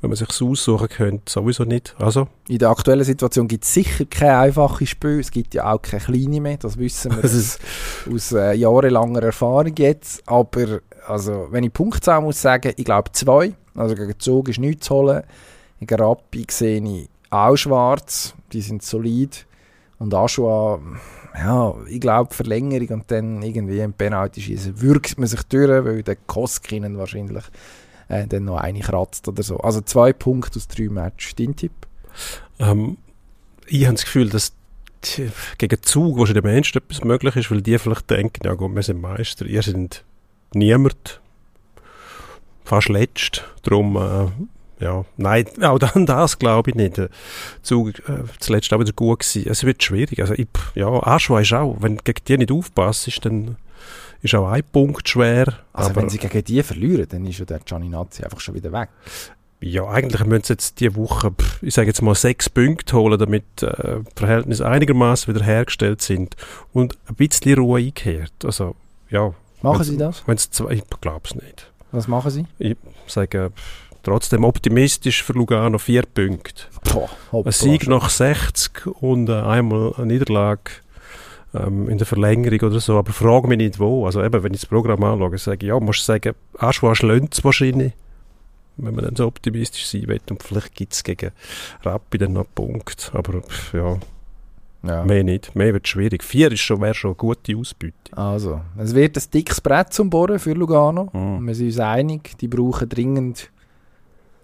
[0.01, 1.95] Wenn man sich aussuchen könnte, sowieso nicht.
[1.99, 2.27] Also.
[2.47, 5.19] In der aktuellen Situation gibt es sicher keine einfache Spiel.
[5.19, 6.57] Es gibt ja auch keine kleine mehr.
[6.57, 7.59] Das wissen wir aus,
[8.11, 10.27] aus äh, jahrelanger Erfahrung jetzt.
[10.27, 13.53] Aber also, wenn ich Punktzahl muss sagen, ich glaube zwei.
[13.75, 15.23] Also gegen Zug ist nichts zu holen.
[15.79, 18.35] Gegen Rappi sehe ich auch schwarz.
[18.51, 19.45] Die sind solid.
[19.99, 20.79] Und Aschua
[21.35, 26.03] ja, ich glaube, Verlängerung und dann irgendwie ein Penalty schießen, würgt man sich durch, weil
[26.03, 27.43] der Koskinen wahrscheinlich
[28.07, 29.57] äh, dann noch eine kratzt oder so.
[29.57, 31.35] Also zwei Punkte aus drei Matches.
[31.35, 31.71] Dein Tipp?
[32.59, 32.97] Ähm,
[33.65, 34.53] ich habe das Gefühl, dass
[35.57, 38.83] gegen Zug schon der Mensch etwas möglich ist, weil die vielleicht denken, ja gut, wir
[38.83, 40.05] sind Meister, ihr sind
[40.53, 41.19] niemand,
[42.63, 44.31] fast letzt, darum äh,
[44.83, 46.97] ja, nein, auch dann das glaube ich nicht.
[46.97, 47.09] Der
[47.61, 49.49] Zug äh, zuletzt auch wieder gut gewesen.
[49.49, 50.19] Es wird schwierig.
[50.19, 53.55] Also ich, ja, Aschua ist auch, wenn du gegen die nicht aufpasst, dann
[54.21, 55.53] ist auch ein Punkt schwer.
[55.71, 58.89] Also wenn sie gegen die verlieren, dann ist ja der Gianninazzi einfach schon wieder weg.
[59.61, 61.31] Ja, eigentlich müssen sie jetzt diese Woche,
[61.61, 66.35] ich sage jetzt mal, sechs Punkte holen, damit äh, die Verhältnisse einigermaßen wieder hergestellt sind
[66.73, 68.33] und ein bisschen Ruhe eingekehrt.
[68.43, 68.75] Also,
[69.09, 69.33] ja.
[69.61, 70.23] Machen sie das?
[70.27, 71.71] Wenn's ich glaube es nicht.
[71.93, 72.45] Was machen sie?
[72.59, 72.75] Ich
[73.07, 73.53] sage,
[74.03, 76.63] trotzdem optimistisch für Lugano vier Punkte.
[76.91, 77.09] Boah,
[77.45, 80.71] ein Sieg nach 60 und äh, einmal eine Niederlage
[81.53, 82.97] ähm, in der Verlängerung oder so.
[82.97, 84.05] Aber frage mich nicht wo.
[84.05, 87.43] Also eben, wenn ich das Programm anschaue, sage ich, ja, musst du sagen, Aschua lönt
[87.43, 87.93] wahrscheinlich,
[88.77, 90.21] wenn man dann so optimistisch sein will.
[90.29, 91.31] Und vielleicht gibt es gegen
[91.83, 93.11] Rappi dann noch einen Punkt.
[93.13, 93.97] Aber ja,
[94.85, 95.05] ja.
[95.05, 95.55] Mehr nicht.
[95.55, 96.23] Mehr wird schwierig.
[96.25, 97.93] Vier ist schon, wäre schon eine gute Ausbeute.
[98.11, 101.05] Also, es wird ein dickes Brett zum Bohren für Lugano.
[101.13, 101.47] Mm.
[101.47, 103.49] Wir sind uns einig, die brauchen dringend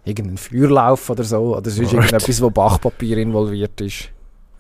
[0.10, 1.56] irgendeinen Feuerlauf oder so.
[1.58, 4.10] Oder sonst irgendetwas, wo Bachpapier involviert ist.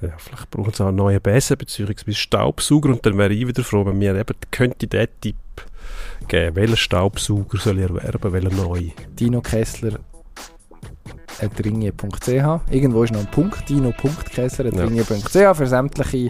[0.02, 2.14] Ja, vielleicht brauchen sie auch einen neuen Besen bzw.
[2.14, 5.36] Staubsauger und dann wäre ich wieder froh, wenn mir eben könnte der Tipp
[6.28, 8.84] geben, welchen Staubsauger soll ich erwerben, welchen neu.
[9.20, 10.00] Dino Kessler
[11.64, 12.28] ringe.ch.
[12.72, 15.54] Irgendwo ist noch ein Punkt, dino.kessler.ringe.ch ja.
[15.54, 16.30] für sämtliche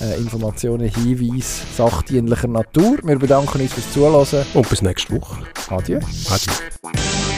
[0.00, 2.98] äh, Informationen, Hinweise sachdienlicher Natur.
[3.02, 4.46] Wir bedanken uns fürs Zuhören.
[4.54, 5.42] Und bis nächste Woche.
[5.70, 6.00] Adieu.
[6.30, 7.37] Adieu.